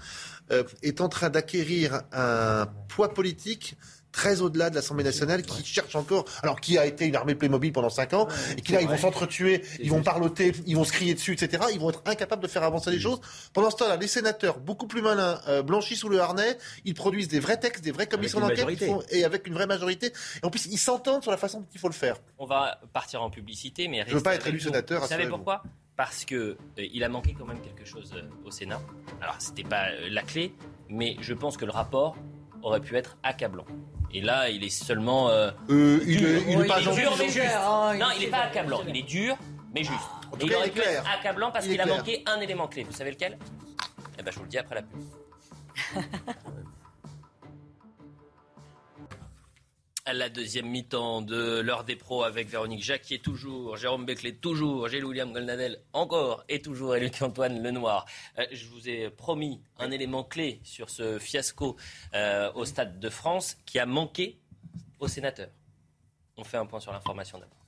euh, 0.50 0.64
est 0.82 1.00
en 1.00 1.08
train 1.08 1.30
d'acquérir 1.30 2.02
un 2.12 2.66
poids 2.88 3.14
politique 3.14 3.76
très 4.12 4.40
au-delà 4.40 4.70
de 4.70 4.74
l'Assemblée 4.74 5.04
nationale 5.04 5.42
qui 5.42 5.64
cherche 5.64 5.94
encore, 5.94 6.24
alors 6.42 6.60
qui 6.60 6.78
a 6.78 6.86
été 6.86 7.06
une 7.06 7.16
armée 7.16 7.34
Playmobil 7.34 7.72
pendant 7.72 7.90
5 7.90 8.14
ans, 8.14 8.28
et 8.56 8.60
qui 8.60 8.72
là, 8.72 8.82
ils 8.82 8.88
vont 8.88 8.96
s'entretuer, 8.96 9.62
ils 9.80 9.90
vont 9.90 10.02
parloter, 10.02 10.52
ils 10.66 10.76
vont 10.76 10.84
se 10.84 10.92
crier 10.92 11.14
dessus, 11.14 11.32
etc. 11.32 11.64
Ils 11.72 11.80
vont 11.80 11.90
être 11.90 12.02
incapables 12.06 12.42
de 12.42 12.48
faire 12.48 12.62
avancer 12.62 12.90
les 12.90 13.00
choses. 13.00 13.20
Pendant 13.52 13.70
ce 13.70 13.76
temps-là, 13.76 13.96
les 13.96 14.08
sénateurs, 14.08 14.58
beaucoup 14.58 14.86
plus 14.86 15.02
malins, 15.02 15.40
euh, 15.48 15.62
blanchis 15.62 15.96
sous 15.96 16.08
le 16.08 16.20
harnais, 16.20 16.58
ils 16.84 16.94
produisent 16.94 17.28
des 17.28 17.40
vrais 17.40 17.58
textes, 17.58 17.84
des 17.84 17.92
vraies 17.92 18.08
commissions 18.08 18.40
d'enquête, 18.40 18.82
et 19.10 19.24
avec 19.24 19.46
une 19.46 19.54
vraie 19.54 19.66
majorité. 19.66 20.12
Et 20.42 20.46
en 20.46 20.50
plus, 20.50 20.66
ils 20.66 20.78
s'entendent 20.78 21.22
sur 21.22 21.30
la 21.30 21.36
façon 21.36 21.60
dont 21.60 21.68
il 21.72 21.80
faut 21.80 21.88
le 21.88 21.94
faire. 21.94 22.16
On 22.38 22.46
va 22.46 22.80
partir 22.92 23.22
en 23.22 23.30
publicité, 23.30 23.88
mais 23.88 24.04
Je 24.06 24.14
veux 24.14 24.22
pas 24.22 24.34
être 24.34 24.46
élu 24.46 24.60
sénateur, 24.60 25.02
Vous 25.02 25.08
savez 25.08 25.28
pourquoi? 25.28 25.62
Parce 26.00 26.24
que 26.24 26.34
euh, 26.34 26.56
il 26.78 27.04
a 27.04 27.10
manqué 27.10 27.34
quand 27.38 27.44
même 27.44 27.60
quelque 27.60 27.84
chose 27.84 28.14
euh, 28.16 28.22
au 28.46 28.50
Sénat. 28.50 28.80
Alors 29.20 29.34
c'était 29.38 29.64
pas 29.64 29.90
euh, 29.90 30.08
la 30.10 30.22
clé, 30.22 30.54
mais 30.88 31.18
je 31.20 31.34
pense 31.34 31.58
que 31.58 31.66
le 31.66 31.72
rapport 31.72 32.16
aurait 32.62 32.80
pu 32.80 32.96
être 32.96 33.18
accablant. 33.22 33.66
Et 34.10 34.22
là, 34.22 34.48
il 34.48 34.64
est 34.64 34.70
seulement. 34.70 35.28
euh, 35.28 35.50
Euh, 35.68 36.00
il 36.06 36.24
est- 36.24 36.42
il 36.52 36.58
est 36.58 36.66
pas 36.66 36.80
dur, 36.80 37.14
mais 37.18 37.28
juste. 37.28 37.44
hein, 37.54 37.98
non, 37.98 38.06
il 38.16 38.20
n'est 38.22 38.28
pas 38.30 38.44
accablant. 38.44 38.80
Il 38.88 38.96
est 38.96 39.02
dur, 39.02 39.36
mais 39.74 39.84
juste. 39.84 40.00
En 40.32 40.36
tout 40.38 40.46
Et 40.46 40.48
il 40.48 40.54
aurait 40.54 40.68
il 40.68 40.70
est 40.70 40.72
pu 40.72 40.80
clair. 40.80 41.00
être 41.02 41.10
accablant 41.18 41.50
parce 41.52 41.66
qu'il 41.66 41.78
a 41.78 41.84
manqué 41.84 42.22
un 42.24 42.40
élément 42.40 42.66
clé. 42.66 42.82
Vous 42.84 42.92
savez 42.92 43.10
lequel? 43.10 43.38
Eh 44.18 44.22
ben, 44.22 44.30
je 44.30 44.38
vous 44.38 44.44
le 44.44 44.48
dis 44.48 44.56
après 44.56 44.76
la 44.76 44.82
pub. 44.82 45.00
La 50.14 50.28
deuxième 50.28 50.66
mi-temps 50.66 51.22
de 51.22 51.60
l'heure 51.60 51.84
des 51.84 51.94
pros 51.94 52.24
avec 52.24 52.48
Véronique 52.48 52.82
Jacquier 52.82 53.20
toujours, 53.20 53.76
Jérôme 53.76 54.06
Beclet 54.06 54.32
toujours, 54.32 54.88
Gilles 54.88 55.04
William 55.04 55.32
Golnadel 55.32 55.78
encore 55.92 56.42
et 56.48 56.60
toujours 56.60 56.96
et 56.96 57.00
Luc-Antoine 57.00 57.62
Lenoir. 57.62 58.06
Euh, 58.38 58.46
je 58.50 58.66
vous 58.66 58.88
ai 58.88 59.10
promis 59.10 59.60
un 59.78 59.90
élément 59.92 60.24
clé 60.24 60.60
sur 60.64 60.90
ce 60.90 61.18
fiasco 61.20 61.76
euh, 62.14 62.50
au 62.54 62.64
Stade 62.64 62.98
de 62.98 63.08
France 63.08 63.56
qui 63.66 63.78
a 63.78 63.86
manqué 63.86 64.40
aux 64.98 65.06
sénateurs. 65.06 65.50
On 66.36 66.44
fait 66.44 66.56
un 66.56 66.66
point 66.66 66.80
sur 66.80 66.92
l'information 66.92 67.38
d'abord. 67.38 67.60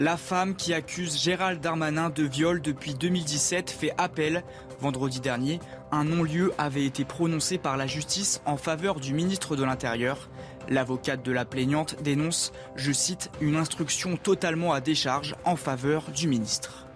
La 0.00 0.16
femme 0.16 0.56
qui 0.56 0.72
accuse 0.72 1.22
Gérald 1.22 1.60
Darmanin 1.60 2.08
de 2.08 2.22
viol 2.22 2.62
depuis 2.62 2.94
2017 2.94 3.70
fait 3.70 3.92
appel. 3.98 4.42
Vendredi 4.80 5.20
dernier, 5.20 5.60
un 5.92 6.04
non-lieu 6.04 6.52
avait 6.56 6.86
été 6.86 7.04
prononcé 7.04 7.58
par 7.58 7.76
la 7.76 7.86
justice 7.86 8.40
en 8.46 8.56
faveur 8.56 8.98
du 8.98 9.12
ministre 9.12 9.54
de 9.54 9.62
l'Intérieur. 9.62 10.30
L'avocate 10.68 11.22
de 11.22 11.32
la 11.32 11.44
plaignante 11.44 11.96
dénonce, 12.02 12.52
je 12.76 12.90
cite, 12.90 13.30
une 13.42 13.56
instruction 13.56 14.16
totalement 14.16 14.72
à 14.72 14.80
décharge 14.80 15.34
en 15.44 15.56
faveur 15.56 16.10
du 16.10 16.28
ministre. 16.28 16.86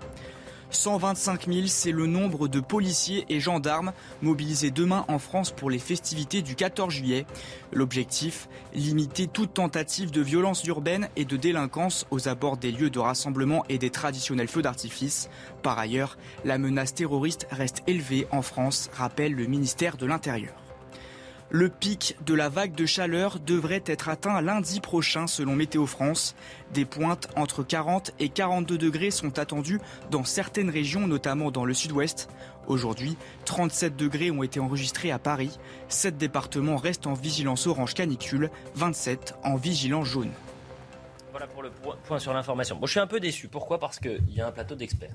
125 0.75 1.47
000, 1.53 1.67
c'est 1.67 1.93
le 1.93 2.07
nombre 2.07 2.49
de 2.49 2.61
policiers 2.61 3.25
et 3.29 3.41
gendarmes 3.41 3.93
mobilisés 4.23 4.71
demain 4.71 5.05
en 5.09 5.19
France 5.19 5.51
pour 5.51 5.71
les 5.71 5.79
festivités 5.79 6.43
du 6.43 6.55
14 6.55 6.93
juillet. 6.93 7.27
L'objectif, 7.73 8.49
limiter 8.75 9.27
toute 9.27 9.55
tentative 9.55 10.11
de 10.11 10.21
violence 10.21 10.65
urbaine 10.65 11.09
et 11.17 11.25
de 11.25 11.37
délinquance 11.37 12.07
aux 12.11 12.29
abords 12.29 12.57
des 12.57 12.73
lieux 12.73 12.91
de 12.91 12.99
rassemblement 12.99 13.65
et 13.69 13.79
des 13.79 13.91
traditionnels 13.91 14.49
feux 14.49 14.63
d'artifice. 14.63 15.29
Par 15.63 15.79
ailleurs, 15.79 16.19
la 16.45 16.59
menace 16.59 16.95
terroriste 16.95 17.47
reste 17.51 17.83
élevée 17.87 18.27
en 18.31 18.43
France, 18.43 18.91
rappelle 18.95 19.35
le 19.35 19.47
ministère 19.47 19.97
de 19.97 20.07
l'Intérieur. 20.07 20.64
Le 21.55 21.69
pic 21.69 22.17
de 22.27 22.35
la 22.35 22.49
vague 22.49 22.75
de 22.75 22.85
chaleur 22.85 23.39
devrait 23.39 23.85
être 23.87 24.09
atteint 24.09 24.41
lundi 24.41 24.81
prochain 24.81 25.29
selon 25.29 25.55
Météo 25.55 25.87
France. 25.87 26.35
Des 26.73 26.85
pointes 26.85 27.29
entre 27.37 27.63
40 27.63 28.11
et 28.19 28.29
42 28.29 28.77
degrés 28.77 29.13
sont 29.13 29.39
attendues 29.39 29.79
dans 30.11 30.25
certaines 30.25 30.69
régions, 30.69 31.07
notamment 31.07 31.53
dans 31.53 31.65
le 31.65 31.73
sud-ouest. 31.73 32.29
Aujourd'hui, 32.67 33.17
37 33.45 33.95
degrés 33.95 34.33
ont 34.33 34.43
été 34.43 34.59
enregistrés 34.59 35.13
à 35.13 35.21
Paris. 35.21 35.57
7 35.87 36.19
départements 36.19 36.77
restent 36.77 37.07
en 37.07 37.15
vigilance 37.15 37.69
orange 37.69 37.95
canicule, 37.95 38.51
27 38.75 39.37
en 39.45 39.55
vigilance 39.55 40.09
jaune. 40.09 40.33
Voilà 41.31 41.47
pour 41.47 41.63
le 41.63 41.71
point 41.71 42.19
sur 42.19 42.35
l'information. 42.35 42.75
Bon, 42.75 42.87
je 42.87 42.91
suis 42.91 43.01
un 43.01 43.07
peu 43.07 43.21
déçu. 43.21 43.47
Pourquoi? 43.47 43.79
Parce 43.79 44.01
qu'il 44.01 44.29
y 44.29 44.41
a 44.41 44.49
un 44.49 44.51
plateau 44.51 44.75
d'experts. 44.75 45.15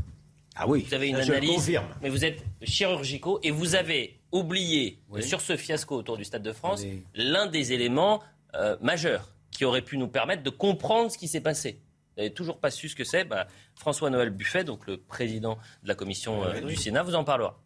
Ah 0.56 0.70
oui, 0.70 0.86
Vous 0.88 0.94
avez 0.94 1.10
une 1.10 1.18
analyse, 1.18 1.56
confirme. 1.56 1.88
mais 2.02 2.08
vous 2.08 2.24
êtes 2.24 2.46
chirurgicaux 2.64 3.42
et 3.44 3.52
vous 3.52 3.76
avez 3.76 4.19
oublié 4.32 5.00
Oui. 5.10 5.24
sur 5.24 5.42
ce 5.42 5.58
fiasco 5.58 5.96
autour 5.96 6.18
du 6.18 6.24
Stade 6.26 6.44
de 6.44 6.54
France 6.54 6.82
Oui. 6.84 7.04
l'un 7.16 7.48
des 7.48 7.74
éléments 7.74 8.22
euh, 8.56 8.78
majeurs 8.82 9.30
qui 9.52 9.66
aurait 9.66 9.82
pu 9.82 9.98
nous 9.98 10.08
permettre 10.08 10.44
de 10.44 10.50
comprendre 10.50 11.12
ce 11.12 11.18
qui 11.18 11.28
s'est 11.28 11.42
passé. 11.42 11.80
Vous 12.16 12.24
n'avez 12.24 12.34
toujours 12.34 12.60
pas 12.60 12.70
su 12.72 12.90
ce 12.90 12.96
que 12.96 13.04
c'est. 13.04 13.24
Bah, 13.24 13.48
François-Noël 13.76 14.30
Buffet, 14.30 14.64
donc 14.64 14.88
le 14.88 14.98
président 14.98 15.58
de 15.84 15.88
la 15.88 15.96
commission 15.96 16.44
euh, 16.44 16.62
du 16.62 16.76
Sénat, 16.76 17.04
vous 17.04 17.16
en 17.16 17.24
parlera. 17.24 17.58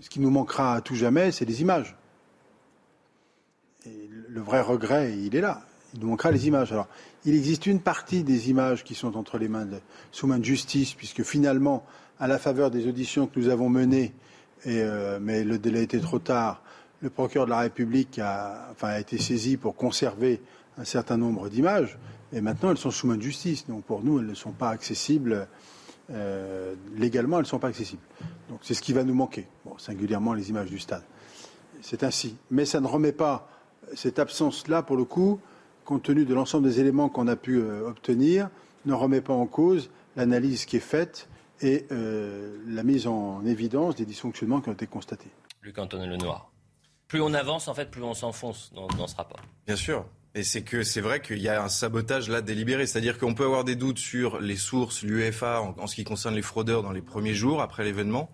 Ce 0.00 0.08
qui 0.08 0.20
nous 0.20 0.30
manquera 0.30 0.76
à 0.76 0.80
tout 0.80 0.94
jamais, 0.94 1.30
c'est 1.32 1.44
les 1.44 1.60
images. 1.60 1.96
Et 3.86 4.08
le 4.10 4.40
vrai 4.40 4.60
regret, 4.60 5.12
il 5.18 5.34
est 5.36 5.40
là. 5.40 5.62
Il 5.94 6.00
nous 6.00 6.08
manquera 6.08 6.30
les 6.30 6.46
images. 6.46 6.72
Alors, 6.72 6.88
il 7.24 7.34
existe 7.34 7.66
une 7.66 7.80
partie 7.80 8.24
des 8.24 8.48
images 8.48 8.82
qui 8.84 8.94
sont 8.94 9.16
entre 9.16 9.36
les 9.36 9.48
mains 9.48 9.66
de, 9.66 9.78
sous 10.10 10.26
main 10.26 10.38
de 10.38 10.44
justice, 10.44 10.94
puisque 10.94 11.22
finalement, 11.22 11.84
à 12.18 12.26
la 12.26 12.38
faveur 12.38 12.70
des 12.70 12.86
auditions 12.86 13.26
que 13.26 13.38
nous 13.38 13.48
avons 13.48 13.68
menées, 13.68 14.12
euh, 14.66 15.18
mais 15.20 15.44
le 15.44 15.58
délai 15.58 15.82
était 15.82 16.00
trop 16.00 16.18
tard, 16.18 16.62
le 17.00 17.10
procureur 17.10 17.46
de 17.46 17.50
la 17.50 17.60
République 17.60 18.18
a, 18.18 18.68
enfin, 18.70 18.88
a 18.88 19.00
été 19.00 19.18
saisi 19.18 19.56
pour 19.56 19.74
conserver 19.74 20.40
un 20.78 20.84
certain 20.84 21.16
nombre 21.16 21.48
d'images, 21.48 21.98
et 22.32 22.40
maintenant 22.40 22.70
elles 22.70 22.78
sont 22.78 22.90
sous 22.90 23.06
main 23.06 23.16
de 23.16 23.22
justice. 23.22 23.66
Donc 23.66 23.84
pour 23.84 24.02
nous, 24.02 24.20
elles 24.20 24.26
ne 24.26 24.34
sont 24.34 24.52
pas 24.52 24.70
accessibles. 24.70 25.48
euh, 26.10 26.74
légalement, 26.96 27.38
elles 27.38 27.44
ne 27.44 27.48
sont 27.48 27.58
pas 27.58 27.68
accessibles. 27.68 28.02
Donc 28.48 28.60
c'est 28.62 28.74
ce 28.74 28.82
qui 28.82 28.92
va 28.92 29.04
nous 29.04 29.14
manquer, 29.14 29.46
singulièrement 29.78 30.34
les 30.34 30.50
images 30.50 30.70
du 30.70 30.78
stade. 30.78 31.02
C'est 31.80 32.02
ainsi. 32.04 32.36
Mais 32.50 32.64
ça 32.64 32.80
ne 32.80 32.86
remet 32.86 33.12
pas 33.12 33.48
cette 33.94 34.18
absence-là, 34.18 34.82
pour 34.82 34.96
le 34.96 35.04
coup, 35.04 35.40
compte 35.84 36.02
tenu 36.02 36.24
de 36.24 36.34
l'ensemble 36.34 36.68
des 36.68 36.80
éléments 36.80 37.08
qu'on 37.08 37.28
a 37.28 37.36
pu 37.36 37.56
euh, 37.56 37.88
obtenir, 37.88 38.48
ne 38.86 38.94
remet 38.94 39.20
pas 39.20 39.32
en 39.32 39.46
cause 39.46 39.90
l'analyse 40.16 40.64
qui 40.64 40.76
est 40.76 40.80
faite 40.80 41.28
et 41.62 41.86
euh, 41.92 42.58
la 42.66 42.82
mise 42.82 43.06
en 43.06 43.44
évidence 43.46 43.96
des 43.96 44.04
dysfonctionnements 44.04 44.60
qui 44.60 44.68
ont 44.68 44.72
été 44.74 44.86
constatés. 44.86 45.30
Luc-Antoine 45.62 46.08
Lenoir. 46.10 46.50
Plus 47.08 47.20
on 47.20 47.32
avance, 47.34 47.68
en 47.68 47.74
fait, 47.74 47.90
plus 47.90 48.02
on 48.02 48.14
s'enfonce 48.14 48.72
dans, 48.74 48.86
dans 48.88 49.06
ce 49.06 49.16
rapport. 49.16 49.40
Bien 49.66 49.76
sûr. 49.76 50.04
Et 50.34 50.42
c'est 50.44 50.62
que 50.62 50.82
c'est 50.82 51.02
vrai 51.02 51.20
qu'il 51.20 51.38
y 51.38 51.48
a 51.48 51.62
un 51.62 51.68
sabotage 51.68 52.28
là 52.30 52.40
délibéré. 52.40 52.86
C'est-à-dire 52.86 53.18
qu'on 53.18 53.34
peut 53.34 53.44
avoir 53.44 53.64
des 53.64 53.76
doutes 53.76 53.98
sur 53.98 54.40
les 54.40 54.56
sources, 54.56 55.02
l'UEFA, 55.02 55.60
en, 55.60 55.74
en 55.78 55.86
ce 55.86 55.94
qui 55.94 56.04
concerne 56.04 56.34
les 56.34 56.42
fraudeurs 56.42 56.82
dans 56.82 56.90
les 56.92 57.02
premiers 57.02 57.34
jours 57.34 57.60
après 57.60 57.84
l'événement. 57.84 58.30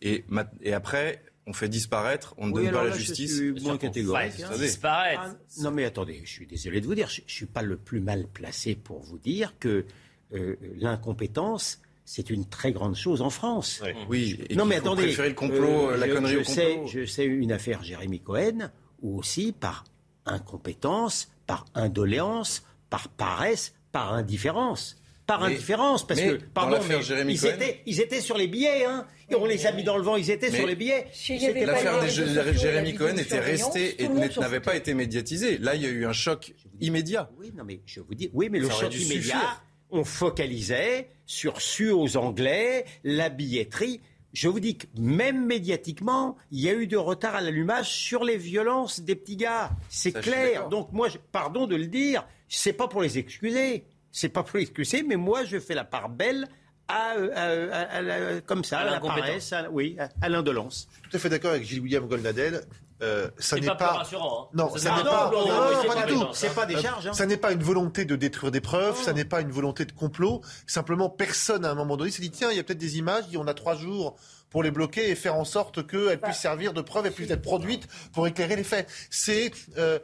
Et, 0.00 0.24
après, 0.72 1.22
on 1.46 1.52
fait 1.52 1.68
disparaître, 1.68 2.34
on 2.38 2.46
ne 2.46 2.52
Oui, 2.52 2.62
donne 2.62 2.64
pas 2.72 2.78
alors 2.78 2.84
la 2.84 2.90
là, 2.90 2.96
je 2.96 3.00
justice. 3.04 3.36
suis 3.36 3.50
moins 3.62 3.76
catégorique. 3.78 4.40
hein. 4.40 4.56
disparaître. 4.56 5.22
Ah, 5.24 5.34
non 5.62 5.72
mais 5.72 5.84
attendez, 5.84 6.22
je 6.24 6.30
suis 6.30 6.46
désolé 6.46 6.80
de 6.80 6.86
vous 6.86 6.94
dire, 6.94 7.08
je 7.08 7.22
ne 7.22 7.28
suis 7.28 7.46
pas 7.46 7.62
le 7.62 7.76
plus 7.76 8.00
mal 8.00 8.26
placé 8.32 8.76
pour 8.76 9.00
vous 9.00 9.18
dire 9.18 9.54
que 9.58 9.84
euh, 10.34 10.56
l'incompétence, 10.76 11.82
c'est 12.12 12.28
une 12.28 12.44
très 12.48 12.72
grande 12.72 12.96
chose 12.96 13.22
en 13.22 13.30
France. 13.30 13.80
Oui, 14.08 14.36
et 14.50 14.56
non 14.56 14.64
mais 14.64 14.76
faut 14.76 14.86
attendez, 14.88 15.02
préférer 15.04 15.28
le 15.28 15.34
complot, 15.36 15.90
euh, 15.90 15.96
la 15.96 16.08
je- 16.08 16.12
connerie 16.12 16.32
je 16.34 16.38
au 16.40 16.44
sais, 16.44 16.70
complot. 16.74 16.86
je 16.88 17.04
sais 17.04 17.24
une 17.24 17.52
affaire 17.52 17.84
Jérémy 17.84 18.18
Cohen 18.20 18.70
où 19.00 19.16
aussi 19.20 19.52
par 19.52 19.84
incompétence, 20.26 21.28
par 21.46 21.64
indolence, 21.74 22.64
par 22.88 23.08
paresse, 23.08 23.74
par 23.92 24.12
indifférence. 24.12 24.96
Par 25.26 25.42
Mais- 25.42 25.54
indifférence, 25.54 26.04
parce 26.04 26.18
mais 26.20 26.38
que, 26.38 26.44
pardon, 26.52 26.72
l'affaire 26.72 26.98
mais 26.98 27.04
Jérémy 27.04 27.34
ils, 27.34 27.40
Cohen- 27.40 27.54
étaient, 27.54 27.82
ils 27.86 28.00
étaient 28.00 28.20
sur 28.20 28.36
les 28.36 28.48
billets, 28.48 28.84
hein. 28.84 29.06
Et 29.30 29.36
on 29.36 29.44
les 29.46 29.64
a 29.64 29.70
mis 29.70 29.84
dans 29.84 29.96
le 29.96 30.02
vent, 30.02 30.16
ils 30.16 30.28
étaient 30.32 30.50
sur 30.50 30.66
les 30.66 30.74
billets. 30.74 31.06
L'affaire 31.64 31.98
la 32.02 32.52
Jérémy 32.52 32.94
Cohen 32.94 33.16
était 33.16 33.38
restée 33.38 34.02
et 34.02 34.08
n'avait 34.08 34.58
pas 34.58 34.74
été 34.74 34.92
médiatisée. 34.94 35.58
Là, 35.58 35.76
il 35.76 35.82
y 35.82 35.86
a 35.86 35.88
eu 35.88 36.04
un 36.04 36.12
choc 36.12 36.52
immédiat. 36.80 37.30
Oui, 37.38 37.52
non, 37.56 37.62
mais 37.64 37.80
je 37.86 38.00
vous 38.00 38.14
dis, 38.16 38.28
oui, 38.32 38.48
mais 38.50 38.58
le 38.58 38.68
choc 38.68 38.92
immédiat, 38.92 39.14
suffire. 39.38 39.62
On 39.92 40.04
focalisait 40.04 41.10
sur 41.26 41.60
su 41.60 41.90
aux 41.90 42.16
Anglais, 42.16 42.84
la 43.04 43.28
billetterie. 43.28 44.00
Je 44.32 44.48
vous 44.48 44.60
dis 44.60 44.76
que 44.76 44.86
même 44.96 45.44
médiatiquement, 45.46 46.36
il 46.52 46.60
y 46.60 46.68
a 46.68 46.72
eu 46.74 46.86
de 46.86 46.96
retard 46.96 47.34
à 47.34 47.40
l'allumage 47.40 47.90
sur 47.90 48.22
les 48.24 48.36
violences 48.36 49.00
des 49.00 49.16
petits 49.16 49.36
gars. 49.36 49.70
C'est 49.88 50.12
clair. 50.12 50.68
Donc 50.68 50.92
moi, 50.92 51.08
je- 51.08 51.18
pardon 51.32 51.66
de 51.66 51.74
le 51.74 51.86
dire, 51.86 52.24
c'est 52.48 52.72
pas 52.72 52.86
pour 52.86 53.02
les 53.02 53.18
excuser. 53.18 53.84
C'est 54.12 54.28
pas 54.28 54.42
pour 54.42 54.56
les 54.58 54.62
excuser, 54.64 55.02
mais 55.02 55.16
moi, 55.16 55.44
je 55.44 55.58
fais 55.58 55.74
la 55.74 55.84
part 55.84 56.08
belle 56.08 56.48
à, 56.88 57.10
à- 57.12 57.16
à- 57.44 57.80
à 57.98 58.02
la- 58.02 58.40
comme 58.40 58.64
ça, 58.64 58.78
À 58.78 58.82
à, 58.82 58.90
la 58.92 59.00
paresse, 59.00 59.52
à- 59.52 59.70
oui, 59.70 59.96
à, 59.98 60.08
à 60.20 60.28
l'indolence. 60.28 60.88
tout 61.08 61.16
à 61.16 61.20
fait 61.20 61.28
d'accord 61.28 61.52
avec 61.52 61.64
Gilles 61.64 61.80
William 61.80 62.06
Goldnadel. 62.06 62.62
Euh, 63.02 63.28
ça 63.38 63.56
n'est 63.56 63.66
pas 63.66 63.74
pas, 63.76 63.88
plus 63.88 63.98
rassurant, 63.98 64.44
hein. 64.44 64.48
Non, 64.54 64.70
Ça 64.76 64.78
ça 64.78 64.96
n'est 64.96 65.02
pas- 65.04 65.10
pas. 65.10 65.30
non, 65.32 65.40
non, 65.40 65.48
non, 65.48 65.54
non, 65.70 65.78
c'est 65.80 65.86
pas 65.88 65.94
pas 65.94 66.00
du 66.02 66.06
des 66.06 66.12
tout. 66.18 66.20
gens, 66.20 66.32
C'est 66.32 66.54
pas 66.54 66.66
des 66.66 66.76
charges, 66.82 67.06
hein. 67.06 67.12
Ça 67.12 67.26
n'est 67.26 67.36
pas 67.36 67.52
une 67.52 67.62
volonté 67.62 68.04
de 68.04 68.16
détruire 68.16 68.50
des 68.52 68.60
preuves. 68.60 68.96
Ça 69.00 69.12
n'est 69.12 69.24
pas 69.24 69.40
une 69.40 69.50
volonté 69.50 69.84
de 69.84 69.92
complot. 69.92 70.42
Simplement, 70.66 71.08
personne 71.08 71.64
à 71.64 71.70
un 71.70 71.74
moment 71.74 71.96
donné 71.96 72.10
s'est 72.10 72.22
dit 72.22 72.30
tiens, 72.30 72.50
il 72.50 72.56
y 72.56 72.60
a 72.60 72.62
peut-être 72.62 72.78
des 72.78 72.98
images. 72.98 73.24
On 73.36 73.46
a 73.46 73.54
trois 73.54 73.74
jours 73.76 74.16
pour 74.50 74.62
les 74.62 74.70
bloquer 74.70 75.10
et 75.10 75.14
faire 75.14 75.36
en 75.36 75.44
sorte 75.44 75.86
qu'elles 75.86 76.20
puissent 76.20 76.38
servir 76.38 76.72
de 76.72 76.80
preuve 76.82 77.06
et 77.06 77.10
puissent 77.10 77.30
être 77.30 77.40
produites 77.42 77.86
pour 78.12 78.26
éclairer 78.26 78.56
les 78.56 78.64
faits. 78.64 78.88
C'est 79.08 79.52
euh, 79.78 79.98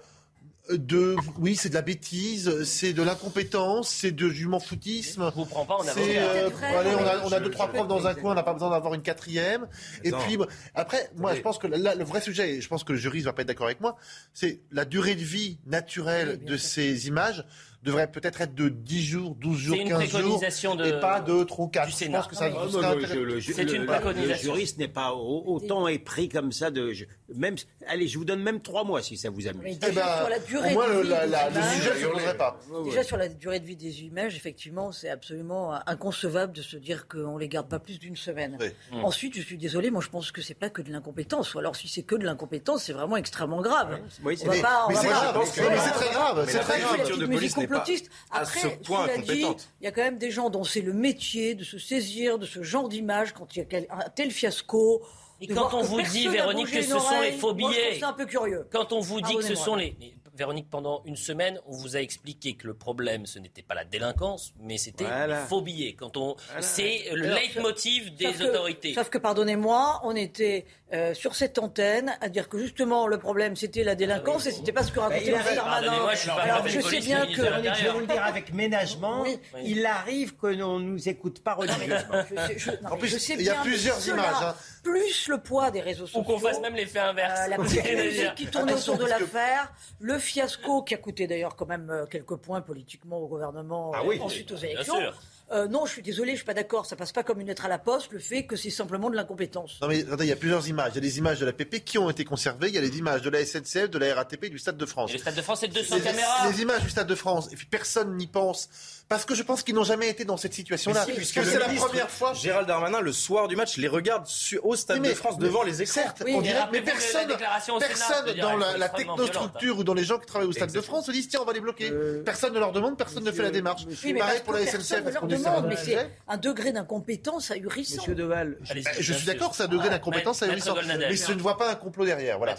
de, 0.70 1.14
oui, 1.38 1.54
c'est 1.56 1.68
de 1.68 1.74
la 1.74 1.82
bêtise, 1.82 2.64
c'est 2.64 2.92
de 2.92 3.02
l'incompétence, 3.02 3.88
c'est 3.88 4.10
de 4.12 4.28
jument 4.28 4.58
foutisme. 4.60 5.30
Je 5.30 5.34
vous 5.40 5.44
prends 5.46 5.64
pas 5.64 5.78
euh, 6.18 6.50
allez, 6.78 6.90
on 6.94 7.06
a, 7.06 7.24
on 7.24 7.32
a 7.32 7.38
je- 7.38 7.44
deux 7.44 7.50
trois 7.50 7.68
preuves 7.68 7.86
dans 7.88 8.06
un 8.06 8.14
coin, 8.14 8.32
on 8.32 8.34
n'a 8.34 8.42
pas 8.42 8.52
besoin 8.52 8.70
d'avoir 8.70 8.94
une 8.94 9.02
quatrième. 9.02 9.66
Et 10.04 10.10
puis 10.12 10.38
après, 10.74 11.10
moi, 11.16 11.34
je 11.34 11.40
pense 11.40 11.58
que 11.58 11.66
là, 11.66 11.94
le 11.94 12.04
vrai 12.04 12.20
sujet, 12.20 12.54
et 12.56 12.60
je 12.60 12.68
pense 12.68 12.84
que 12.84 12.92
le 12.92 12.98
juriste 12.98 13.26
va 13.26 13.32
pas 13.32 13.42
être 13.42 13.48
d'accord 13.48 13.66
avec 13.66 13.80
moi, 13.80 13.96
c'est 14.34 14.60
la 14.72 14.84
durée 14.84 15.14
de 15.14 15.22
vie 15.24 15.58
naturelle 15.66 16.44
de 16.44 16.56
ces 16.56 17.06
images 17.08 17.44
devrait 17.82 18.10
peut-être 18.10 18.40
être 18.40 18.54
de 18.54 18.68
10 18.68 19.02
jours, 19.04 19.34
12 19.36 19.58
jours, 19.58 19.76
C'est 19.76 19.82
une 19.82 19.88
15 19.88 20.00
jours, 20.02 20.10
préconisation 20.20 20.74
de- 20.74 20.84
et 20.86 21.00
pas 21.00 21.20
de 21.20 21.44
trop 21.44 21.68
4. 21.68 21.86
du 21.86 21.92
Je 21.92 21.96
Sénat. 21.96 22.18
pense 22.18 22.26
que 22.28 22.34
ça 22.34 22.50
serait 22.50 22.50
Non, 22.50 22.58
non, 22.72 22.78
intéressant. 22.78 23.14
je- 23.14 23.18
le- 23.20 23.24
le- 23.24 23.34
le- 23.34 24.26
Le 24.26 24.34
juriste 24.34 24.78
n'est 24.78 24.88
pas 24.88 25.12
au- 25.12 25.44
autant 25.46 25.86
épris 25.88 26.28
comme 26.28 26.50
ça 26.52 26.70
de. 26.70 26.92
je- 26.92 27.04
même, 27.34 27.54
allez, 27.86 28.08
je 28.08 28.18
vous 28.18 28.24
donne 28.24 28.42
même 28.42 28.60
trois 28.60 28.82
mois 28.84 29.02
si 29.02 29.16
ça 29.16 29.30
vous 29.30 29.46
amuse. 29.46 29.62
Mais 29.62 29.74
déjà, 29.76 30.18
sur 30.18 30.28
la 30.28 30.38
durée 30.40 30.72
moi, 30.72 30.88
de 30.88 30.92
le- 30.94 31.02
vie 31.02 31.08
la- 31.08 31.26
des 31.26 31.30
la- 31.32 31.48
le 31.50 31.56
images- 31.56 31.74
sujet 31.76 31.90
ne 31.94 32.00
se 32.00 32.06
poserait 32.06 32.36
pas. 32.36 32.58
Déjà 32.84 33.02
sur 33.04 33.16
la 33.16 33.28
durée 33.28 33.60
de 33.60 33.66
vie 33.66 33.76
des 33.76 34.02
images, 34.02 34.34
effectivement, 34.36 34.90
c'est 34.92 35.08
absolument 35.10 35.74
inconcevable 35.86 36.52
de 36.52 36.62
se 36.62 36.76
dire 36.76 37.06
qu'on 37.08 37.36
les 37.38 37.48
garde 37.48 37.68
pas 37.68 37.78
plus 37.78 37.98
d'une 37.98 38.16
semaine. 38.16 38.56
Oui. 38.60 38.66
Mmh. 38.92 39.04
Ensuite, 39.04 39.36
je 39.36 39.42
suis 39.42 39.58
désolé, 39.58 39.90
moi 39.90 40.02
je 40.02 40.08
pense 40.08 40.32
que 40.32 40.42
c'est 40.42 40.54
pas 40.54 40.70
que 40.70 40.82
de 40.82 40.90
l'incompétence. 40.90 41.54
Ou 41.54 41.58
alors 41.60 41.76
si 41.76 41.88
c'est 41.88 42.02
que 42.02 42.16
de 42.16 42.24
l'incompétence, 42.24 42.84
c'est 42.84 42.92
vraiment 42.92 43.16
extrêmement 43.16 43.60
grave. 43.60 43.98
Oui, 44.24 44.36
On 44.42 44.46
va 44.46 44.54
mais- 44.54 44.60
pas- 44.62 44.84
on 44.86 44.88
mais 44.88 44.94
va 44.94 45.00
c'est 45.00 45.06
c'est 45.06 45.90
très 45.92 46.10
grave, 46.10 46.46
c'est 46.48 46.58
très 46.60 46.80
grave. 46.80 47.75
Complotiste. 47.78 48.10
à 48.30 48.40
Après, 48.40 48.60
ce 48.60 48.66
point 48.68 49.04
incompétente. 49.04 49.68
il 49.80 49.84
y 49.84 49.86
a 49.86 49.92
quand 49.92 50.02
même 50.02 50.18
des 50.18 50.30
gens 50.30 50.50
dont 50.50 50.64
c'est 50.64 50.80
le 50.80 50.92
métier 50.92 51.54
de 51.54 51.64
se 51.64 51.78
saisir 51.78 52.38
de 52.38 52.46
ce 52.46 52.62
genre 52.62 52.88
d'image 52.88 53.32
quand 53.32 53.54
il 53.54 53.60
y 53.60 53.62
a 53.62 53.64
quel- 53.64 53.86
un 53.90 54.08
tel 54.10 54.30
fiasco. 54.30 55.02
Et 55.40 55.46
quand 55.48 55.74
on 55.74 55.82
vous 55.82 56.00
dit, 56.02 56.28
Véronique, 56.28 56.70
que 56.70 56.80
ce 56.82 56.98
sont 56.98 57.20
les 57.20 57.32
faux 57.32 57.52
billets. 57.52 57.98
ça 58.00 58.08
un 58.08 58.12
peu 58.14 58.24
curieux. 58.26 58.66
Quand 58.72 58.92
on 58.92 59.00
vous 59.00 59.20
dit 59.20 59.36
que 59.36 59.42
ce 59.42 59.54
sont 59.54 59.74
les. 59.76 59.96
Véronique, 60.36 60.68
pendant 60.70 61.02
une 61.06 61.16
semaine, 61.16 61.58
on 61.66 61.72
vous 61.72 61.96
a 61.96 62.00
expliqué 62.00 62.54
que 62.54 62.66
le 62.66 62.74
problème, 62.74 63.24
ce 63.26 63.38
n'était 63.38 63.62
pas 63.62 63.74
la 63.74 63.84
délinquance, 63.84 64.52
mais 64.60 64.76
c'était 64.76 65.04
Voilà. 65.04 65.40
les 65.40 65.46
faux 65.46 65.62
billets. 65.62 65.94
Quand 65.94 66.16
on, 66.16 66.36
c'est 66.60 67.04
le 67.12 67.26
leitmotiv 67.34 68.14
des 68.16 68.26
Sauf 68.26 68.38
que- 68.38 68.44
autorités. 68.44 68.94
Sauf 68.94 69.08
que, 69.08 69.18
pardonnez-moi, 69.18 70.00
on 70.04 70.14
était 70.14 70.66
euh, 70.92 71.14
sur 71.14 71.34
cette 71.34 71.58
antenne 71.58 72.16
à 72.20 72.28
dire 72.28 72.48
que 72.48 72.58
justement 72.58 73.08
le 73.08 73.18
problème 73.18 73.56
c'était 73.56 73.82
la 73.82 73.96
délinquance 73.96 74.46
et 74.46 74.52
c'était 74.52 74.70
pas 74.70 74.84
ce 74.84 74.92
que 74.92 75.00
racontait 75.00 75.34
arrive- 75.34 75.56
Darmanin. 75.56 75.80
Pardonnez-moi, 75.88 76.14
je 76.14 76.30
Alors 76.30 76.68
sais 76.68 77.00
bien 77.00 77.26
que 77.26 77.32
je 77.34 77.42
vais 77.42 77.90
vous 77.90 77.98
le 78.00 78.06
dire 78.06 78.22
avec 78.24 78.52
ménagement, 78.52 79.22
Oui. 79.22 79.36
il 79.64 79.84
arrive 79.84 80.36
que 80.36 80.46
l'on 80.46 80.78
ne 80.78 80.84
nous 80.84 81.08
écoute 81.08 81.42
pas 81.42 81.54
religieusement. 81.54 82.22
je 82.30 82.36
sais, 82.46 82.58
je- 82.58 82.70
non, 82.84 82.92
En 82.92 82.96
plus, 82.98 83.08
je 83.08 83.18
sais 83.18 83.34
il 83.34 83.42
y 83.42 83.48
a 83.48 83.62
plusieurs 83.62 83.96
cela, 84.00 84.14
images, 84.16 84.42
hein. 84.42 84.54
Plus 84.90 85.28
le 85.28 85.38
poids 85.38 85.70
des 85.70 85.80
réseaux 85.80 86.06
sociaux. 86.06 86.20
Ou 86.20 86.24
qu'on 86.24 86.38
fasse 86.38 86.60
même 86.60 86.74
l'effet 86.74 86.98
inverse. 87.00 87.40
Euh, 87.44 87.48
la 87.48 87.58
musique 88.04 88.34
qui 88.36 88.46
tournait 88.46 88.72
Attention, 88.72 88.94
autour 88.94 89.06
de 89.06 89.10
l'affaire, 89.10 89.72
le 90.00 90.18
fiasco 90.18 90.82
qui 90.82 90.94
a 90.94 90.98
coûté 90.98 91.26
d'ailleurs 91.26 91.56
quand 91.56 91.66
même 91.66 91.90
euh, 91.90 92.06
quelques 92.06 92.36
points 92.36 92.60
politiquement 92.60 93.18
au 93.18 93.26
gouvernement, 93.28 93.92
Ah 93.94 94.00
euh, 94.00 94.06
oui, 94.06 94.20
ensuite 94.20 94.52
aux 94.52 94.56
bien 94.56 94.70
élections. 94.70 94.98
sûr. 94.98 95.20
Euh, 95.52 95.68
non, 95.68 95.86
je 95.86 95.92
suis 95.92 96.02
désolé, 96.02 96.32
je 96.32 96.36
suis 96.38 96.44
pas 96.44 96.54
d'accord. 96.54 96.86
Ça 96.86 96.96
passe 96.96 97.12
pas 97.12 97.22
comme 97.22 97.40
une 97.40 97.46
lettre 97.46 97.66
à 97.66 97.68
la 97.68 97.78
poste. 97.78 98.10
Le 98.10 98.18
fait 98.18 98.46
que 98.46 98.56
c'est 98.56 98.70
simplement 98.70 99.10
de 99.10 99.14
l'incompétence. 99.14 99.78
Non 99.80 99.86
mais 99.86 100.02
attendez, 100.02 100.24
il 100.24 100.28
y 100.28 100.32
a 100.32 100.36
plusieurs 100.36 100.68
images. 100.68 100.90
Il 100.92 100.94
y 100.96 100.98
a 100.98 101.02
des 101.02 101.18
images 101.18 101.38
de 101.38 101.46
la 101.46 101.52
PP 101.52 101.84
qui 101.84 101.98
ont 101.98 102.10
été 102.10 102.24
conservées. 102.24 102.66
Il 102.68 102.74
y 102.74 102.78
a 102.78 102.80
les 102.80 102.98
images 102.98 103.22
de 103.22 103.30
la 103.30 103.44
SNCF, 103.44 103.88
de 103.88 103.98
la 103.98 104.12
RATP, 104.14 104.46
du 104.46 104.58
Stade 104.58 104.76
de 104.76 104.86
France. 104.86 105.10
Et 105.10 105.14
le 105.14 105.18
Stade 105.20 105.36
de 105.36 105.42
France, 105.42 105.60
c'est 105.60 105.68
200 105.68 105.96
les, 105.96 106.02
caméras. 106.02 106.50
les 106.50 106.62
images 106.62 106.82
du 106.82 106.90
Stade 106.90 107.06
de 107.06 107.14
France. 107.14 107.48
Et 107.52 107.56
puis 107.56 107.66
personne 107.66 108.16
n'y 108.16 108.26
pense. 108.26 108.68
Parce 109.08 109.24
que 109.24 109.36
je 109.36 109.42
pense 109.44 109.62
qu'ils 109.62 109.74
n'ont 109.76 109.84
jamais 109.84 110.08
été 110.08 110.24
dans 110.24 110.36
cette 110.36 110.52
situation-là. 110.54 111.04
Si, 111.04 111.12
puisque 111.12 111.44
c'est 111.44 111.58
la 111.60 111.68
première 111.68 112.10
fois. 112.10 112.34
Gérald 112.34 112.66
Darmanin, 112.66 113.00
le 113.00 113.12
soir 113.12 113.46
du 113.46 113.54
match, 113.54 113.76
les 113.76 113.86
regarde 113.86 114.26
au 114.64 114.74
Stade 114.74 114.96
Oui, 114.96 115.02
mais- 115.02 115.08
de 115.10 115.14
France 115.14 115.36
mais- 115.38 115.46
devant 115.46 115.62
les 115.62 115.80
écrans. 115.82 115.94
Certes, 115.94 116.22
Oui, 116.24 116.32
on 116.34 116.40
mais 116.40 116.48
dirait, 116.48 116.66
mais 116.72 116.80
personne, 116.82 117.28
Sénat, 117.28 118.32
dans 118.42 118.56
la, 118.56 118.88
technostructure 118.88 119.78
ou 119.78 119.84
dans 119.84 119.94
les 119.94 120.02
gens 120.02 120.18
qui 120.18 120.26
travaillent 120.26 120.48
au 120.48 120.52
Stade 120.52 120.72
de. 120.72 120.80
France 120.80 121.06
se 121.06 121.12
disent 121.12 121.28
tiens, 121.28 121.40
on 121.42 121.44
va 121.44 121.52
les 121.52 121.60
bloquer. 121.60 121.88
Euh, 121.90 122.22
personne 122.24 122.52
ne 122.52 122.58
leur 122.58 122.72
demande, 122.72 122.98
personne 122.98 123.22
ne 123.22 123.30
fait 123.30 123.42
la 123.44 123.50
démarche. 123.50 123.82
Oui, 123.86 124.12
mais 124.12 124.18
Pareil 124.20 124.40
pour 124.44 124.54
la 124.54 124.66
SNCF, 124.66 125.04
parce 125.04 125.16
qu'on 125.16 125.26
demande, 125.26 125.64
un 125.64 125.68
mais 125.68 125.76
c'est 125.76 126.10
un 126.26 126.36
degré 126.36 126.72
d'incompétence 126.72 127.50
ahurissant. 127.52 127.98
Monsieur 127.98 128.14
Deval, 128.14 128.58
Bah, 128.60 128.90
Je 128.98 129.12
suis 129.12 129.26
d'accord, 129.26 129.54
c'est 129.54 129.64
un 129.64 129.68
degré 129.68 129.88
d'incompétence 129.88 130.42
ahurissant. 130.42 130.74
Mais 130.84 131.14
je 131.14 131.32
ne 131.32 131.40
vois 131.40 131.56
pas 131.56 131.70
un 131.70 131.76
complot 131.76 132.04
derrière. 132.06 132.38
Voilà. 132.38 132.56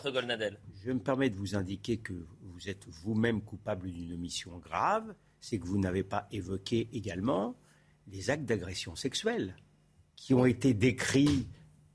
Je 0.85 0.91
me 0.91 0.99
permets 0.99 1.29
de 1.29 1.35
vous 1.37 1.55
indiquer 1.55 1.97
que 1.97 2.13
vous 2.13 2.69
êtes 2.69 2.83
vous-même 3.03 3.41
coupable 3.41 3.91
d'une 3.91 4.13
omission 4.13 4.51
grave, 4.57 5.13
c'est 5.41 5.59
que 5.59 5.65
vous 5.67 5.77
n'avez 5.79 6.03
pas 6.03 6.27
évoqué 6.31 6.89
également 6.93 7.55
les 8.11 8.29
actes 8.29 8.45
d'agression 8.45 8.95
sexuelle 8.95 9.55
qui 10.15 10.33
ont 10.33 10.45
été 10.45 10.73
décrits 10.73 11.47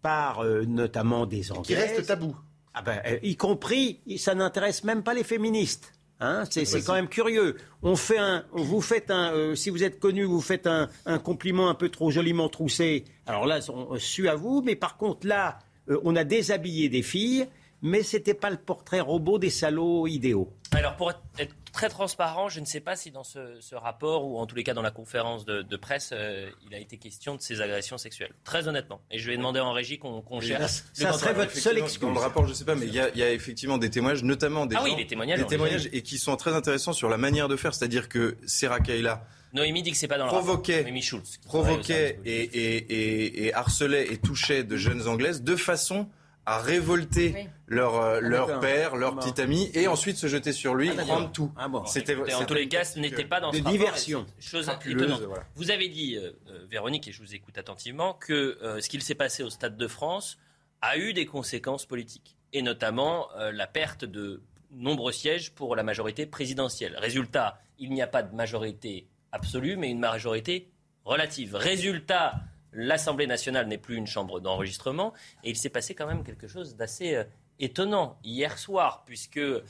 par 0.02 0.40
euh, 0.40 0.64
notamment 0.64 1.26
des 1.26 1.40
Qui 1.40 1.52
enquêtes. 1.52 1.78
reste 1.78 2.06
tabou. 2.06 2.36
Ah 2.74 2.82
ben, 2.82 3.00
euh, 3.06 3.18
y 3.22 3.36
compris, 3.36 4.00
ça 4.16 4.34
n'intéresse 4.34 4.84
même 4.84 5.02
pas 5.02 5.14
les 5.14 5.24
féministes. 5.24 5.92
Hein, 6.20 6.44
c'est 6.50 6.64
c'est 6.64 6.82
quand 6.82 6.94
même 6.94 7.08
curieux. 7.08 7.56
On 7.82 7.96
fait 7.96 8.18
un, 8.18 8.44
vous 8.52 8.80
faites 8.80 9.10
un, 9.10 9.32
euh, 9.32 9.54
si 9.56 9.70
vous 9.70 9.82
êtes 9.82 9.98
connu, 9.98 10.22
vous 10.22 10.40
faites 10.40 10.68
un, 10.68 10.88
un 11.04 11.18
compliment 11.18 11.68
un 11.68 11.74
peu 11.74 11.88
trop 11.88 12.12
joliment 12.12 12.48
troussé. 12.48 13.04
Alors 13.26 13.44
là, 13.44 13.58
on 13.68 13.98
su 13.98 14.28
à 14.28 14.36
vous, 14.36 14.62
mais 14.64 14.76
par 14.76 14.96
contre 14.96 15.26
là, 15.26 15.58
euh, 15.90 15.98
on 16.04 16.14
a 16.14 16.22
déshabillé 16.22 16.88
des 16.88 17.02
filles, 17.02 17.48
mais 17.82 18.04
c'était 18.04 18.34
pas 18.34 18.50
le 18.50 18.56
portrait 18.56 19.00
robot 19.00 19.38
des 19.40 19.50
salauds 19.50 20.06
idéaux. 20.06 20.52
Alors, 20.70 20.94
pour 20.96 21.10
être 21.10 21.56
très 21.72 21.88
transparent, 21.88 22.48
je 22.48 22.60
ne 22.60 22.64
sais 22.66 22.80
pas 22.80 22.96
si 22.96 23.10
dans 23.10 23.24
ce, 23.24 23.56
ce 23.60 23.74
rapport, 23.74 24.24
ou 24.26 24.38
en 24.38 24.46
tous 24.46 24.54
les 24.56 24.62
cas 24.64 24.74
dans 24.74 24.82
la 24.82 24.90
conférence 24.90 25.44
de, 25.44 25.62
de 25.62 25.76
presse, 25.76 26.10
euh, 26.12 26.50
il 26.68 26.74
a 26.74 26.78
été 26.78 26.98
question 26.98 27.34
de 27.36 27.40
ces 27.40 27.60
agressions 27.60 27.98
sexuelles. 27.98 28.32
Très 28.44 28.68
honnêtement. 28.68 29.00
Et 29.10 29.18
je 29.18 29.30
vais 29.30 29.36
demander 29.36 29.60
en 29.60 29.72
régie 29.72 29.98
qu'on 29.98 30.22
là, 30.40 30.58
le 30.60 30.66
ça 30.92 31.12
serait 31.14 31.32
votre 31.34 31.56
seule 31.56 31.78
excuse. 31.78 32.00
Dans 32.00 32.12
le 32.14 32.18
rapport, 32.20 32.46
je 32.46 32.52
sais 32.52 32.64
pas, 32.64 32.74
mais 32.74 32.86
il 32.86 32.94
y, 32.94 33.00
a- 33.00 33.08
il 33.10 33.18
y 33.18 33.22
a 33.22 33.32
effectivement 33.32 33.78
des 33.78 33.90
témoignages, 33.90 34.22
notamment 34.22 34.66
des 34.66 34.76
Ah 34.76 34.82
oui, 34.84 34.90
gens- 34.90 34.96
les 34.96 35.06
témoignages, 35.06 35.38
des 35.40 35.46
et 35.92 36.02
qui 36.02 36.18
sont 36.18 36.36
très 36.36 36.52
intéressants 36.54 36.92
sur 36.92 37.08
la 37.08 37.16
manière 37.16 37.48
de 37.48 37.56
faire. 37.56 37.74
C'est-à-dire 37.74 38.08
que 38.08 38.36
Sarah 38.46 38.80
Kayla 38.80 39.24
Noémie 39.54 39.82
dit 39.82 39.90
que 39.92 39.96
c'est 39.98 40.08
pas 40.08 40.16
dans 40.18 40.24
le 40.24 40.30
Provoquait. 40.30 40.72
rapport. 40.76 40.84
Noémie 40.86 41.02
Schultz. 41.02 41.38
provoquait 41.44 42.18
et, 42.24 42.42
et, 42.42 43.46
et 43.46 43.54
harcelait 43.54 44.10
et 44.12 44.16
touchait 44.18 44.64
de 44.64 44.76
jeunes 44.76 45.06
anglaises 45.08 45.42
de 45.42 45.56
façon 45.56 46.08
à 46.44 46.58
révolter 46.60 47.32
Oui. 47.36 47.48
leur, 47.68 47.94
euh, 48.00 48.20
leur 48.20 48.46
d'accord. 48.48 48.60
père, 48.62 48.96
leur 48.96 49.14
Bon. 49.14 49.20
petit 49.22 49.40
ami, 49.40 49.70
et 49.74 49.86
ensuite 49.86 50.16
se 50.16 50.26
jeter 50.26 50.52
sur 50.52 50.74
lui, 50.74 50.90
Ah, 50.98 51.02
prendre 51.02 51.30
tout. 51.30 51.52
Ah 51.56 51.68
bon. 51.68 51.84
C'était 51.86 52.16
Et 52.26 52.34
en 52.34 52.44
tous 52.44 52.54
les 52.54 52.68
cas, 52.68 52.84
ce 52.84 52.98
n'était 52.98 53.24
pas 53.24 53.40
dans 53.40 53.50
de 53.50 53.56
ce 53.56 53.62
rapport. 53.62 53.72
diversion. 53.72 54.22
et 54.22 54.32
c'est 54.40 54.48
Chose 54.50 54.70
étonnante. 54.86 55.20
voilà. 55.22 55.44
Vous 55.54 55.70
avez 55.70 55.88
dit, 55.88 56.16
euh, 56.16 56.32
euh, 56.50 56.66
Véronique, 56.68 57.06
et 57.08 57.12
je 57.12 57.20
vous 57.22 57.34
écoute 57.34 57.56
attentivement, 57.58 58.14
que 58.14 58.58
euh, 58.62 58.80
ce 58.80 58.88
qu'il 58.88 59.02
s'est 59.02 59.14
passé 59.14 59.42
au 59.44 59.50
Stade 59.50 59.76
de 59.76 59.86
France 59.86 60.36
a 60.80 60.98
eu 60.98 61.12
des 61.12 61.26
conséquences 61.26 61.86
politiques, 61.86 62.36
et 62.52 62.62
notamment 62.62 63.28
euh, 63.36 63.52
la 63.52 63.68
perte 63.68 64.04
de 64.04 64.42
nombreux 64.72 65.12
sièges 65.12 65.52
pour 65.52 65.76
la 65.76 65.82
majorité 65.84 66.26
présidentielle. 66.26 66.96
Résultat, 66.98 67.60
il 67.78 67.92
n'y 67.92 68.02
a 68.02 68.06
pas 68.08 68.22
de 68.24 68.34
majorité 68.34 69.06
absolue, 69.30 69.76
mais 69.76 69.90
une 69.90 70.00
majorité 70.00 70.70
relative. 71.04 71.54
Résultat, 71.54 72.34
l'Assemblée 72.72 73.26
nationale 73.26 73.66
n'est 73.68 73.78
plus 73.78 73.96
une 73.96 74.06
chambre 74.06 74.40
d'enregistrement, 74.40 75.12
et 75.44 75.50
il 75.50 75.56
s'est 75.56 75.68
passé 75.70 75.94
quand 75.94 76.06
même 76.06 76.24
quelque 76.24 76.48
chose 76.48 76.76
d'assez 76.76 77.14
euh, 77.16 77.24
étonnant 77.58 78.18
hier 78.24 78.58
soir, 78.58 79.04
puisque 79.06 79.38
euh, 79.38 79.62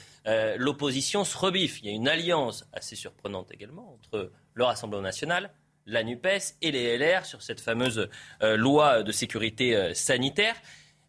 l'opposition 0.57 1.25
se 1.25 1.37
rebiffe. 1.37 1.81
Il 1.83 1.87
y 1.87 1.88
a 1.91 1.93
une 1.93 2.09
alliance 2.09 2.65
assez 2.73 2.97
surprenante 2.97 3.51
également 3.53 3.93
entre 3.95 4.31
le 4.55 4.65
Rassemblement 4.65 5.03
national, 5.03 5.53
la 5.87 6.05
NUPES 6.05 6.55
et 6.62 6.71
les 6.71 6.97
LR 6.97 7.27
sur 7.27 7.43
cette 7.43 7.61
fameuse 7.61 8.09
euh, 8.43 8.57
loi 8.57 9.03
de 9.03 9.11
sécurité 9.12 9.75
euh, 9.77 9.95
sanitaire. 9.95 10.55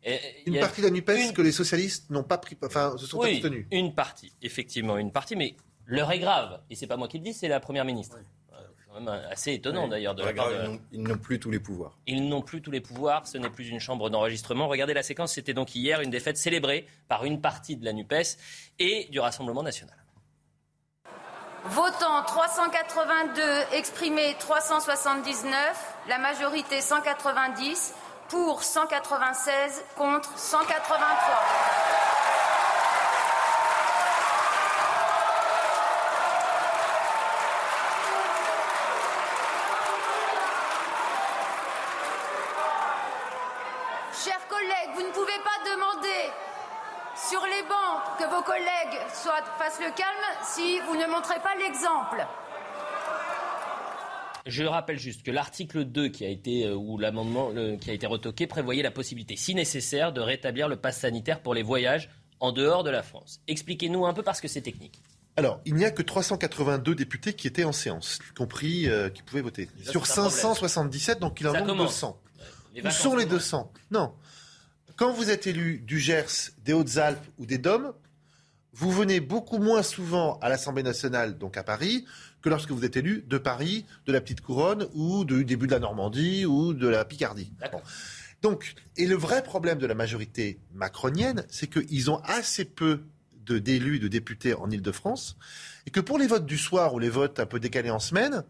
Et, 0.04 0.20
Une 0.48 0.60
partie 0.60 0.82
de 0.82 0.88
la 0.88 0.92
NUPES 0.92 1.28
une- 1.28 1.34
que 1.34 1.42
les 1.42 1.52
socialistes 1.52 2.10
n'ont 2.10 2.24
pas 2.24 2.38
pris, 2.40 2.58
enfin, 2.64 2.98
se 2.98 3.06
sont 3.06 3.20
oui, 3.20 3.34
abstenus. 3.36 3.68
une 3.72 3.94
partie, 3.94 4.34
effectivement, 4.42 4.98
une 4.98 5.12
partie, 5.12 5.36
mais 5.36 5.56
l'heure 5.86 6.12
est 6.12 6.20
grave. 6.20 6.60
Et 6.70 6.76
c'est 6.76 6.88
pas 6.88 6.98
moi 6.98 7.08
qui 7.08 7.20
le 7.20 7.24
dis, 7.24 7.34
c'est 7.34 7.48
la 7.48 7.60
première 7.60 7.86
ministre. 7.86 8.18
Assez 9.32 9.54
étonnant 9.54 9.88
d'ailleurs 9.88 10.16
de 10.16 10.24
la 10.24 10.34
part 10.34 10.50
de- 10.50 10.80
Ils 10.92 11.02
n'ont 11.04 11.18
plus 11.18 11.40
tous 11.40 11.52
les 11.52 11.60
pouvoirs. 11.60 11.98
ils 12.08 12.28
n'ont 12.28 12.42
plus 12.42 12.62
tous 12.62 12.72
les 12.72 12.82
pouvoirs, 12.82 13.28
ce 13.28 13.38
n'est 13.38 13.50
plus 13.50 13.68
une 13.70 13.80
chambre 13.80 14.10
d'enregistrement. 14.10 14.68
Regardez 14.68 14.94
la 14.94 15.04
séquence, 15.04 15.34
c'était 15.34 15.54
donc 15.54 15.76
hier 15.76 16.02
une 16.02 16.10
défaite 16.10 16.38
célébrée 16.38 16.86
par 17.08 17.26
une 17.26 17.42
partie 17.42 17.76
de 17.76 17.86
la 17.86 17.94
NUPES 17.94 18.38
et 18.80 19.06
du 19.12 19.20
Rassemblement 19.20 19.64
national. 19.64 19.96
Votant 21.66 22.24
382, 22.28 23.42
exprimé 23.74 24.36
379, 24.38 25.96
la 26.10 26.18
majorité 26.18 26.82
190, 26.82 27.94
pour 28.28 28.64
196, 28.64 29.84
contre 29.96 30.38
183. 30.38 31.40
Chers 44.24 44.48
collègues, 44.48 44.92
vous 44.96 45.02
ne 45.02 45.12
pouvez 45.12 45.40
pas 45.44 45.70
demander 45.72 46.32
sur 47.34 47.42
les 47.48 47.64
bancs 47.64 48.20
que 48.20 48.26
vos 48.26 48.44
collègues 48.44 49.00
soient, 49.12 49.42
fassent 49.58 49.80
le 49.80 49.92
calme 49.98 50.24
si 50.44 50.80
vous 50.82 50.96
ne 50.96 51.08
montrez 51.08 51.40
pas 51.40 51.56
l'exemple. 51.58 52.28
Je 54.46 54.64
rappelle 54.64 55.00
juste 55.00 55.24
que 55.24 55.32
l'article 55.32 55.84
2 55.86 56.10
qui 56.10 56.26
a 56.26 56.30
été, 56.30 56.68
euh, 56.68 56.76
ou 56.76 57.00
l'amendement 57.00 57.50
euh, 57.56 57.76
qui 57.78 57.90
a 57.90 57.94
été 57.94 58.06
retoqué 58.06 58.46
prévoyait 58.46 58.84
la 58.84 58.92
possibilité, 58.92 59.36
si 59.36 59.56
nécessaire, 59.56 60.14
de 60.14 60.22
rétablir 60.22 60.68
le 60.68 60.76
pass 60.76 61.00
sanitaire 61.00 61.42
pour 61.42 61.56
les 61.56 61.64
voyages 61.64 62.12
en 62.40 62.52
dehors 62.52 62.84
de 62.84 62.92
la 62.92 63.02
France. 63.02 63.42
Expliquez-nous 63.48 64.06
un 64.06 64.14
peu 64.14 64.22
parce 64.22 64.40
que 64.40 64.48
c'est 64.48 64.62
technique. 64.62 65.02
Alors, 65.36 65.60
il 65.66 65.74
n'y 65.74 65.86
a 65.86 65.92
que 65.92 66.04
382 66.04 66.94
députés 66.94 67.34
qui 67.34 67.48
étaient 67.48 67.64
en 67.64 67.72
séance, 67.72 68.20
y 68.30 68.34
compris 68.36 68.88
euh, 68.88 69.10
qui 69.10 69.24
pouvaient 69.24 69.42
voter. 69.42 69.70
Sur 69.82 70.06
c'est 70.06 70.20
un 70.20 70.30
577, 70.30 71.20
donc 71.20 71.42
il 71.42 71.48
en 71.48 71.54
manque 71.54 71.66
commence. 71.66 71.94
200. 71.96 72.22
Les 72.76 72.82
Où 72.86 72.92
sont 72.92 73.16
les 73.16 73.26
commencent. 73.26 73.50
200 73.50 73.72
Non. 73.90 74.14
Quand 74.96 75.12
vous 75.12 75.32
êtes 75.32 75.48
élu 75.48 75.80
du 75.80 76.00
Gers, 76.00 76.52
des 76.64 76.74
Hautes-Alpes 76.74 77.26
ou 77.40 77.48
des 77.48 77.58
Dômes, 77.58 77.94
vous 78.74 78.92
venez 78.92 79.20
beaucoup 79.20 79.58
moins 79.58 79.82
souvent 79.82 80.38
à 80.40 80.50
l'Assemblée 80.50 80.84
nationale, 80.84 81.38
donc 81.40 81.58
à 81.58 81.64
Paris, 81.64 82.06
que 82.44 82.50
lorsque 82.50 82.70
vous 82.70 82.86
êtes 82.86 82.96
élu 82.96 83.24
de 83.28 83.40
Paris, 83.40 83.86
de 84.06 84.12
la 84.12 84.22
Petite 84.22 84.42
Couronne 84.42 84.88
ou 84.94 85.26
du 85.26 85.46
début 85.46 85.66
de 85.66 85.72
la 85.72 85.80
Normandie 85.80 86.46
ou 86.46 86.74
de 86.74 86.88
la 86.88 87.06
Picardie. 87.06 87.52
Bon. 87.72 87.82
Donc, 88.44 88.76
et 88.96 89.08
le 89.08 89.16
vrai 89.16 89.42
problème 89.42 89.80
de 89.80 89.88
la 89.88 89.96
majorité 89.96 90.60
macronienne, 90.76 91.44
c'est 91.50 91.68
qu'ils 91.68 92.12
ont 92.12 92.22
assez 92.26 92.66
peu 92.66 93.02
de 93.46 93.58
d'élus, 93.58 94.00
de 94.00 94.08
députés 94.08 94.54
en 94.54 94.70
Ile-de-France, 94.70 95.38
et 95.88 95.92
que 95.92 96.00
pour 96.00 96.20
les 96.20 96.28
votes 96.28 96.46
du 96.46 96.58
soir 96.58 96.94
ou 96.94 97.00
les 97.00 97.10
votes 97.10 97.40
un 97.40 97.46
peu 97.48 97.60
décalés 97.60 97.90
en 97.90 98.00
semaine, 98.00 98.44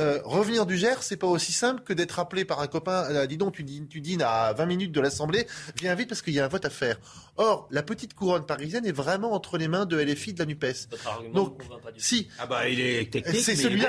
euh, 0.00 0.20
revenir 0.24 0.66
du 0.66 0.76
Gers, 0.76 1.02
c'est 1.02 1.16
pas 1.16 1.26
aussi 1.26 1.52
simple 1.52 1.82
que 1.82 1.92
d'être 1.92 2.18
appelé 2.18 2.44
par 2.44 2.60
un 2.60 2.66
copain. 2.66 3.04
euh, 3.10 3.26
dis 3.26 3.36
donc, 3.36 3.54
tu 3.54 3.62
dînes, 3.62 3.86
tu 3.88 4.00
dînes 4.00 4.22
à 4.22 4.52
20 4.52 4.66
minutes 4.66 4.92
de 4.92 5.00
l'Assemblée, 5.00 5.46
viens 5.80 5.94
vite 5.94 6.08
parce 6.08 6.20
qu'il 6.22 6.34
y 6.34 6.40
a 6.40 6.44
un 6.44 6.48
vote 6.48 6.64
à 6.64 6.70
faire. 6.70 6.96
Or, 7.36 7.68
la 7.70 7.82
petite 7.82 8.14
couronne 8.14 8.46
parisienne 8.46 8.86
est 8.86 8.92
vraiment 8.92 9.32
entre 9.32 9.58
les 9.58 9.68
mains 9.68 9.86
de 9.86 9.96
LFI 10.00 10.34
de 10.34 10.38
la 10.40 10.46
Nupes. 10.46 10.64
Votre 10.90 11.06
argument 11.08 11.34
Donc, 11.34 11.58
ne 11.58 11.64
convainc 11.68 11.82
pas 11.82 11.92
du 11.92 12.00
si. 12.00 12.28
Ah 12.38 12.46
bah 12.46 12.68
il 12.68 12.80
est 12.80 13.10
technique. 13.10 13.42
C'est 13.42 13.56
celui-là. 13.56 13.88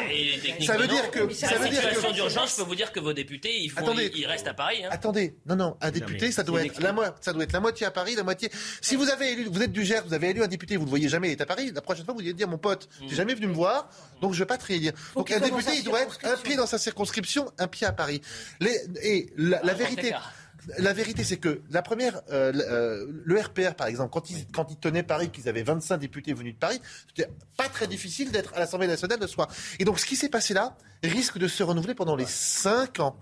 Ça 0.65 0.77
veut 0.77 0.87
non. 0.87 0.93
dire 0.93 1.11
que- 1.11 1.33
Ça 1.33 1.49
ça 1.49 1.57
veut 1.57 1.69
dire 1.69 1.81
que- 1.81 1.87
situation 1.89 2.11
d'urgence, 2.11 2.51
je 2.51 2.55
peux 2.57 2.67
vous 2.67 2.75
dire 2.75 2.91
que 2.91 2.99
vos 2.99 3.13
députés, 3.13 3.59
ils, 3.61 3.69
font, 3.69 3.81
Attendez. 3.81 4.11
ils, 4.15 4.25
restent 4.25 4.47
à 4.47 4.53
Paris. 4.53 4.83
hein. 4.83 4.89
Attendez, 4.91 5.35
non, 5.45 5.55
non, 5.55 5.77
un 5.81 5.91
député, 5.91 6.31
ça 6.31 6.43
doit 6.43 6.63
être 6.65 6.81
la 6.81 6.91
mo- 6.93 7.01
ça 7.21 7.33
doit 7.33 7.43
être 7.43 7.53
la 7.53 7.59
moitié 7.59 7.85
à 7.85 7.91
Paris, 7.91 8.15
la 8.15 8.23
moitié. 8.23 8.49
Si 8.81 8.95
vous 8.95 9.09
avez 9.09 9.31
élu, 9.33 9.45
vous 9.51 9.61
êtes 9.61 9.71
du 9.71 9.83
Gers, 9.85 10.03
vous 10.05 10.13
avez 10.13 10.29
élu 10.29 10.43
un 10.43 10.47
député, 10.47 10.77
vous 10.77 10.85
le 10.85 10.89
voyez 10.89 11.09
jamais, 11.09 11.29
il 11.29 11.31
est 11.33 11.41
à 11.41 11.45
Paris. 11.45 11.71
La 11.73 11.81
prochaine 11.81 12.05
fois, 12.05 12.13
vous 12.13 12.21
allez 12.21 12.33
dire, 12.33 12.47
mon 12.47 12.57
pote, 12.57 12.87
Mm. 13.01 13.07
t'es 13.07 13.15
jamais 13.15 13.33
venu 13.35 13.47
me 13.47 13.53
voir, 13.53 13.89
donc 14.21 14.33
je 14.33 14.39
vais 14.39 14.45
pas 14.45 14.57
te 14.57 14.65
réélire. 14.65 14.93
Donc 15.15 15.29
un 15.31 15.39
député, 15.39 15.71
il 15.77 15.83
doit 15.83 15.94
être 16.01 16.17
un 16.23 16.37
pied 16.37 16.55
dans 16.55 16.67
sa 16.67 16.77
circonscription, 16.77 17.51
un 17.57 17.67
pied 17.67 17.85
à 17.87 17.91
Paris. 17.91 18.21
Les- 18.59 18.79
et 19.01 19.33
la, 19.37 19.61
la 19.63 19.71
Ah, 19.71 19.75
vérité. 19.75 20.13
La 20.79 20.93
vérité, 20.93 21.23
c'est 21.23 21.37
que 21.37 21.61
la 21.69 21.83
première, 21.83 22.21
euh, 22.31 22.51
le- 22.51 22.63
euh, 22.67 23.05
le 23.23 23.39
RPR, 23.39 23.75
par 23.75 23.85
exemple, 23.85 24.09
quand 24.11 24.31
ils, 24.31 24.47
quand 24.47 24.71
ils 24.71 24.77
tenaient 24.77 25.03
Paris, 25.03 25.29
qu'ils 25.29 25.47
avaient 25.47 25.61
25 25.61 25.97
députés 25.97 26.33
venus 26.33 26.55
de 26.55 26.59
Paris, 26.59 26.81
c'était 27.07 27.29
pas 27.55 27.69
très 27.69 27.85
difficile 27.85 28.31
d'être 28.31 28.51
à 28.55 28.59
l'Assemblée 28.59 28.87
nationale 28.87 29.19
le 29.21 29.27
soir. 29.27 29.47
Et 29.77 29.85
donc, 29.85 29.99
ce 29.99 30.07
qui 30.07 30.15
s'est 30.15 30.27
passé 30.29 30.55
là 30.55 30.75
risque 31.03 31.37
de 31.37 31.47
se 31.47 31.61
renouveler 31.61 31.93
pendant 31.93 32.15
les 32.15 32.25
5 32.25 32.99
ans. 32.99 33.15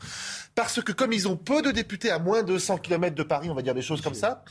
Parce 0.56 0.82
que 0.82 0.94
comme 0.94 1.12
ils 1.12 1.28
ont 1.28 1.36
peu 1.36 1.62
de 1.62 1.72
députés 1.72 2.12
à 2.12 2.18
moins 2.20 2.44
de 2.44 2.58
100 2.58 2.78
km 2.78 3.14
de 3.14 3.24
Paris, 3.24 3.50
on 3.50 3.56
va 3.56 3.62
dire 3.62 3.74
des 3.76 3.82
choses 3.82 4.00
comme 4.00 4.14
ça, 4.14 4.46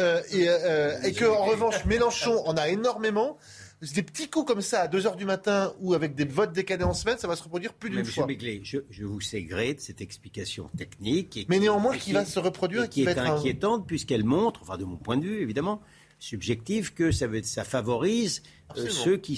euh, 0.00 0.20
et, 0.32 0.46
euh, 0.48 1.00
et 1.02 1.12
que 1.12 1.24
en 1.24 1.44
revanche, 1.44 1.84
Mélenchon 1.84 2.44
en 2.44 2.56
a 2.56 2.66
énormément, 2.70 3.38
des 3.82 4.02
petits 4.02 4.28
coups 4.30 4.46
comme 4.46 4.60
ça 4.60 4.82
à 4.82 4.88
2 4.88 5.06
heures 5.06 5.16
du 5.16 5.24
matin 5.24 5.72
ou 5.80 5.92
avec 5.94 6.14
des 6.14 6.24
votes 6.24 6.52
décalés 6.52 6.84
en 6.84 6.94
semaine, 6.94 7.18
ça 7.18 7.26
va 7.26 7.34
se 7.36 7.42
reproduire 7.42 7.74
plus 7.74 7.90
d'une 7.90 7.98
Monsieur 8.00 8.12
fois. 8.22 8.26
Begley, 8.26 8.60
je, 8.62 8.78
je 8.90 9.04
vous 9.04 9.20
sais 9.20 9.42
gré 9.42 9.74
de 9.74 9.80
cette 9.80 10.00
explication 10.00 10.70
technique. 10.76 11.36
et 11.36 11.46
Mais 11.48 11.56
qui- 11.56 11.62
néanmoins, 11.62 11.92
et 11.94 11.98
qui 11.98 12.12
va 12.12 12.24
se 12.24 12.38
reproduire 12.38 12.82
et 12.82 12.86
et 12.86 12.88
qui 12.88 13.00
qui 13.00 13.04
va 13.04 13.10
est 13.12 13.18
un- 13.18 13.34
inquiétante 13.36 13.86
puisqu'elle 13.86 14.24
montre, 14.24 14.60
enfin 14.62 14.78
de 14.78 14.84
mon 14.84 14.96
point 14.96 15.16
de 15.16 15.24
vue 15.24 15.40
évidemment, 15.42 15.80
subjectif, 16.20 16.94
que 16.94 17.10
ça, 17.10 17.26
veut- 17.26 17.42
ça 17.42 17.64
favorise 17.64 18.42
euh, 18.76 18.88
ceux 18.88 19.16
qui, 19.16 19.36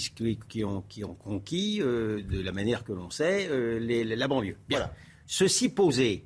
ont, 0.64 0.82
qui 0.82 1.02
ont 1.04 1.14
conquis, 1.14 1.80
euh, 1.80 2.22
de 2.22 2.40
la 2.42 2.52
manière 2.52 2.84
que 2.84 2.92
l'on 2.92 3.08
sait, 3.10 3.48
euh, 3.50 3.78
les- 3.80 4.04
la 4.04 4.28
banlieue. 4.28 4.56
Bien. 4.68 4.78
Voilà. 4.78 4.94
Ceci 5.26 5.70
posé, 5.70 6.24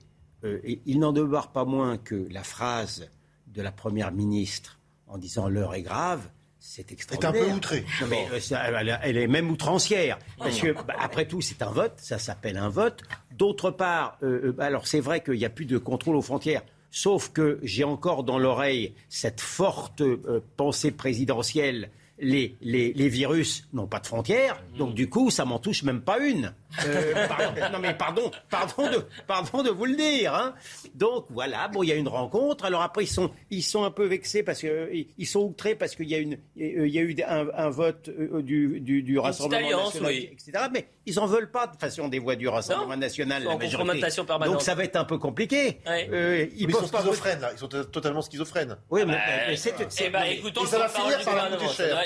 il 0.86 0.98
n'en 0.98 1.12
demeure 1.12 1.52
pas 1.52 1.64
moins 1.64 1.96
que 1.98 2.26
la 2.30 2.42
phrase 2.42 3.08
de 3.46 3.62
la 3.62 3.70
Première 3.72 4.10
ministre 4.12 4.78
en 5.06 5.18
disant 5.18 5.48
l'heure 5.48 5.74
est 5.74 5.82
grave, 5.82 6.28
c'est 6.60 6.90
est 6.90 7.24
un 7.24 7.32
peu 7.32 7.50
outré. 7.50 7.84
Non, 8.00 8.06
mais, 8.08 8.26
euh, 8.32 8.40
ça, 8.40 8.62
elle, 9.02 9.16
est 9.16 9.26
même 9.26 9.50
outrancière. 9.50 10.18
Parce 10.38 10.60
que, 10.60 10.72
bah, 10.72 10.94
après 10.98 11.26
tout, 11.26 11.40
c'est 11.40 11.62
un 11.62 11.70
vote, 11.70 11.94
ça 11.96 12.18
s'appelle 12.18 12.56
un 12.56 12.68
vote. 12.68 13.02
D'autre 13.32 13.70
part, 13.70 14.18
euh, 14.22 14.52
euh, 14.58 14.60
alors 14.60 14.86
c'est 14.86 15.00
vrai 15.00 15.22
qu'il 15.22 15.34
n'y 15.34 15.44
a 15.44 15.50
plus 15.50 15.66
de 15.66 15.78
contrôle 15.78 16.16
aux 16.16 16.22
frontières. 16.22 16.62
Sauf 16.90 17.30
que 17.30 17.60
j'ai 17.62 17.84
encore 17.84 18.24
dans 18.24 18.38
l'oreille 18.38 18.94
cette 19.08 19.40
forte 19.40 20.00
euh, 20.00 20.42
pensée 20.56 20.90
présidentielle. 20.90 21.90
Les, 22.20 22.56
les, 22.60 22.92
les 22.92 23.08
virus 23.08 23.68
n'ont 23.72 23.86
pas 23.86 24.00
de 24.00 24.06
frontières, 24.06 24.60
donc 24.76 24.94
du 24.94 25.08
coup, 25.08 25.30
ça 25.30 25.44
m'en 25.44 25.58
touche 25.60 25.84
même 25.84 26.00
pas 26.00 26.18
une. 26.18 26.52
Euh, 26.84 27.26
pardon, 27.28 27.60
non 27.72 27.78
mais 27.78 27.94
pardon, 27.94 28.30
pardon 28.50 28.90
de, 28.90 29.04
pardon 29.26 29.62
de 29.62 29.70
vous 29.70 29.84
le 29.84 29.94
dire. 29.94 30.34
hein. 30.34 30.54
Donc 30.94 31.26
voilà, 31.30 31.68
bon, 31.68 31.82
il 31.82 31.88
y 31.88 31.92
a 31.92 31.94
une 31.94 32.08
rencontre. 32.08 32.64
Alors 32.64 32.82
après, 32.82 33.04
ils 33.04 33.08
sont, 33.08 33.30
ils 33.50 33.62
sont 33.62 33.84
un 33.84 33.90
peu 33.92 34.04
vexés 34.06 34.42
parce 34.42 34.60
que 34.60 34.90
ils 35.16 35.26
sont 35.26 35.40
outrés 35.44 35.74
parce 35.76 35.94
qu'il 35.94 36.08
y 36.08 36.14
a 36.14 36.18
une, 36.18 36.34
euh, 36.60 36.86
il 36.86 36.92
y 36.92 36.98
a 36.98 37.02
eu 37.02 37.14
un, 37.26 37.46
un 37.54 37.70
vote 37.70 38.08
euh, 38.08 38.42
du, 38.42 38.80
du, 38.80 39.02
du 39.02 39.18
Rassemblement 39.18 39.84
national, 39.86 40.12
oui. 40.12 40.28
etc. 40.32 40.52
Mais 40.72 40.88
ils 41.08 41.18
en 41.18 41.26
veulent 41.26 41.50
pas 41.50 41.66
de 41.66 41.76
façon 41.76 42.08
des 42.08 42.18
voix 42.18 42.36
du 42.36 42.46
Rassemblement 42.48 42.96
national. 42.96 43.42
La 43.44 43.56
majorité. 43.56 44.00
Donc 44.46 44.62
ça 44.62 44.74
va 44.74 44.84
être 44.84 44.96
un 44.96 45.04
peu 45.04 45.18
compliqué. 45.18 45.80
Ouais. 45.86 46.08
Euh, 46.12 46.46
Ils, 46.54 46.68
ils 46.68 46.74
sont 46.74 46.86
schizophrènes, 46.86 47.40
là. 47.40 47.50
Ils 47.52 47.58
sont 47.58 47.68
to- 47.68 47.84
totalement 47.84 48.22
schizophrènes. 48.22 48.76
Oui, 48.90 49.02
mais, 49.06 49.12
Bah, 49.14 49.18
mais 49.48 49.56
c'est, 49.56 49.74
c'est- 49.90 50.04
Eh 50.06 50.10
ben, 50.10 50.20
mais- 50.20 50.36
écoutons 50.36 50.64
ça 50.66 50.78
va 50.78 50.88
finir 50.88 51.18
par 51.24 51.34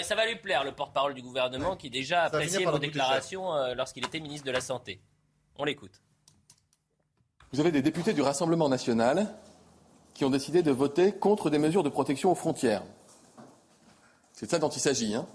Ça, 0.03 0.15
va 0.15 0.27
lui 0.27 0.37
plaire, 0.37 0.65
le 0.65 0.73
porte-parole 0.73 1.15
du 1.15 1.23
gouvernement 1.23 1.77
qui 1.77 1.91
déjà 1.91 2.31
par 2.31 2.41
vos 2.73 2.79
déclarations 2.79 3.55
euh, 3.55 3.75
lorsqu'il 3.75 4.05
était 4.07 4.21
ministre 4.21 4.47
de 4.47 4.53
la 4.53 4.61
Santé. 4.61 5.01
On 5.59 5.65
l'écoute. 5.65 6.01
Vous 7.53 7.61
avez 7.61 7.71
des 7.71 7.83
députés 7.83 8.15
du 8.15 8.23
Rassemblement 8.23 8.69
national 8.69 9.29
qui 10.15 10.25
ont 10.25 10.31
décidé 10.31 10.63
de 10.63 10.71
voter 10.71 11.13
contre 11.13 11.51
des 11.51 11.59
mesures 11.59 11.83
de 11.83 11.89
protection 11.89 12.31
aux 12.33 12.35
frontières. 12.35 12.83
C'est 14.33 14.47
de 14.47 14.51
ça 14.51 14.59
dont 14.59 14.69
il 14.71 14.81
s'agit. 14.81 15.15
hein. 15.15 15.27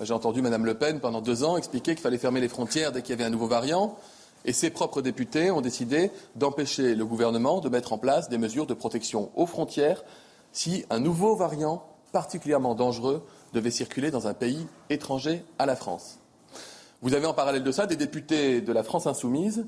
J'ai 0.00 0.14
entendu 0.14 0.42
Mme 0.42 0.64
Le 0.64 0.74
Pen 0.74 1.00
pendant 1.00 1.20
deux 1.20 1.42
ans 1.42 1.56
expliquer 1.56 1.94
qu'il 1.94 2.02
fallait 2.02 2.18
fermer 2.18 2.40
les 2.40 2.48
frontières 2.48 2.92
dès 2.92 3.02
qu'il 3.02 3.10
y 3.10 3.14
avait 3.14 3.24
un 3.24 3.30
nouveau 3.30 3.48
variant. 3.48 3.96
Et 4.44 4.52
ses 4.52 4.70
propres 4.70 5.02
députés 5.02 5.50
ont 5.50 5.60
décidé 5.60 6.12
d'empêcher 6.36 6.94
le 6.94 7.04
gouvernement 7.04 7.58
de 7.58 7.68
mettre 7.68 7.92
en 7.92 7.98
place 7.98 8.28
des 8.28 8.38
mesures 8.38 8.66
de 8.66 8.74
protection 8.74 9.30
aux 9.34 9.46
frontières 9.46 10.04
si 10.52 10.84
un 10.90 11.00
nouveau 11.00 11.34
variant 11.34 11.82
particulièrement 12.12 12.76
dangereux 12.76 13.26
devait 13.52 13.72
circuler 13.72 14.12
dans 14.12 14.28
un 14.28 14.34
pays 14.34 14.68
étranger 14.88 15.44
à 15.58 15.66
la 15.66 15.74
France. 15.74 16.20
Vous 17.02 17.14
avez 17.14 17.26
en 17.26 17.34
parallèle 17.34 17.64
de 17.64 17.72
ça 17.72 17.86
des 17.86 17.96
députés 17.96 18.60
de 18.60 18.72
la 18.72 18.84
France 18.84 19.08
insoumise 19.08 19.66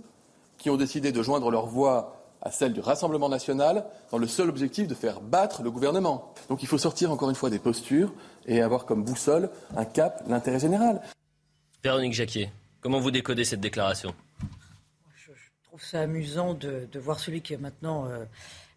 qui 0.59 0.71
ont 0.71 0.77
décidé 0.77 1.11
de 1.11 1.23
joindre 1.23 1.51
leur 1.51 1.67
voix 1.67 2.20
à 2.43 2.51
celle 2.51 2.73
du 2.73 2.81
Rassemblement 2.81 3.29
national 3.29 3.85
dans 4.11 4.19
le 4.19 4.27
seul 4.27 4.49
objectif 4.49 4.89
de 4.89 4.95
faire 4.95 5.21
battre 5.21 5.63
le 5.63 5.71
gouvernement. 5.71 6.33
Donc 6.49 6.63
il 6.63 6.67
faut 6.67 6.79
sortir 6.79 7.11
encore 7.11 7.29
une 7.29 7.37
fois 7.37 7.51
des 7.51 7.59
postures 7.59 8.13
et 8.47 8.63
avoir 8.63 8.87
comme 8.87 9.05
boussole 9.05 9.51
un 9.77 9.85
cap, 9.85 10.23
l'intérêt 10.27 10.59
général. 10.59 11.01
Véronique 11.85 12.15
Jacquier, 12.15 12.51
comment 12.81 13.01
vous 13.01 13.11
décodez 13.11 13.45
cette 13.45 13.61
déclaration? 13.61 14.15
Je 15.15 15.33
trouve 15.65 15.85
ça 15.85 16.01
amusant 16.01 16.55
de, 16.55 16.89
de 16.91 16.99
voir 16.99 17.21
celui 17.21 17.43
qui 17.43 17.55
est 17.55 17.59
maintenant 17.59 18.07
euh, 18.07 18.25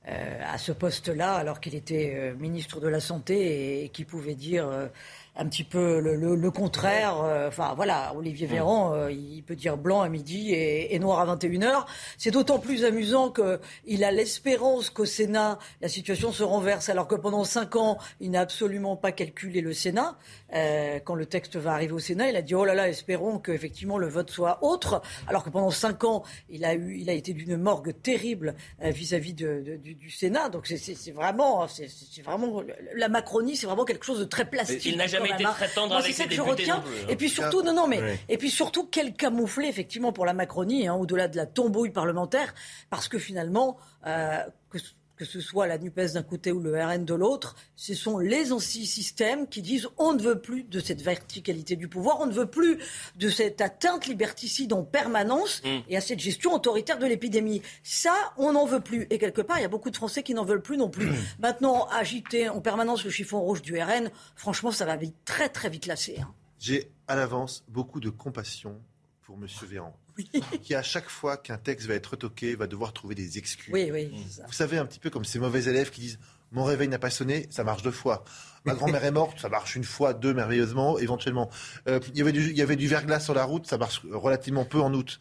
euh, 0.07 0.41
à 0.45 0.57
ce 0.57 0.71
poste-là, 0.71 1.33
alors 1.33 1.59
qu'il 1.59 1.75
était 1.75 2.13
euh, 2.15 2.35
ministre 2.35 2.79
de 2.79 2.87
la 2.87 2.99
Santé 2.99 3.35
et, 3.39 3.85
et 3.85 3.89
qui 3.89 4.05
pouvait 4.05 4.35
dire 4.35 4.67
euh, 4.67 4.87
un 5.35 5.47
petit 5.47 5.63
peu 5.63 5.99
le, 5.99 6.15
le- 6.15 6.35
le 6.35 6.51
contraire. 6.51 7.21
euh, 7.23 7.47
Enfin 7.47 7.73
voilà, 7.75 8.13
Olivier 8.15 8.45
Véran, 8.47 8.93
euh, 8.93 9.11
il 9.11 9.41
peut 9.43 9.55
dire 9.55 9.77
blanc 9.77 10.01
à 10.01 10.09
midi 10.09 10.51
et, 10.53 10.93
et 10.93 10.99
noir 10.99 11.19
à 11.19 11.35
21h. 11.35 11.85
C'est 12.17 12.29
d'autant 12.31 12.59
plus 12.59 12.85
amusant 12.85 13.31
qu'il 13.31 14.03
a 14.03 14.11
l'espérance 14.11 14.89
qu'au 14.91 15.05
Sénat, 15.05 15.57
la 15.81 15.87
situation 15.89 16.31
se 16.31 16.43
renverse, 16.43 16.89
alors 16.89 17.07
que 17.07 17.15
pendant 17.15 17.43
cinq 17.45 17.75
ans, 17.75 17.97
il 18.19 18.29
n'a 18.31 18.41
absolument 18.41 18.95
pas 18.95 19.11
calculé 19.11 19.61
le 19.61 19.73
Sénat. 19.73 20.17
Euh, 20.53 20.99
quand 21.03 21.15
le 21.15 21.25
texte 21.25 21.55
va 21.55 21.73
arriver 21.73 21.93
au 21.93 21.99
Sénat, 21.99 22.29
il 22.29 22.35
a 22.35 22.43
dit 22.43 22.53
oh 22.53 22.63
là 22.63 22.75
là, 22.75 22.87
espérons 22.87 23.39
que 23.39 23.51
effectivement 23.51 23.97
le 23.97 24.07
vote 24.07 24.29
soit 24.29 24.63
autre. 24.63 25.01
Alors 25.27 25.43
que 25.43 25.49
pendant 25.49 25.71
cinq 25.71 26.03
ans, 26.03 26.23
il 26.49 26.63
a 26.63 26.75
eu, 26.75 26.97
il 26.99 27.09
a 27.09 27.13
été 27.13 27.33
d'une 27.33 27.57
morgue 27.57 27.93
terrible 28.03 28.53
euh, 28.83 28.91
vis-à-vis 28.91 29.33
de- 29.33 29.63
de- 29.65 29.77
du, 29.77 29.95
du 29.95 30.11
Sénat. 30.11 30.49
Donc 30.49 30.67
c'est- 30.67 30.77
c'est 30.77 30.93
c'est 30.95 31.11
vraiment, 31.11 31.67
c'est 31.67 31.87
c'est 31.89 32.21
vraiment 32.21 32.61
la 32.95 33.09
Macronie, 33.09 33.55
c'est 33.55 33.65
vraiment 33.65 33.85
quelque 33.85 34.05
chose 34.05 34.19
de 34.19 34.25
très 34.25 34.45
plastique. 34.45 34.85
Il 34.85 34.97
n'a 34.97 35.07
jamais 35.07 35.22
quand 35.29 35.35
été 35.35 35.43
très 35.43 35.69
tendre 35.69 35.95
avec 35.95 36.17
les 36.17 36.25
que 36.25 36.33
je 36.33 36.41
retiens. 36.41 36.77
hein. 36.77 37.05
Et 37.09 37.15
puis 37.15 37.29
surtout, 37.29 37.61
non, 37.61 37.73
non, 37.73 37.87
mais 37.87 38.19
et 38.29 38.37
puis 38.37 38.49
surtout 38.49 38.85
quel 38.87 39.13
camouflet 39.13 39.67
effectivement 39.67 40.11
pour 40.13 40.25
la 40.25 40.33
Macronie, 40.33 40.87
hein, 40.87 40.95
au-delà 40.95 41.27
de 41.27 41.37
la 41.37 41.45
tombouille 41.45 41.91
parlementaire, 41.91 42.53
parce 42.89 43.07
que 43.07 43.17
finalement, 43.19 43.77
euh, 44.05 44.39
que 44.69 44.77
que 45.15 45.25
ce 45.25 45.39
soit 45.41 45.67
la 45.67 45.77
NUPES 45.77 46.13
d'un 46.13 46.23
côté 46.23 46.51
ou 46.51 46.59
le 46.59 46.75
RN 46.83 47.05
de 47.05 47.13
l'autre, 47.13 47.55
ce 47.75 47.93
sont 47.93 48.17
les 48.17 48.51
anti-systèmes 48.51 49.47
qui 49.47 49.61
disent 49.61 49.87
on 49.97 50.13
ne 50.13 50.21
veut 50.21 50.39
plus 50.39 50.63
de 50.63 50.79
cette 50.79 51.01
verticalité 51.01 51.75
du 51.75 51.87
pouvoir, 51.87 52.19
on 52.19 52.25
ne 52.25 52.31
veut 52.33 52.47
plus 52.47 52.79
de 53.15 53.29
cette 53.29 53.61
atteinte 53.61 54.07
liberticide 54.07 54.73
en 54.73 54.83
permanence 54.83 55.61
Mm. 55.63 55.79
et 55.89 55.97
à 55.97 56.01
cette 56.01 56.19
gestion 56.19 56.53
autoritaire 56.53 56.97
de 56.97 57.05
l'épidémie. 57.05 57.61
Ça, 57.83 58.13
on 58.37 58.53
n'en 58.53 58.65
veut 58.65 58.79
plus. 58.81 59.05
Et 59.11 59.17
quelque 59.19 59.41
part, 59.41 59.59
il 59.59 59.61
y 59.61 59.65
a 59.65 59.69
beaucoup 59.69 59.91
de 59.91 59.95
Français 59.95 60.23
qui 60.23 60.33
n'en 60.33 60.45
veulent 60.45 60.61
plus 60.61 60.77
non 60.77 60.89
plus. 60.89 61.09
Maintenant, 61.39 61.87
agiter 61.89 62.49
en 62.49 62.59
permanence 62.61 63.03
le 63.03 63.11
chiffon 63.11 63.39
rouge 63.41 63.61
du 63.61 63.79
RN, 63.79 64.09
franchement, 64.35 64.71
ça 64.71 64.85
va 64.85 64.95
vite, 64.95 65.15
très 65.25 65.49
très 65.49 65.69
vite 65.69 65.85
lasser. 65.85 66.17
hein. 66.21 66.33
J'ai 66.59 66.89
à 67.07 67.15
l'avance 67.15 67.63
beaucoup 67.67 67.99
de 67.99 68.09
compassion 68.09 68.79
pour 69.21 69.35
M. 69.35 69.45
Véran, 69.67 69.95
qui 70.63 70.75
à 70.75 70.83
chaque 70.83 71.09
fois 71.09 71.37
qu'un 71.37 71.57
texte 71.57 71.87
va 71.87 71.93
être 71.95 72.07
retoqué 72.11 72.55
va 72.55 72.67
devoir 72.67 72.93
trouver 72.93 73.15
des 73.15 73.37
excuses. 73.37 73.73
Oui, 73.73 73.89
oui. 73.91 74.11
ça. 74.29 74.43
Vous 74.47 74.53
savez, 74.53 74.77
un 74.77 74.85
petit 74.85 74.99
peu 74.99 75.09
comme 75.09 75.25
ces 75.25 75.39
mauvais 75.39 75.63
élèves 75.65 75.89
qui 75.89 76.01
disent 76.01 76.19
Mon 76.51 76.63
réveil 76.65 76.87
n'a 76.87 76.99
pas 76.99 77.09
sonné, 77.09 77.47
ça 77.49 77.63
marche 77.63 77.81
deux 77.83 77.91
fois. 77.91 78.23
Ma 78.65 78.73
grand-mère 78.75 79.03
est 79.03 79.11
morte, 79.11 79.39
ça 79.39 79.49
marche 79.49 79.75
une 79.75 79.83
fois, 79.83 80.13
deux 80.13 80.33
merveilleusement, 80.33 80.99
éventuellement. 80.99 81.49
Euh, 81.87 81.99
Il 82.13 82.17
y 82.17 82.21
avait 82.21 82.31
du- 82.31 82.51
il 82.51 82.57
y 82.57 82.61
avait 82.61 82.75
du 82.75 82.87
verglas 82.87 83.19
sur 83.21 83.33
la 83.33 83.43
route, 83.43 83.65
ça 83.67 83.77
marche 83.77 84.01
relativement 84.11 84.63
peu 84.65 84.79
en 84.79 84.93
août. 84.93 85.19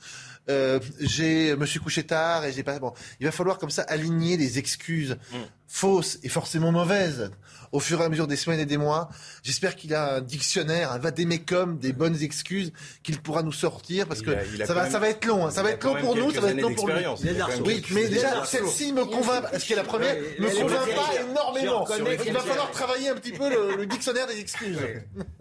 Euh, 0.50 0.80
j'ai 0.98 1.54
me 1.54 1.66
suis 1.66 1.78
couché 1.78 2.02
tard 2.02 2.44
et 2.44 2.52
j'ai 2.52 2.64
pas 2.64 2.76
bon 2.80 2.92
il 3.20 3.26
va 3.26 3.30
falloir 3.30 3.58
comme 3.58 3.70
ça 3.70 3.82
aligner 3.82 4.36
les 4.36 4.58
excuses 4.58 5.16
fausses 5.68 6.18
et 6.24 6.28
forcément 6.28 6.72
mauvaises 6.72 7.30
au 7.70 7.78
fur 7.78 8.02
et 8.02 8.04
à 8.04 8.08
mesure 8.08 8.26
des 8.26 8.34
semaines 8.36 8.58
et 8.58 8.66
des 8.66 8.76
mois. 8.76 9.08
J'espère 9.44 9.76
qu'il 9.76 9.94
a 9.94 10.16
un 10.16 10.20
dictionnaire 10.20 10.90
un 10.90 10.98
vadémécum 10.98 11.78
des 11.78 11.92
bonnes 11.92 12.20
excuses 12.22 12.72
qu'il 13.04 13.20
pourra 13.20 13.44
nous 13.44 13.52
sortir 13.52 14.08
parce 14.08 14.18
Il 14.20 14.26
que 14.26 14.30
a- 14.32 14.44
il 14.52 14.62
a 14.62 14.66
ça 14.66 14.74
va 14.74 14.82
même- 14.82 14.90
ça 14.92 14.98
va 14.98 15.08
être 15.10 15.24
long 15.26 15.46
hein. 15.46 15.50
ça 15.52 15.62
va 15.62 15.70
être 15.70 15.84
long 15.84 15.94
pour 16.00 16.16
nous 16.16 16.32
ça 16.32 16.40
va 16.40 16.50
être 16.50 16.60
long 16.60 16.74
pour 16.74 16.88
lui. 16.88 16.94
oui 17.64 17.84
mais 17.92 18.08
déjà 18.08 18.44
celle-ci 18.44 18.92
me 18.92 19.04
convainc 19.04 19.42
parce 19.48 19.62
qu'elle 19.62 19.78
est 19.78 19.82
la 19.82 19.86
première 19.88 20.16
me 20.16 20.48
convainc 20.60 20.88
pas 20.94 21.22
énormément. 21.22 21.86
Je 21.86 22.26
il 22.26 22.32
va 22.32 22.40
falloir 22.40 22.70
travailler 22.72 23.10
un 23.10 23.14
petit 23.14 23.32
peu 23.32 23.48
le, 23.48 23.76
le 23.76 23.86
dictionnaire 23.86 24.26
des 24.26 24.40
excuses. 24.40 24.78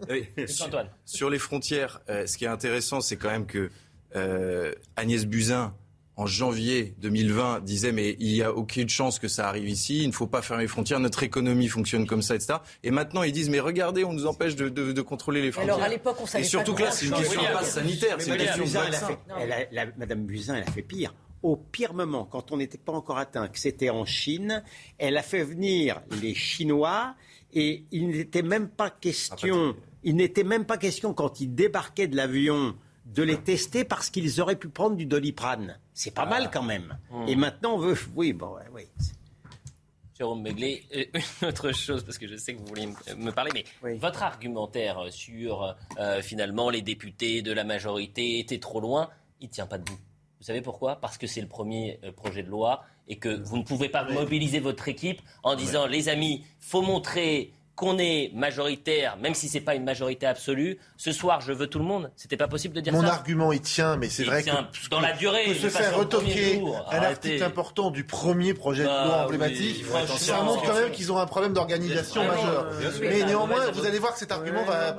Oui. 0.08 0.28
Sur, 0.46 0.66
Antoine. 0.66 0.88
sur 1.04 1.28
les 1.28 1.38
frontières, 1.40 2.00
euh, 2.08 2.24
ce 2.26 2.36
qui 2.38 2.44
est 2.44 2.48
intéressant, 2.48 3.00
c'est 3.00 3.16
quand 3.16 3.30
même 3.30 3.46
que 3.46 3.70
euh, 4.16 4.72
Agnès 4.96 5.24
Buzyn, 5.26 5.74
en 6.16 6.26
janvier 6.26 6.94
2020, 7.00 7.60
disait 7.64 7.90
mais 7.90 8.16
il 8.20 8.32
n'y 8.34 8.42
a 8.42 8.52
aucune 8.52 8.88
chance 8.88 9.18
que 9.18 9.28
ça 9.28 9.48
arrive 9.48 9.68
ici, 9.68 10.02
il 10.02 10.08
ne 10.08 10.12
faut 10.12 10.26
pas 10.26 10.42
fermer 10.42 10.64
les 10.64 10.68
frontières, 10.68 11.00
notre 11.00 11.22
économie 11.22 11.68
fonctionne 11.68 12.06
comme 12.06 12.20
ça, 12.20 12.34
etc. 12.34 12.54
Et 12.84 12.90
maintenant, 12.90 13.22
ils 13.22 13.32
disent 13.32 13.48
mais 13.48 13.60
regardez, 13.60 14.04
on 14.04 14.12
nous 14.12 14.26
empêche 14.26 14.54
de, 14.54 14.68
de- 14.68 14.92
de 14.92 15.02
contrôler 15.02 15.40
les 15.40 15.50
frontières. 15.52 15.74
Alors 15.76 15.86
à 15.86 15.88
l'époque, 15.88 16.16
on 16.20 16.26
savait 16.26 16.44
Et 16.44 16.46
surtout 16.46 16.72
pas 16.72 16.78
que 16.80 16.82
là, 16.84 16.90
c'est 16.90 17.06
une 17.06 17.12
question 17.14 17.40
passe 17.52 17.70
sanitaire, 17.74 18.16
c'est 18.18 18.26
une 18.26 18.30
Madame 18.32 18.46
question 18.46 18.62
de 18.64 18.68
Buzyn, 18.68 18.80
elle 18.80 18.94
a 18.94 18.98
vaccin. 18.98 19.06
fait, 19.06 19.18
elle 19.40 19.52
a- 19.52 19.66
la- 19.86 19.92
Madame 19.96 20.24
Buzyn, 20.26 20.54
elle 20.56 20.62
a 20.68 20.70
fait 20.70 20.82
pire. 20.82 21.14
Au 21.42 21.56
pire 21.56 21.94
moment, 21.94 22.24
quand 22.24 22.52
on 22.52 22.58
n'était 22.58 22.78
pas 22.78 22.92
encore 22.92 23.18
atteint, 23.18 23.48
que 23.48 23.58
c'était 23.58 23.90
en 23.90 24.04
Chine, 24.04 24.62
elle 24.98 25.16
a 25.16 25.22
fait 25.22 25.42
venir 25.42 26.02
les 26.20 26.34
Chinois 26.34 27.14
et 27.54 27.84
il 27.90 28.08
n'était 28.10 28.42
même 28.42 28.68
pas 28.68 28.90
question, 28.90 29.74
il 30.04 30.14
n'était 30.16 30.44
même 30.44 30.66
pas 30.66 30.76
question 30.76 31.14
quand 31.14 31.40
ils 31.40 31.52
débarquaient 31.52 32.06
de 32.06 32.16
l'avion 32.16 32.76
de 33.06 33.22
les 33.22 33.38
tester 33.40 33.84
parce 33.84 34.10
qu'ils 34.10 34.40
auraient 34.40 34.56
pu 34.56 34.68
prendre 34.68 34.96
du 34.96 35.06
doliprane. 35.06 35.78
C'est 35.94 36.14
pas 36.14 36.26
mal 36.26 36.50
quand 36.52 36.62
même. 36.62 36.96
Et 37.26 37.36
maintenant 37.36 37.74
on 37.74 37.78
veut, 37.78 37.96
oui, 38.14 38.32
bon, 38.32 38.54
oui. 38.72 38.84
Jérôme 40.16 40.42
Begley, 40.42 40.82
euh, 40.94 41.04
une 41.42 41.48
autre 41.48 41.72
chose, 41.72 42.04
parce 42.04 42.18
que 42.18 42.28
je 42.28 42.36
sais 42.36 42.54
que 42.54 42.58
vous 42.60 42.66
voulez 42.66 42.86
me- 42.86 43.14
me 43.16 43.32
parler, 43.32 43.50
mais 43.54 43.64
Oui. 43.82 43.98
votre 43.98 44.22
argumentaire 44.22 45.00
sur 45.10 45.74
euh, 45.98 46.20
finalement 46.22 46.70
les 46.70 46.82
députés 46.82 47.42
de 47.42 47.52
la 47.52 47.64
majorité 47.64 48.38
étaient 48.38 48.58
trop 48.60 48.80
loin, 48.80 49.08
il 49.40 49.48
ne 49.48 49.52
tient 49.52 49.66
pas 49.66 49.78
debout. 49.78 49.98
Vous 50.38 50.46
savez 50.46 50.60
pourquoi? 50.60 50.96
Parce 50.96 51.18
que 51.18 51.26
c'est 51.26 51.40
le 51.40 51.48
premier 51.48 51.98
euh, 52.04 52.12
projet 52.12 52.42
de 52.42 52.50
loi 52.50 52.84
et 53.08 53.16
que 53.16 53.28
vous 53.42 53.56
ne 53.58 53.62
pouvez 53.64 53.88
pas 53.88 54.04
mobiliser 54.10 54.60
votre 54.60 54.86
équipe 54.88 55.20
en 55.42 55.54
disant 55.56 55.86
les 55.86 56.08
amis, 56.08 56.44
faut 56.60 56.82
montrer 56.82 57.52
qu'on 57.74 57.98
est 57.98 58.30
majoritaire, 58.34 59.16
même 59.16 59.34
si 59.34 59.48
c'est 59.48 59.60
pas 59.62 59.74
une 59.74 59.84
majorité 59.84 60.26
absolue. 60.26 60.78
Ce 60.98 61.10
soir, 61.10 61.40
je 61.40 61.52
veux 61.52 61.66
tout 61.66 61.78
le 61.78 61.84
monde. 61.86 62.10
C'était 62.16 62.36
pas 62.36 62.46
possible 62.46 62.74
de 62.74 62.80
dire 62.82 62.92
Mon 62.92 63.00
ça. 63.00 63.14
argument, 63.14 63.50
il 63.50 63.62
tient, 63.62 63.96
mais 63.96 64.10
c'est 64.10 64.22
Il 64.24 64.28
vrai 64.28 64.42
tient 64.42 64.68
que 64.84 64.88
dans 64.90 65.00
la 65.00 65.12
durée, 65.14 65.44
que 65.46 65.50
il 65.50 65.56
se 65.56 65.68
faire 65.68 65.96
retoquer 65.96 66.54
jour. 66.60 66.76
un 66.90 66.96
Arrêtez. 66.96 67.06
article 67.06 67.42
important 67.44 67.90
du 67.90 68.04
premier 68.04 68.52
projet 68.52 68.82
de 68.82 68.88
Bah 68.88 69.04
loi 69.06 69.16
oui, 69.20 69.24
emblématique, 69.24 69.84
franchement. 69.86 70.16
ça 70.18 70.42
montre 70.42 70.62
quand 70.64 70.74
même 70.74 70.90
qu'ils 70.92 71.10
ont 71.12 71.18
un 71.18 71.26
problème 71.26 71.54
d'organisation 71.54 72.24
majeur. 72.24 72.70
Mais 73.00 73.24
néanmoins, 73.24 73.70
vous 73.70 73.86
allez 73.86 73.98
voir 73.98 74.12
que 74.12 74.18
cet 74.18 74.32
argument 74.32 74.64
va. 74.64 74.94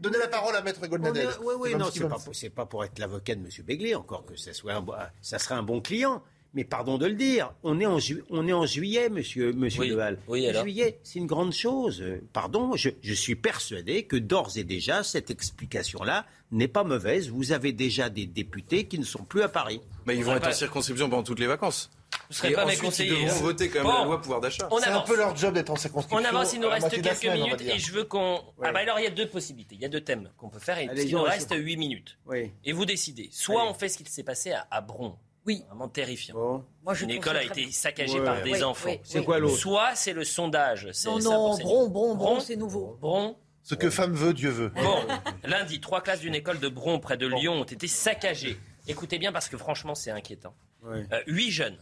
Donnez 0.00 0.18
la 0.18 0.28
parole 0.28 0.56
à 0.56 0.62
Maître 0.62 0.86
Goldnadel. 0.86 1.28
Oui, 1.42 1.54
oui, 1.58 1.74
non, 1.76 1.86
c'est 1.92 2.00
ce 2.00 2.04
pas, 2.04 2.16
pour- 2.18 2.34
c'est 2.34 2.50
pas 2.50 2.66
pour 2.66 2.84
être 2.84 2.98
l'avocat 2.98 3.34
de 3.34 3.40
M. 3.40 3.48
Begley, 3.64 3.94
encore 3.94 4.24
que 4.24 4.36
ça, 4.36 4.52
soit 4.52 4.72
ça 5.20 5.38
serait 5.38 5.54
un 5.54 5.62
bon 5.62 5.80
client. 5.80 6.22
Mais 6.54 6.64
pardon 6.64 6.98
de 6.98 7.06
le 7.06 7.14
dire, 7.14 7.54
on 7.62 7.80
est 7.80 7.86
en, 7.86 7.98
ju- 7.98 8.22
on 8.28 8.46
est 8.46 8.52
en 8.52 8.66
juillet, 8.66 9.08
monsieur, 9.08 9.52
monsieur 9.54 9.80
Oui. 9.82 9.88
Deval. 9.88 10.18
Oui, 10.28 10.46
alors 10.46 10.62
juillet, 10.64 10.98
c'est 11.02 11.18
une 11.18 11.26
grande 11.26 11.52
chose. 11.54 12.04
Pardon, 12.34 12.76
je, 12.76 12.90
je 13.00 13.14
suis 13.14 13.36
persuadé 13.36 14.04
que 14.04 14.16
d'ores 14.16 14.50
et 14.56 14.64
déjà, 14.64 15.02
cette 15.02 15.30
explication-là 15.30 16.26
n'est 16.50 16.68
pas 16.68 16.84
mauvaise. 16.84 17.30
Vous 17.30 17.52
avez 17.52 17.72
déjà 17.72 18.10
des 18.10 18.26
députés 18.26 18.86
qui 18.86 18.98
ne 18.98 19.04
sont 19.04 19.24
plus 19.24 19.40
à 19.42 19.48
Paris. 19.48 19.80
Mais 20.04 20.14
ils 20.16 20.22
On 20.24 20.26
vont 20.26 20.36
être 20.36 20.42
pas- 20.42 20.50
en 20.50 20.52
circonscription 20.52 21.08
pendant 21.08 21.22
toutes 21.22 21.40
les 21.40 21.46
vacances. 21.46 21.90
Vous 22.28 22.34
serez 22.36 22.50
Et 22.50 22.52
pas 22.54 22.66
mes 22.66 22.76
conseillers. 22.76 23.18
Ils 23.20 23.24
devront 23.26 23.40
voter 23.40 23.68
quand 23.70 23.78
même 23.78 23.86
Bon. 23.90 23.98
la 24.00 24.04
loi 24.04 24.20
pouvoir 24.20 24.40
d'achat. 24.42 24.68
On 24.70 24.78
C'est 24.78 24.88
un 24.88 24.92
avance. 24.96 25.08
peu 25.08 25.16
leur 25.16 25.34
job 25.34 25.54
d'être 25.54 25.70
en 25.70 25.76
circonscription. 25.76 26.18
On 26.20 26.24
avance, 26.36 26.52
il 26.52 26.60
nous 26.60 26.68
reste 26.68 26.90
quelques 26.90 27.16
semaine, 27.16 27.42
minutes 27.44 27.62
et 27.62 27.78
je 27.78 27.92
veux 27.92 28.04
qu'on. 28.04 28.42
Ah 28.62 28.72
bah 28.72 28.80
alors 28.80 28.98
il 28.98 29.04
y 29.04 29.06
a 29.06 29.10
deux 29.10 29.28
possibilités, 29.28 29.74
il 29.76 29.80
y 29.80 29.86
a 29.86 29.88
deux 29.88 30.02
thèmes 30.02 30.28
qu'on 30.36 30.50
peut 30.50 30.58
faire 30.58 30.78
et 30.78 30.88
Allez-y, 30.88 31.08
il 31.08 31.12
nous 31.14 31.22
reste 31.22 31.50
sur- 31.54 31.58
8 31.62 31.76
minutes. 31.78 32.18
Oui. 32.26 32.50
Et 32.66 32.72
vous 32.72 32.84
décidez. 32.84 33.30
Soit 33.32 33.62
Allez. 33.62 33.70
on 33.70 33.74
fait 33.74 33.88
ce 33.88 33.96
qui 33.96 34.04
s'est 34.10 34.22
passé 34.22 34.52
à, 34.52 34.66
à 34.70 34.82
Bron. 34.82 35.16
Oui. 35.46 35.64
Vraiment 35.68 35.88
terrifiant. 35.88 36.34
Bon. 36.34 36.64
Moi, 36.84 36.94
je 36.94 37.04
Une 37.04 37.10
école 37.10 37.36
a 37.36 37.42
été 37.42 37.70
saccagée 37.72 38.18
Ouais. 38.20 38.24
par 38.24 38.42
des 38.42 38.52
Oui, 38.52 38.62
enfants. 38.62 38.90
oui, 38.90 39.00
C'est 39.02 39.18
oui. 39.20 39.24
quoi 39.24 39.38
l'autre 39.38 39.56
Soit 39.56 39.94
c'est 39.94 40.12
le 40.12 40.24
sondage. 40.24 40.88
c'est 40.92 41.08
Non, 41.08 41.20
ça 41.20 41.28
non, 41.30 41.56
Bron, 41.58 41.58
Bron, 41.58 41.88
Bron, 41.88 42.14
Bron 42.14 42.40
c'est 42.40 42.56
nouveau. 42.56 42.96
Bron. 43.00 43.36
Ce 43.64 43.74
que 43.74 43.90
femme 43.90 44.12
veut, 44.14 44.34
Dieu 44.34 44.50
veut. 44.50 44.68
Bon, 44.70 44.98
lundi, 45.44 45.80
trois 45.80 46.00
classes 46.00 46.20
d'une 46.20 46.34
école 46.34 46.58
de 46.58 46.68
Bron 46.68 46.98
près 46.98 47.16
de 47.16 47.26
Lyon 47.26 47.54
ont 47.60 47.64
été 47.64 47.86
saccagées. 47.86 48.58
Écoutez 48.88 49.18
bien 49.18 49.30
parce 49.32 49.48
que 49.48 49.56
franchement 49.56 49.94
c'est 49.94 50.10
inquiétant. 50.10 50.54
Euh, 50.84 51.04
Huit 51.28 51.50
jeunes 51.52 51.78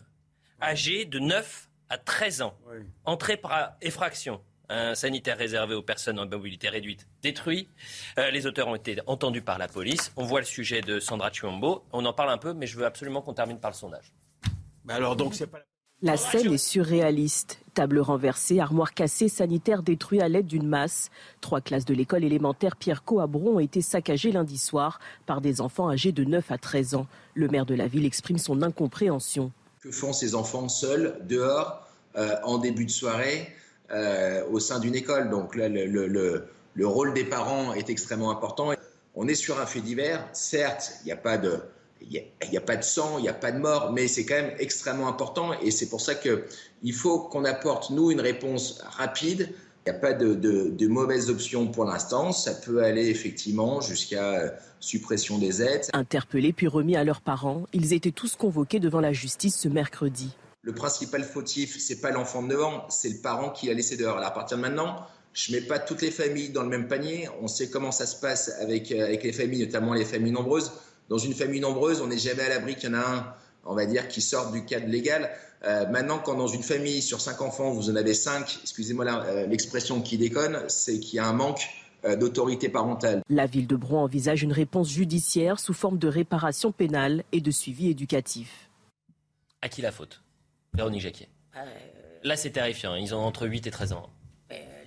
âgés 0.62 1.06
de 1.06 1.18
9 1.18 1.70
à 1.88 1.96
13 1.96 2.42
ans, 2.42 2.54
entrés 3.06 3.38
par 3.38 3.76
effraction. 3.80 4.42
Un 4.72 4.94
sanitaire 4.94 5.36
réservé 5.36 5.74
aux 5.74 5.82
personnes 5.82 6.20
en 6.20 6.26
mobilité 6.26 6.68
réduite 6.68 7.08
détruit. 7.22 7.68
Euh, 8.18 8.30
les 8.30 8.46
auteurs 8.46 8.68
ont 8.68 8.76
été 8.76 8.96
entendus 9.08 9.42
par 9.42 9.58
la 9.58 9.66
police. 9.66 10.12
On 10.16 10.24
voit 10.24 10.38
le 10.38 10.46
sujet 10.46 10.80
de 10.80 11.00
Sandra 11.00 11.32
Chiombo. 11.32 11.82
On 11.92 12.04
en 12.04 12.12
parle 12.12 12.30
un 12.30 12.38
peu, 12.38 12.52
mais 12.52 12.68
je 12.68 12.78
veux 12.78 12.86
absolument 12.86 13.20
qu'on 13.20 13.34
termine 13.34 13.58
par 13.58 13.72
le 13.72 13.76
sondage. 13.76 14.12
Bah 14.84 14.94
alors 14.94 15.16
donc 15.16 15.34
c'est 15.34 15.48
pas. 15.48 15.58
La 16.02 16.16
scène 16.16 16.54
est 16.54 16.58
surréaliste. 16.58 17.58
Table 17.74 17.98
renversée, 17.98 18.60
armoire 18.60 18.94
cassée, 18.94 19.28
sanitaire 19.28 19.82
détruit 19.82 20.20
à 20.20 20.28
l'aide 20.28 20.46
d'une 20.46 20.68
masse. 20.68 21.10
Trois 21.40 21.60
classes 21.60 21.84
de 21.84 21.92
l'école 21.92 22.22
élémentaire 22.22 22.76
Pierre 22.76 23.02
Co 23.02 23.18
à 23.18 23.26
Bron 23.26 23.56
ont 23.56 23.60
été 23.60 23.82
saccagées 23.82 24.30
lundi 24.30 24.56
soir 24.56 25.00
par 25.26 25.40
des 25.40 25.60
enfants 25.60 25.90
âgés 25.90 26.12
de 26.12 26.22
9 26.22 26.48
à 26.52 26.58
13 26.58 26.94
ans. 26.94 27.06
Le 27.34 27.48
maire 27.48 27.66
de 27.66 27.74
la 27.74 27.88
ville 27.88 28.06
exprime 28.06 28.38
son 28.38 28.62
incompréhension. 28.62 29.50
Que 29.80 29.90
font 29.90 30.12
ces 30.12 30.36
enfants 30.36 30.68
seuls, 30.68 31.18
dehors, 31.28 31.86
euh, 32.16 32.36
en 32.44 32.58
début 32.58 32.86
de 32.86 32.90
soirée, 32.90 33.52
euh, 33.92 34.42
au 34.50 34.60
sein 34.60 34.78
d'une 34.80 34.94
école 34.94 35.30
Donc 35.30 35.56
là, 35.56 35.68
le, 35.68 35.86
le- 35.86 36.06
le- 36.06 36.44
le 36.74 36.86
rôle 36.86 37.12
des 37.14 37.24
parents 37.24 37.74
est 37.74 37.90
extrêmement 37.90 38.30
important. 38.30 38.72
On 39.16 39.26
est 39.26 39.34
sur 39.34 39.60
un 39.60 39.66
fait 39.66 39.80
divers. 39.80 40.24
Certes, 40.32 40.92
il 41.02 41.06
n'y 41.06 41.12
a 41.12 41.16
pas 41.16 41.36
de... 41.36 41.58
Sang, 42.82 43.18
il 43.18 43.22
n'y 43.22 43.28
a 43.28 43.34
pas 43.34 43.52
de 43.52 43.58
mort, 43.58 43.92
mais 43.92 44.08
c'est 44.08 44.24
quand 44.24 44.36
même 44.36 44.54
extrêmement 44.58 45.08
important 45.08 45.52
et 45.60 45.70
c'est 45.70 45.88
pour 45.88 46.00
ça 46.00 46.14
qu'il 46.14 46.94
faut 46.94 47.18
qu'on 47.20 47.44
apporte, 47.44 47.90
nous, 47.90 48.10
une 48.10 48.20
réponse 48.20 48.80
rapide. 48.82 49.50
Il 49.86 49.92
n'y 49.92 49.96
a 49.98 50.00
pas 50.00 50.12
de, 50.14 50.34
de, 50.34 50.68
de 50.70 50.86
mauvaises 50.88 51.28
options 51.28 51.66
pour 51.68 51.84
l'instant. 51.84 52.32
Ça 52.32 52.54
peut 52.54 52.82
aller 52.82 53.08
effectivement 53.08 53.80
jusqu'à 53.80 54.34
euh, 54.40 54.50
suppression 54.78 55.38
des 55.38 55.62
aides. 55.62 55.86
Interpellés 55.92 56.52
puis 56.52 56.68
remis 56.68 56.96
à 56.96 57.04
leurs 57.04 57.20
parents, 57.20 57.62
ils 57.72 57.92
étaient 57.92 58.12
tous 58.12 58.36
convoqués 58.36 58.78
devant 58.80 59.00
la 59.00 59.12
justice 59.12 59.56
ce 59.58 59.68
mercredi. 59.68 60.30
Le 60.62 60.74
principal 60.74 61.24
fautif, 61.24 61.78
c'est 61.78 62.00
pas 62.00 62.10
l'enfant 62.10 62.42
de 62.42 62.48
9 62.48 62.62
ans, 62.62 62.86
c'est 62.90 63.08
le 63.08 63.18
parent 63.18 63.50
qui 63.50 63.66
l'a 63.66 63.74
laissé 63.74 63.96
dehors. 63.96 64.18
Alors 64.18 64.28
à 64.28 64.34
partir 64.34 64.56
de 64.56 64.62
maintenant, 64.62 65.06
je 65.32 65.52
mets 65.52 65.62
pas 65.62 65.78
toutes 65.78 66.02
les 66.02 66.10
familles 66.10 66.50
dans 66.50 66.62
le 66.62 66.68
même 66.68 66.88
panier. 66.88 67.28
On 67.40 67.48
sait 67.48 67.70
comment 67.70 67.92
ça 67.92 68.06
se 68.06 68.20
passe 68.20 68.50
avec, 68.60 68.92
euh, 68.92 69.04
avec 69.04 69.22
les 69.22 69.32
familles, 69.32 69.64
notamment 69.64 69.94
les 69.94 70.04
familles 70.04 70.32
nombreuses. 70.32 70.72
Dans 71.08 71.18
une 71.18 71.34
famille 71.34 71.60
nombreuse, 71.60 72.00
on 72.00 72.08
n'est 72.08 72.18
jamais 72.18 72.42
à 72.42 72.48
l'abri 72.50 72.76
qu'il 72.76 72.90
y 72.90 72.92
en 72.92 72.98
a 72.98 73.04
un, 73.04 73.34
on 73.64 73.74
va 73.74 73.86
dire, 73.86 74.08
qui 74.08 74.20
sort 74.20 74.52
du 74.52 74.64
cadre 74.64 74.86
légal. 74.86 75.30
Euh, 75.64 75.86
maintenant, 75.88 76.18
quand 76.18 76.34
dans 76.34 76.46
une 76.46 76.62
famille 76.62 77.02
sur 77.02 77.20
cinq 77.20 77.42
enfants, 77.42 77.70
vous 77.70 77.90
en 77.90 77.96
avez 77.96 78.14
cinq, 78.14 78.58
excusez-moi 78.62 79.06
euh, 79.06 79.46
l'expression 79.46 80.00
qui 80.00 80.16
déconne, 80.16 80.58
c'est 80.68 81.00
qu'il 81.00 81.16
y 81.16 81.18
a 81.18 81.26
un 81.26 81.32
manque 81.32 81.68
euh, 82.04 82.16
d'autorité 82.16 82.70
parentale. 82.70 83.22
La 83.28 83.46
ville 83.46 83.66
de 83.66 83.76
Bron 83.76 83.98
envisage 83.98 84.42
une 84.42 84.52
réponse 84.52 84.90
judiciaire 84.90 85.60
sous 85.60 85.74
forme 85.74 85.98
de 85.98 86.08
réparation 86.08 86.72
pénale 86.72 87.24
et 87.32 87.40
de 87.40 87.50
suivi 87.50 87.90
éducatif. 87.90 88.70
À 89.60 89.68
qui 89.68 89.82
la 89.82 89.92
faute? 89.92 90.22
Véronique 90.74 91.02
Jacquier. 91.02 91.28
Là, 92.22 92.36
c'est 92.36 92.50
terrifiant. 92.50 92.94
Ils 92.94 93.14
ont 93.14 93.20
entre 93.20 93.46
8 93.46 93.66
et 93.66 93.70
13 93.70 93.92
ans. 93.92 94.10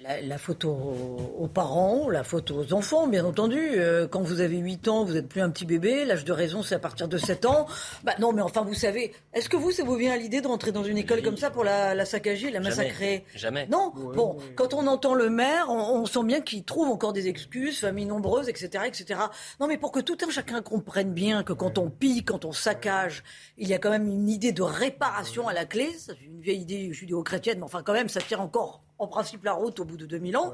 La, 0.04 0.22
la 0.22 0.38
faute 0.38 0.66
aux, 0.66 1.18
aux 1.40 1.48
parents, 1.48 2.10
la 2.10 2.24
faute 2.24 2.52
aux 2.52 2.74
enfants, 2.74 3.08
bien 3.08 3.26
entendu. 3.26 3.60
Euh, 3.60 4.08
quand 4.08 4.22
vous 4.22 4.42
avez 4.42 4.58
8 4.58 4.88
ans, 4.88 5.06
vous 5.06 5.14
n'êtes 5.14 5.30
plus 5.30 5.42
un 5.42 5.50
petit 5.50 5.66
bébé. 5.66 6.04
L'âge 6.06 6.26
de 6.26 6.34
raison, 6.34 6.62
c'est 6.62 6.76
à 6.76 6.80
partir 6.80 7.08
de 7.08 7.18
7 7.18 7.46
ans. 7.46 7.68
Bah 8.04 8.14
non, 8.20 8.34
mais 8.34 8.42
enfin, 8.42 8.64
vous 8.64 8.74
savez, 8.74 9.14
est-ce 9.34 9.48
que 9.48 9.56
vous, 9.56 9.72
ça 9.72 9.84
vous 9.84 9.96
vient 9.96 10.14
à 10.14 10.18
l'idée 10.18 10.42
de 10.42 10.48
rentrer 10.48 10.72
dans 10.72 10.84
une 10.84 10.98
école 10.98 11.22
comme 11.22 11.38
ça 11.38 11.50
pour 11.50 11.64
la, 11.64 11.96
la 11.96 12.06
saccager, 12.06 12.52
la 12.52 12.60
massacrer? 12.60 13.24
Jamais. 13.36 13.68
Non? 13.68 13.92
bon, 13.96 14.38
quand 14.56 14.74
on 14.74 14.88
entend 14.88 15.14
le 15.14 15.30
maire, 15.30 15.68
on, 15.70 16.02
on 16.02 16.06
sent 16.06 16.24
bien 16.24 16.42
qu'il 16.42 16.64
trouve 16.64 16.90
encore 16.90 17.14
des 17.14 17.28
excuses, 17.28 17.80
familles 17.80 18.06
nombreuses, 18.06 18.50
etc., 18.50 18.84
etc. 18.86 19.20
Non, 19.60 19.68
mais 19.68 19.78
pour 19.78 19.92
que 19.92 20.02
tout 20.02 20.18
un 20.28 20.30
chacun 20.30 20.62
comprenne 20.62 21.14
bien 21.14 21.44
que 21.44 21.54
quand 21.54 21.78
on 21.78 21.90
pille, 21.90 22.26
quand 22.26 22.46
on 22.46 22.52
saccage, 22.52 23.24
il 23.58 23.68
y 23.68 23.74
a 23.74 23.80
quand 23.80 23.90
même 23.90 24.08
une 24.08 24.28
idée 24.28 24.52
de 24.52 24.64
réparation 24.64 25.48
à 25.48 25.54
la 25.54 25.66
clé. 25.66 25.90
C'est 25.98 26.20
une 26.22 26.42
vieille 26.42 26.62
idée 26.62 26.92
judéo-chrétienne, 26.92 27.60
mais 27.60 27.66
enfin, 27.66 27.84
quand 27.84 27.94
même, 27.94 28.10
ça 28.10 28.20
tire 28.20 28.42
encore 28.42 28.82
en 29.04 29.08
principe 29.08 29.44
la 29.44 29.54
route 29.54 29.80
au 29.80 29.86
bout 29.86 29.98
de 29.98 30.06
2000 30.06 30.38
ans. 30.38 30.54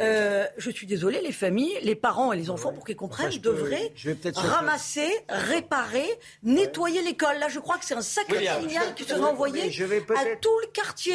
Euh, 0.00 0.46
je 0.56 0.70
suis 0.70 0.86
désolée, 0.86 1.20
les 1.20 1.32
familles, 1.32 1.76
les 1.82 1.94
parents 1.94 2.32
et 2.32 2.36
les 2.36 2.50
enfants, 2.50 2.72
pour 2.72 2.84
qu'ils 2.84 2.96
comprennent, 2.96 3.26
Enfin, 3.26 3.34
je 3.34 3.40
peux- 3.40 3.50
devraient 3.50 3.92
je 3.94 4.08
vais 4.10 4.14
peut-être 4.16 4.40
sur- 4.40 4.48
ramasser, 4.50 5.08
réparer, 5.28 6.08
nettoyer 6.42 7.02
l'école. 7.02 7.38
Là, 7.38 7.48
je 7.48 7.60
crois 7.60 7.78
que 7.78 7.84
c'est 7.84 7.94
un 7.94 8.00
sacré 8.02 8.38
William, 8.38 8.60
signal 8.62 8.86
je- 8.90 8.94
qui 8.94 9.08
sera 9.08 9.28
envoyé 9.30 9.64
mais 9.64 9.70
je 9.70 9.84
vais 9.84 9.98
à 10.16 10.36
tout 10.36 10.58
le 10.62 10.66
quartier, 10.72 11.14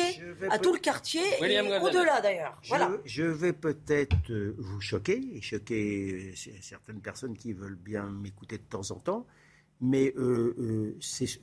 à 0.50 0.60
tout 0.60 0.74
le 0.74 0.80
quartier 0.80 1.22
William 1.42 1.66
et 1.66 1.80
au-delà 1.80 2.22
d'ailleurs. 2.22 2.58
Je, 2.62 2.70
Voilà. 2.70 2.92
je 3.06 3.24
vais 3.24 3.54
peut-être 3.54 4.16
euh, 4.30 4.56
vous 4.58 4.80
choquer 4.82 5.22
et 5.34 5.42
choquer 5.42 6.34
euh, 6.36 6.52
certaines 6.62 7.02
personnes 7.02 7.36
qui 7.38 7.54
veulent 7.54 7.76
bien 7.76 8.04
m'écouter 8.04 8.58
de 8.58 8.64
temps 8.64 8.92
en 8.92 8.96
temps, 9.00 9.26
mais 9.82 10.14
euh, 10.18 10.56
euh, 10.60 10.98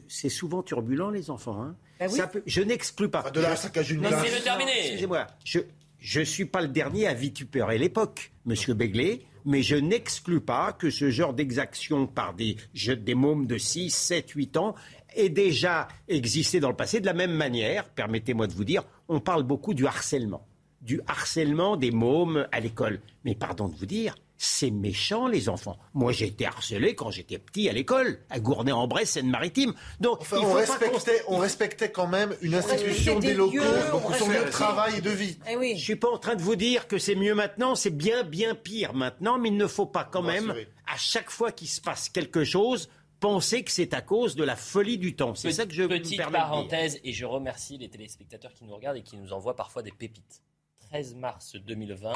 c'est 0.09 0.29
souvent 0.29 0.63
turbulent 0.63 1.11
les 1.11 1.31
enfants. 1.31 1.61
hein. 1.63 1.77
Ben 2.01 2.09
Ça 2.09 2.27
peut- 2.27 2.43
je 2.47 2.63
n'exclus 2.63 3.09
pas. 3.09 3.31
de 3.31 3.41
là 3.41 3.55
Je- 3.55 3.61
saccager 3.61 3.95
une. 3.95 4.05
Excusez-moi. 4.05 5.27
Je 5.45 5.61
je 5.99 6.21
suis 6.21 6.47
pas 6.47 6.61
le 6.63 6.69
dernier 6.69 7.07
à 7.07 7.15
vitupérer 7.15 7.79
l'époque, 7.79 8.33
Monsieur 8.45 8.75
Begley, 8.75 9.21
mais 9.45 9.63
je 9.63 9.77
n'exclus 9.77 10.41
pas 10.41 10.73
que 10.73 10.91
ce 10.91 11.11
genre 11.11 11.33
d'exaction 11.33 12.09
par 12.09 12.35
des, 12.35 12.57
je- 12.75 12.93
des 12.93 13.15
mômes 13.15 13.47
de 13.47 13.57
6, 13.57 13.91
7, 13.95 14.31
8 14.31 14.57
ans 14.57 14.75
ait 15.15 15.29
déjà 15.29 15.87
existé 16.09 16.59
dans 16.59 16.71
le 16.71 16.75
passé 16.75 16.99
de 16.99 17.07
la 17.07 17.13
même 17.13 17.35
manière. 17.35 17.89
Permettez-moi 17.91 18.49
de 18.49 18.53
vous 18.53 18.65
dire, 18.65 18.83
on 19.09 19.21
parle 19.21 19.45
beaucoup 19.45 19.75
du 19.75 19.87
harcèlement, 19.87 20.45
du 20.81 21.01
harcèlement 21.07 21.77
des 21.77 21.93
mômes 21.93 22.49
à 22.51 22.59
l'école. 22.59 23.01
Mais 23.25 23.37
pardon 23.37 23.69
de 23.69 23.77
vous 23.77 23.87
dire, 23.87 24.17
c'est 24.45 24.71
méchant 24.71 25.29
les 25.29 25.49
enfants. 25.49 25.79
Moi 25.95 26.11
j'ai 26.13 26.27
été 26.27 26.47
harcelé 26.47 26.95
quand 26.95 27.11
j'étais 27.11 27.39
petit 27.39 27.69
à 27.69 27.73
l'école, 27.73 28.19
à 28.29 28.41
Gournay-en-Bresse, 28.41 29.13
Seine-Maritime. 29.13 29.73
Donc 30.01 30.21
Enfin, 30.21 30.39
il 30.41 30.45
on, 30.45 30.49
faut 30.49 30.55
pas 30.55 30.61
respectait, 30.61 31.23
on 31.29 31.39
respectait 31.39 31.93
quand 31.93 32.09
même 32.09 32.35
une 32.43 32.55
institution 32.55 33.21
des 33.21 33.29
des 33.29 33.35
locaux, 33.35 33.59
on 33.93 34.13
son 34.15 34.29
lieu 34.29 34.45
de 34.45 34.51
travail 34.51 34.99
et 34.99 35.01
de 35.01 35.11
vie. 35.11 35.39
Eh 35.49 35.77
Je 35.77 35.83
suis 35.83 35.97
pas 35.97 36.11
en 36.11 36.19
train 36.19 36.35
de 36.35 36.43
vous 36.43 36.57
dire 36.57 36.89
que 36.89 36.99
c'est 36.99 37.15
mieux 37.15 37.35
maintenant, 37.35 37.77
c'est 37.77 37.91
bien 37.91 38.25
bien 38.25 38.57
pire 38.57 38.95
maintenant, 38.95 39.39
mais 39.39 39.49
il 39.49 39.57
ne 39.57 39.67
faut 39.69 39.87
pas 39.87 40.05
quand 40.05 40.23
même, 40.23 40.53
à 40.87 40.97
chaque 40.97 41.31
fois 41.31 41.53
qu'il 41.53 41.69
se 41.69 41.81
passe 41.81 42.09
quelque 42.09 42.45
chose, 42.45 42.89
penser 43.21 43.63
que 43.63 43.71
c'est 43.71 43.95
à 43.95 44.01
cause 44.01 44.35
de 44.35 44.43
la 44.43 44.57
folie 44.57 44.99
du 44.99 45.15
temps. 45.15 45.37
C'est 45.37 45.53
ça 45.53 45.67
que 45.67 45.73
je 45.73 45.85
Petite 45.85 46.21
parenthèse, 46.21 46.99
et 47.05 47.13
je 47.13 47.25
remercie 47.25 47.79
les 47.79 47.89
téléspectateurs 47.89 48.53
qui 48.53 48.65
nous 48.65 48.75
regardent 48.75 48.97
et 48.97 49.03
qui 49.03 49.17
nous 49.17 49.33
envoient 49.33 49.55
parfois 49.55 49.83
des 49.83 49.93
pépites. 49.93 50.43
13 50.91 51.15
mars 51.15 51.55
2020, 51.55 52.13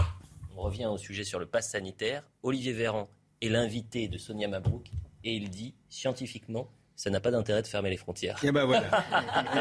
on 0.57 0.63
revient 0.63 0.87
au 0.87 0.97
sujet 0.99 1.25
sur 1.25 1.39
le 1.39 1.47
pass 1.47 1.71
sanitaire. 1.71 2.23
Olivier 2.43 2.73
Véran 2.73 3.09
est 3.43 3.49
l'invité 3.49 4.09
de 4.09 4.19
Sonia 4.19 4.49
Mabrouk 4.49 4.87
et 5.25 5.35
il 5.35 5.51
dit 5.51 5.75
scientifiquement, 5.89 6.69
ça 6.95 7.11
n'a 7.11 7.21
pas 7.21 7.31
d'intérêt 7.31 7.61
de 7.63 7.67
fermer 7.67 7.91
les 7.91 7.97
frontières. 7.97 8.43
Et 8.45 8.53
ben 8.53 8.65
voilà. 8.65 8.89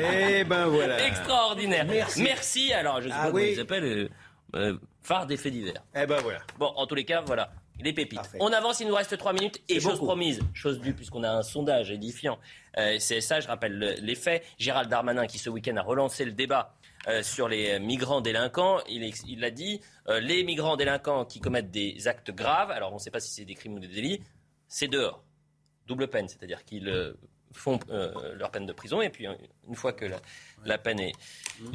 Et 0.01 0.43
ben 0.45 0.67
voilà. 0.69 1.05
Extraordinaire. 1.05 1.85
Merci. 2.17 2.71
Alors, 2.73 3.01
je 3.01 3.09
sais 3.09 3.15
Ah 3.17 3.23
pas 3.25 3.31
comment 3.31 3.43
ils 3.43 3.59
appellent. 3.59 3.83
euh, 3.83 4.09
euh, 4.55 4.77
phare 5.01 5.25
des 5.27 5.35
faits 5.37 5.51
divers. 5.51 5.83
Eh 5.95 6.05
ben 6.05 6.21
voilà. 6.21 6.39
Bon, 6.57 6.67
en 6.75 6.87
tous 6.87 6.95
les 6.95 7.03
cas, 7.05 7.21
voilà. 7.21 7.51
Les 7.81 7.91
pépites. 7.91 8.21
On 8.39 8.53
avance, 8.53 8.79
il 8.79 8.87
nous 8.87 8.95
reste 8.95 9.17
3 9.17 9.33
minutes. 9.33 9.61
Et 9.67 9.81
chose 9.81 9.93
beaucoup. 9.93 10.05
promise, 10.05 10.39
chose 10.53 10.79
due, 10.79 10.93
puisqu'on 10.93 11.23
a 11.23 11.29
un 11.29 11.41
sondage 11.43 11.91
édifiant. 11.91 12.39
Euh, 12.77 12.95
c'est 12.99 13.19
ça, 13.19 13.41
je 13.41 13.47
rappelle 13.49 13.73
le- 13.77 13.95
les 14.01 14.15
faits. 14.15 14.45
Gérald 14.57 14.89
Darmanin, 14.89 15.27
qui 15.27 15.39
ce 15.39 15.49
week-end 15.49 15.75
a 15.75 15.81
relancé 15.81 16.23
le 16.23 16.31
débat 16.31 16.73
euh, 17.07 17.23
sur 17.23 17.47
les 17.47 17.79
migrants 17.79 18.21
délinquants, 18.21 18.79
il, 18.89 19.03
il 19.27 19.43
a 19.43 19.51
dit 19.51 19.81
euh, 20.07 20.19
les 20.19 20.43
migrants 20.43 20.77
délinquants 20.77 21.25
qui 21.25 21.39
commettent 21.39 21.71
des 21.71 22.07
actes 22.07 22.31
graves, 22.31 22.71
alors 22.71 22.91
on 22.91 22.95
ne 22.95 22.99
sait 22.99 23.11
pas 23.11 23.19
si 23.19 23.31
c'est 23.31 23.45
des 23.45 23.55
crimes 23.55 23.75
ou 23.75 23.79
des 23.79 23.87
délits, 23.87 24.21
c'est 24.67 24.87
dehors. 24.87 25.23
Double 25.87 26.07
peine, 26.07 26.27
c'est-à-dire 26.27 26.65
qu'ils 26.65 26.89
euh, 26.89 27.13
font 27.53 27.79
leur 28.33 28.51
peine 28.51 28.65
de 28.65 28.73
prison 28.73 29.01
et 29.01 29.09
puis 29.09 29.27
une 29.67 29.75
fois 29.75 29.93
que 29.93 30.05
la, 30.05 30.17
la 30.65 30.77
peine 30.77 30.99
est, 30.99 31.13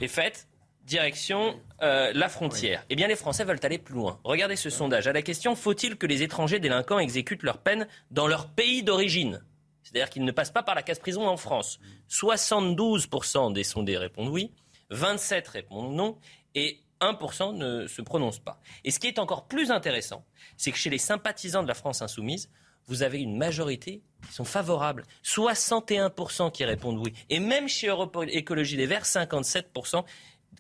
est 0.01 0.09
faite, 0.09 0.47
direction 0.85 1.61
euh, 1.83 2.13
la 2.15 2.29
frontière. 2.29 2.85
Eh 2.91 2.97
bien, 2.97 3.07
les 3.07 3.17
Français 3.17 3.45
veulent 3.45 3.61
aller 3.63 3.79
plus 3.79 3.95
loin. 3.95 4.19
Regardez 4.25 4.57
ce 4.57 4.71
sondage. 4.71 5.07
À 5.07 5.13
la 5.13 5.23
question 5.23 5.55
faut-il 5.55 5.97
que 5.97 6.07
les 6.07 6.23
étrangers 6.23 6.59
délinquants 6.59 6.99
exécutent 6.99 7.43
leur 7.43 7.59
peine 7.59 7.87
dans 8.11 8.27
leur 8.27 8.49
pays 8.49 8.83
d'origine? 8.83 9.43
C'est-à-dire 9.83 10.11
qu'ils 10.11 10.25
ne 10.25 10.33
passent 10.33 10.51
pas 10.53 10.63
par 10.63 10.75
la 10.75 10.83
case 10.83 10.99
prison 10.99 11.27
en 11.27 11.37
France. 11.37 11.81
72% 12.09 13.53
des 13.53 13.65
sondés 13.65 13.97
répondent 13.97 14.29
oui, 14.29 14.53
27 14.91 15.47
répondent 15.49 15.95
non 15.95 16.19
et 16.55 16.81
1% 17.01 17.57
ne 17.57 17.87
se 17.87 18.03
prononce 18.03 18.39
pas. 18.39 18.61
Et 18.85 18.91
ce 18.91 18.99
qui 18.99 19.07
est 19.07 19.19
encore 19.19 19.47
plus 19.49 19.71
intéressant, 19.71 20.25
c'est 20.57 20.71
que 20.71 20.77
chez 20.79 20.91
les 20.91 20.99
sympathisants 20.99 21.63
de 21.63 21.69
la 21.69 21.75
France 21.75 22.03
insoumise, 22.03 22.51
vous 22.87 23.03
avez 23.03 23.21
une 23.21 23.37
majorité 23.39 24.03
qui 24.27 24.33
sont 24.35 24.45
favorables. 24.45 25.05
61% 25.25 26.51
qui 26.53 26.65
répondent 26.65 26.99
oui. 26.99 27.13
Et 27.31 27.41
même 27.41 27.69
chez 27.69 27.87
Europe 27.89 28.19
Écologie 28.29 28.77
Les 28.77 28.87
Verts, 28.87 29.05
57% 29.05 30.05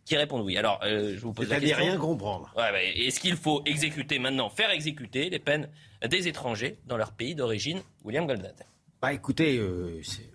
qui 0.04 0.16
répondent 0.16 0.42
oui. 0.44 0.56
Alors, 0.56 0.80
euh, 0.84 1.14
je 1.14 1.20
vous 1.20 1.32
pose 1.32 1.48
la 1.48 1.60
question. 1.60 1.76
rien 1.78 1.96
comprendre. 1.98 2.52
Ouais, 2.56 2.96
Est-ce 2.98 3.20
qu'il 3.20 3.36
faut 3.36 3.62
exécuter 3.66 4.18
maintenant, 4.18 4.48
faire 4.48 4.70
exécuter 4.70 5.28
les 5.28 5.38
peines 5.38 5.68
des 6.08 6.26
étrangers 6.28 6.78
dans 6.86 6.96
leur 6.96 7.12
pays 7.12 7.34
d'origine 7.34 7.82
William 8.04 8.26
Goldnadel. 8.26 8.66
Bah 9.02 9.12
écoutez, 9.12 9.58
euh, 9.58 10.00
c'est- 10.02 10.30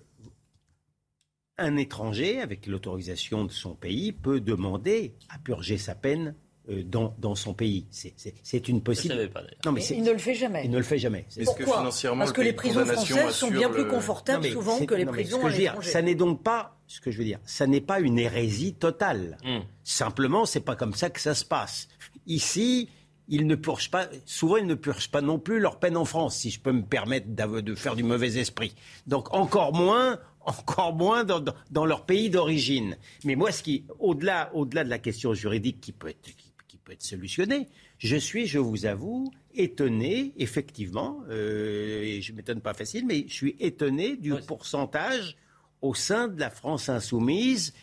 un 1.57 1.77
étranger, 1.77 2.41
avec 2.41 2.67
l'autorisation 2.67 3.45
de 3.45 3.51
son 3.51 3.75
pays, 3.75 4.11
peut 4.11 4.39
demander 4.41 5.15
à 5.29 5.37
purger 5.39 5.77
sa 5.77 5.95
peine 5.95 6.35
euh, 6.69 6.83
dans, 6.83 7.13
dans 7.19 7.35
son 7.35 7.53
pays. 7.53 7.85
C'est- 7.91 8.67
une 8.67 8.81
possibilité. 8.81 9.15
savais 9.21 9.29
pas, 9.31 9.41
d'ailleurs. 9.41 9.59
Non, 9.65 9.71
mais 9.71 9.85
il 9.85 10.03
ne 10.03 10.11
le 10.11 10.17
fait 10.17 10.33
jamais. 10.33 10.63
Il 10.65 10.71
ne 10.71 10.77
le 10.77 10.83
fait 10.83 10.97
jamais. 10.97 11.25
C'est- 11.29 11.41
Est-ce 11.43 11.51
que 11.51 11.63
Pourquoi 11.63 11.77
financièrement, 11.79 12.19
Parce 12.19 12.31
le 12.31 12.35
que 12.35 12.41
les 12.41 12.53
prisons 12.53 12.85
françaises 12.85 13.29
sont 13.35 13.51
bien 13.51 13.69
plus 13.69 13.83
le- 13.83 13.89
confortables 13.89 14.45
Non, 14.47 14.51
souvent 14.53 14.85
que 14.85 14.95
les 14.95 15.05
non, 15.05 15.11
prisons 15.11 15.37
ce 15.37 15.41
que 15.43 15.47
à 15.47 15.49
je 15.49 15.53
veux 15.55 15.59
dire, 15.61 15.71
l'étranger. 15.73 15.91
ça 15.91 16.01
n'est 16.01 16.15
donc 16.15 16.43
pas 16.43 16.77
ce 16.87 16.99
que 16.99 17.11
je 17.11 17.17
veux 17.19 17.23
dire. 17.23 17.39
Ça 17.45 17.67
n'est 17.67 17.81
pas 17.81 17.99
une 17.99 18.17
hérésie 18.19 18.73
totale. 18.73 19.37
Hmm. 19.45 19.59
Simplement, 19.83 20.45
c'est 20.45 20.59
pas 20.61 20.75
comme 20.75 20.93
ça 20.95 21.09
que 21.11 21.21
ça 21.21 21.35
se 21.35 21.45
passe. 21.45 21.87
Ici, 22.25 22.89
ils 23.27 23.45
ne 23.47 23.55
purgent 23.55 23.91
pas. 23.91 24.07
Souvent, 24.25 24.57
ils 24.57 24.67
ne 24.67 24.75
purgent 24.75 25.09
pas 25.11 25.21
non 25.21 25.37
plus 25.39 25.59
leur 25.59 25.79
peine 25.79 25.97
en 25.97 26.05
France, 26.05 26.35
si 26.37 26.49
je 26.49 26.59
peux 26.59 26.71
me 26.71 26.83
permettre 26.83 27.27
de 27.29 27.75
faire 27.75 27.95
du 27.95 28.03
mauvais 28.03 28.37
esprit. 28.39 28.73
Donc 29.07 29.33
encore 29.33 29.73
moins. 29.73 30.19
Encore 30.45 30.95
moins 30.95 31.23
dans, 31.23 31.85
leur 31.85 32.05
pays 32.05 32.29
d'origine. 32.29 32.97
Mais 33.23 33.35
moi, 33.35 33.51
ce 33.51 33.63
qui, 33.63 33.85
au-delà, 33.99 34.51
au-delà 34.53 34.83
de 34.83 34.89
la 34.89 34.99
question 34.99 35.33
juridique 35.33 35.81
qui 35.81 35.91
peut 35.91 36.09
être, 36.09 36.21
qui, 36.21 36.53
qui 36.67 36.77
peut 36.77 36.93
être 36.93 37.01
solutionnée, 37.01 37.67
je 37.97 38.15
suis, 38.15 38.45
je 38.45 38.59
vous 38.59 38.85
avoue, 38.85 39.31
étonné, 39.55 40.33
effectivement, 40.37 41.21
euh, 41.29 42.03
et 42.03 42.21
je 42.21 42.33
m'étonne 42.33 42.61
pas 42.61 42.73
facile, 42.73 43.05
mais 43.05 43.25
je 43.27 43.33
suis 43.33 43.55
étonné 43.59 44.17
du 44.17 44.33
pourcentage 44.47 45.37
au 45.81 45.93
sein 45.93 46.27
de 46.27 46.39
la 46.39 46.49
France 46.49 46.89
insoumise 46.89 47.73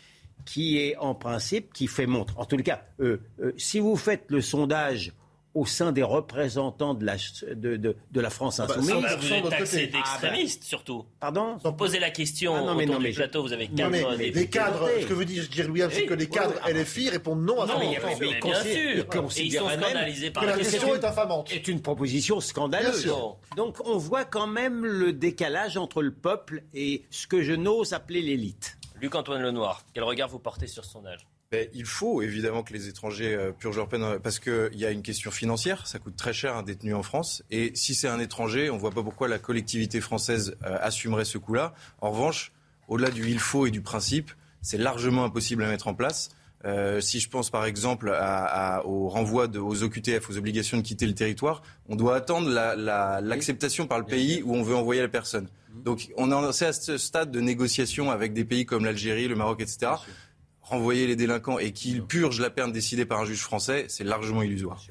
qui 0.45 0.77
est 0.77 0.97
en 0.97 1.15
principe, 1.15 1.73
qui 1.73 1.87
fait 1.87 2.05
montre. 2.05 2.37
En 2.37 2.45
tout 2.45 2.57
cas, 2.57 2.85
euh, 2.99 3.17
euh, 3.39 3.53
si 3.57 3.79
vous 3.79 3.95
faites 3.95 4.25
le 4.27 4.41
sondage 4.41 5.13
au 5.53 5.65
sein 5.65 5.91
des 5.91 6.03
représentants 6.03 6.93
de 6.95 7.05
la, 7.05 7.15
de, 7.53 7.77
de- 7.77 7.95
de 8.11 8.21
la 8.21 8.29
France 8.29 8.59
Ah 8.59 8.65
bah, 8.67 8.75
insoumise... 8.77 9.03
Bah, 9.03 9.15
vous 9.17 9.33
êtes 9.33 9.49
taxé 9.49 9.91
Ah, 9.93 10.17
bah, 10.21 10.29
surtout. 10.61 11.05
Pardon? 11.19 11.57
Vous 11.63 11.73
posez 11.73 11.99
la 11.99 12.09
question 12.09 12.55
Ah, 12.55 12.61
non, 12.61 12.75
mais 12.75 12.83
autour 12.83 12.95
non, 12.95 12.99
du 13.01 13.07
mais 13.07 13.13
plateau, 13.13 13.41
vous 13.43 13.53
avez 13.53 13.67
Non, 13.67 13.75
15 13.75 13.91
mais 14.17 14.31
les 14.31 14.47
cadres, 14.49 14.89
ce 15.01 15.05
que 15.05 15.13
veut 15.13 15.25
dire 15.25 15.47
dire 15.49 15.69
William, 15.69 15.89
c'est 15.91 16.05
que 16.05 16.13
les 16.13 16.27
cadres 16.27 16.55
oui, 16.65 16.71
oui. 16.73 16.81
LFI 16.81 17.09
répondent 17.09 17.43
non 17.45 17.61
à 17.61 17.65
Non, 17.67 17.73
ça. 17.73 17.79
mais, 17.79 17.89
bien 18.41 18.61
sûr. 18.63 18.67
ils 19.35 19.41
Et 19.41 19.45
ils 19.45 19.51
sont 19.53 19.69
scandalisés 19.69 20.31
par 20.31 20.43
Que 20.43 20.49
la 20.49 20.55
la 20.55 20.63
question. 20.63 20.95
est 20.95 21.05
infamante. 21.05 21.51
est 21.51 21.67
une 21.67 21.81
proposition 21.81 22.39
scandaleuse. 22.39 23.11
Donc 23.55 23.77
on 23.85 23.97
voit 23.97 24.25
quand 24.25 24.47
même 24.47 24.85
le 24.85 25.13
décalage 25.13 25.77
entre 25.77 26.01
le 26.01 26.13
peuple 26.13 26.63
et 26.73 27.03
ce 27.11 27.27
que 27.27 27.41
je 27.43 27.53
n'ose 27.53 27.93
appeler 27.93 28.21
l'élite. 28.21 28.77
Luc-Antoine 29.01 29.41
Lenoir, 29.41 29.83
quel 29.93 30.03
regard 30.03 30.29
vous 30.29 30.39
portez 30.39 30.65
sur 30.67 30.83
ce 30.85 30.91
sondage? 30.91 31.27
Ben, 31.53 31.67
il 31.75 31.85
faut 31.85 32.23
évidemment 32.23 32.63
que 32.63 32.73
les 32.73 32.87
étrangers 32.87 33.35
euh, 33.35 33.51
purgent 33.51 33.77
leur 33.77 33.87
peine 33.87 34.03
parce 34.23 34.39
qu'il 34.39 34.71
y 34.73 34.85
a 34.87 34.89
une 34.89 35.03
question 35.03 35.29
financière, 35.29 35.85
ça 35.85 35.99
coûte 35.99 36.15
très 36.15 36.33
cher 36.33 36.55
un 36.57 36.63
détenu 36.63 36.95
en 36.95 37.03
France. 37.03 37.43
Et 37.51 37.71
si 37.75 37.93
c'est 37.93 38.07
un 38.07 38.19
étranger, 38.19 38.71
on 38.71 38.75
ne 38.75 38.79
voit 38.79 38.89
pas 38.89 39.03
pourquoi 39.03 39.27
la 39.27 39.37
collectivité 39.37 40.01
française 40.01 40.55
euh, 40.65 40.77
assumerait 40.81 41.25
ce 41.25 41.37
coût-là. 41.37 41.75
En 42.01 42.09
revanche, 42.09 42.53
au-delà 42.87 43.11
du 43.11 43.29
il 43.29 43.37
faut 43.37 43.67
et 43.67 43.71
du 43.71 43.81
principe, 43.81 44.31
c'est 44.63 44.79
largement 44.79 45.25
impossible 45.25 45.63
à 45.63 45.67
mettre 45.67 45.87
en 45.87 45.93
place. 45.93 46.29
Euh, 46.65 47.01
si 47.01 47.19
je 47.19 47.29
pense 47.29 47.51
par 47.51 47.65
exemple 47.65 48.09
à- 48.09 48.77
à- 48.77 48.85
au 48.85 49.07
renvoi 49.09 49.47
de- 49.47 49.59
aux 49.59 49.83
OQTF, 49.83 50.31
aux 50.31 50.37
obligations 50.37 50.77
de 50.77 50.81
quitter 50.81 51.05
le 51.05 51.13
territoire, 51.13 51.61
on 51.87 51.95
doit 51.95 52.15
attendre 52.15 52.49
la- 52.49 52.75
la- 52.75 53.21
l'acceptation 53.21 53.85
par 53.85 53.99
le 53.99 54.05
pays 54.05 54.41
où 54.43 54.55
on 54.55 54.63
veut 54.63 54.73
envoyer 54.75 55.01
la 55.03 55.07
personne. 55.07 55.49
Donc 55.85 56.09
on 56.17 56.31
est 56.31 56.63
à 56.63 56.73
ce 56.73 56.97
stade 56.97 57.29
de 57.29 57.41
négociation 57.41 58.09
avec 58.09 58.33
des 58.33 58.45
pays 58.45 58.65
comme 58.65 58.85
l'Algérie, 58.85 59.27
le 59.27 59.35
Maroc, 59.35 59.61
etc. 59.61 59.91
renvoyer 60.63 61.05
les 61.07 61.15
délinquants 61.15 61.59
et 61.59 61.71
qu'ils 61.71 62.03
purgent 62.03 62.39
la 62.41 62.49
peine 62.49 62.71
décidée 62.71 63.05
par 63.05 63.19
un 63.19 63.25
juge 63.25 63.41
français, 63.41 63.85
c'est 63.89 64.03
largement 64.03 64.41
illusoire. 64.41 64.81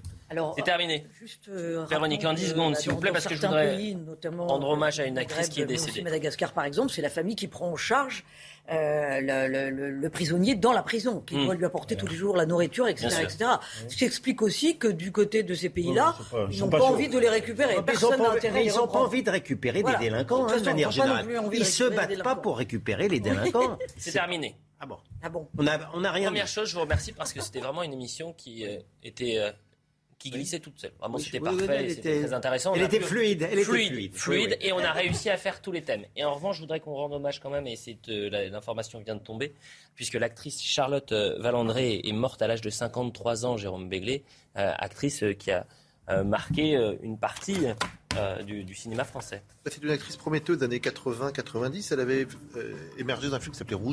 C'est 0.57 0.63
terminé. 0.63 1.07
Juste, 1.21 1.49
euh, 1.51 1.85
Véronique, 1.91 2.21
en 2.25 2.29
rappelons 2.29 2.35
10 2.35 2.43
que, 2.45 2.51
secondes, 2.53 2.77
s'il 2.77 2.89
vous 2.89 2.95
dans- 2.95 3.01
plaît, 3.03 3.13
parce 3.13 3.27
que 3.27 3.35
je 3.35 3.41
voudrais 3.43 3.77
pays, 3.77 3.95
notamment, 3.97 4.47
rendre 4.47 4.71
hommage 4.71 4.99
à 4.99 5.03
euh, 5.03 5.07
une 5.09 5.19
actrice 5.19 5.51
qui 5.51 5.61
est 5.61 5.67
décédée. 5.67 6.01
Madagascar, 6.01 6.55
par 6.55 6.65
exemple, 6.65 6.91
c'est 6.91 7.03
la 7.03 7.11
famille 7.11 7.37
qui 7.37 7.49
prend 7.49 7.69
en 7.71 7.77
charge 7.77 8.25
euh, 8.71 9.21
le, 9.21 9.49
le- 9.53 9.69
le- 9.71 9.91
le 9.91 10.09
prisonnier 10.09 10.55
dans 10.55 10.73
la 10.73 10.83
prison, 10.83 11.21
qui 11.27 11.37
Mm. 11.37 11.45
doit 11.45 11.55
lui 11.55 11.65
apporter 11.67 11.97
tous 11.97 12.07
les 12.07 12.15
jours 12.17 12.35
la 12.37 12.47
nourriture, 12.47 12.87
etc. 12.89 13.09
Etc. 13.25 13.45
Ce 13.89 13.97
qui 13.97 14.05
explique 14.05 14.41
aussi 14.41 14.79
que 14.79 14.87
du 14.89 15.11
côté 15.13 15.43
de 15.43 15.53
ces 15.53 15.69
pays-là, 15.69 16.15
pas- 16.31 16.47
ils 16.51 16.61
n'ont 16.61 16.69
pas 16.71 16.79
pas 16.79 16.85
envie 16.85 17.09
de 17.09 17.19
les 17.19 17.29
récupérer. 17.29 17.73
Ils 17.75 17.77
n'ont 17.79 17.83
Personne 17.83 18.19
n'a 18.21 18.29
pas, 18.31 18.37
intérêt 18.37 18.61
à 18.61 18.63
les 18.63 18.69
ils 18.71 18.77
n'ont 18.77 18.87
pas 18.89 19.01
envie 19.01 19.23
de 19.25 19.31
récupérer 19.31 19.83
Voilà. 19.83 19.99
des 19.99 20.05
délinquants, 20.05 20.37
De 20.39 20.43
toute 20.45 20.51
hein, 20.53 20.55
de 20.55 20.59
façon, 20.61 20.71
manière 20.71 20.89
pas 20.89 20.95
non 20.97 21.03
générale. 21.27 21.51
de 21.51 21.57
Ils 21.57 21.67
se 21.67 21.83
récupérer 21.83 22.07
des 22.07 22.15
battent 22.17 22.25
pas 22.25 22.37
pour 22.37 22.57
récupérer 22.57 23.09
les 23.09 23.21
délinquants. 23.21 23.79
C'est 23.99 24.13
terminé. 24.13 24.57
Ah 24.83 24.87
bon 24.87 24.99
Ah 25.23 25.29
bon 25.29 25.49
On 25.57 25.63
n'a 25.63 25.79
on 25.95 26.03
a 26.03 26.11
rien 26.11 26.27
Première 26.29 26.47
dit. 26.47 26.51
chose, 26.53 26.69
je 26.69 26.75
vous 26.75 26.81
remercie 26.81 27.13
parce 27.13 27.33
que 27.33 27.41
c'était 27.41 27.61
vraiment 27.61 27.85
une 27.85 27.93
émission 27.93 28.33
qui 28.33 28.67
euh, 28.67 28.79
était 29.05 29.39
euh, 29.39 29.53
qui 30.19 30.31
glissait 30.31 30.59
toute 30.61 30.79
seule. 30.81 30.93
Vraiment, 31.01 31.17
Oui, 31.19 31.23
c'était 31.23 31.39
parfait, 31.41 31.67
elle 31.69 31.91
c'était 31.91 32.11
était- 32.19 32.21
très 32.27 32.33
intéressant. 32.33 32.75
Elle 32.75 32.83
était 32.83 32.99
pu- 32.99 33.05
fluide, 33.07 33.43
elle 33.43 33.59
était 33.59 33.65
fluide, 33.65 33.93
fluide. 33.93 34.15
fluide, 34.17 34.57
et 34.61 34.73
on 34.73 34.79
a 34.79 34.91
réussi 34.93 35.31
à 35.31 35.37
faire 35.37 35.61
tous 35.63 35.71
les 35.73 35.83
thèmes. 35.83 36.05
Et 36.17 36.25
en 36.25 36.35
revanche, 36.35 36.57
je 36.57 36.61
voudrais 36.63 36.81
qu'on 36.81 36.95
rende 36.95 37.13
hommage 37.13 37.41
quand 37.41 37.51
même, 37.51 37.67
et 37.69 37.77
c'est 37.77 37.99
euh, 38.09 38.29
la- 38.31 38.49
l'information 38.49 39.01
vient 39.01 39.15
de 39.17 39.21
tomber, 39.21 39.53
puisque 39.95 40.15
l'actrice 40.15 40.61
Charlotte 40.63 41.11
euh, 41.13 41.39
Valandré 41.41 42.01
est 42.05 42.13
morte 42.13 42.41
à 42.43 42.47
l'âge 42.49 42.61
de 42.61 42.71
53 42.71 43.47
ans, 43.47 43.57
Jérôme 43.57 43.89
Béglé, 43.89 44.25
euh, 44.57 44.73
actrice 44.79 45.25
qui 45.39 45.51
a 45.53 45.65
euh, 46.09 46.25
marqué 46.25 46.77
euh, 46.77 46.95
une 47.03 47.17
partie 47.19 47.57
euh, 48.17 48.43
du, 48.43 48.65
du 48.65 48.75
cinéma 48.75 49.05
français. 49.05 49.43
C'est 49.67 49.83
une 49.83 49.91
actrice 49.91 50.17
prometteuse 50.17 50.59
des 50.59 50.65
années 50.67 50.79
80-90. 50.79 51.93
Elle 51.95 52.01
avait 52.01 52.27
euh, 52.57 52.75
émergé 52.99 53.31
d'un 53.31 53.39
film 53.41 53.53
qui 53.53 53.59
s'appelait 53.59 53.77
Rouge. 53.77 53.91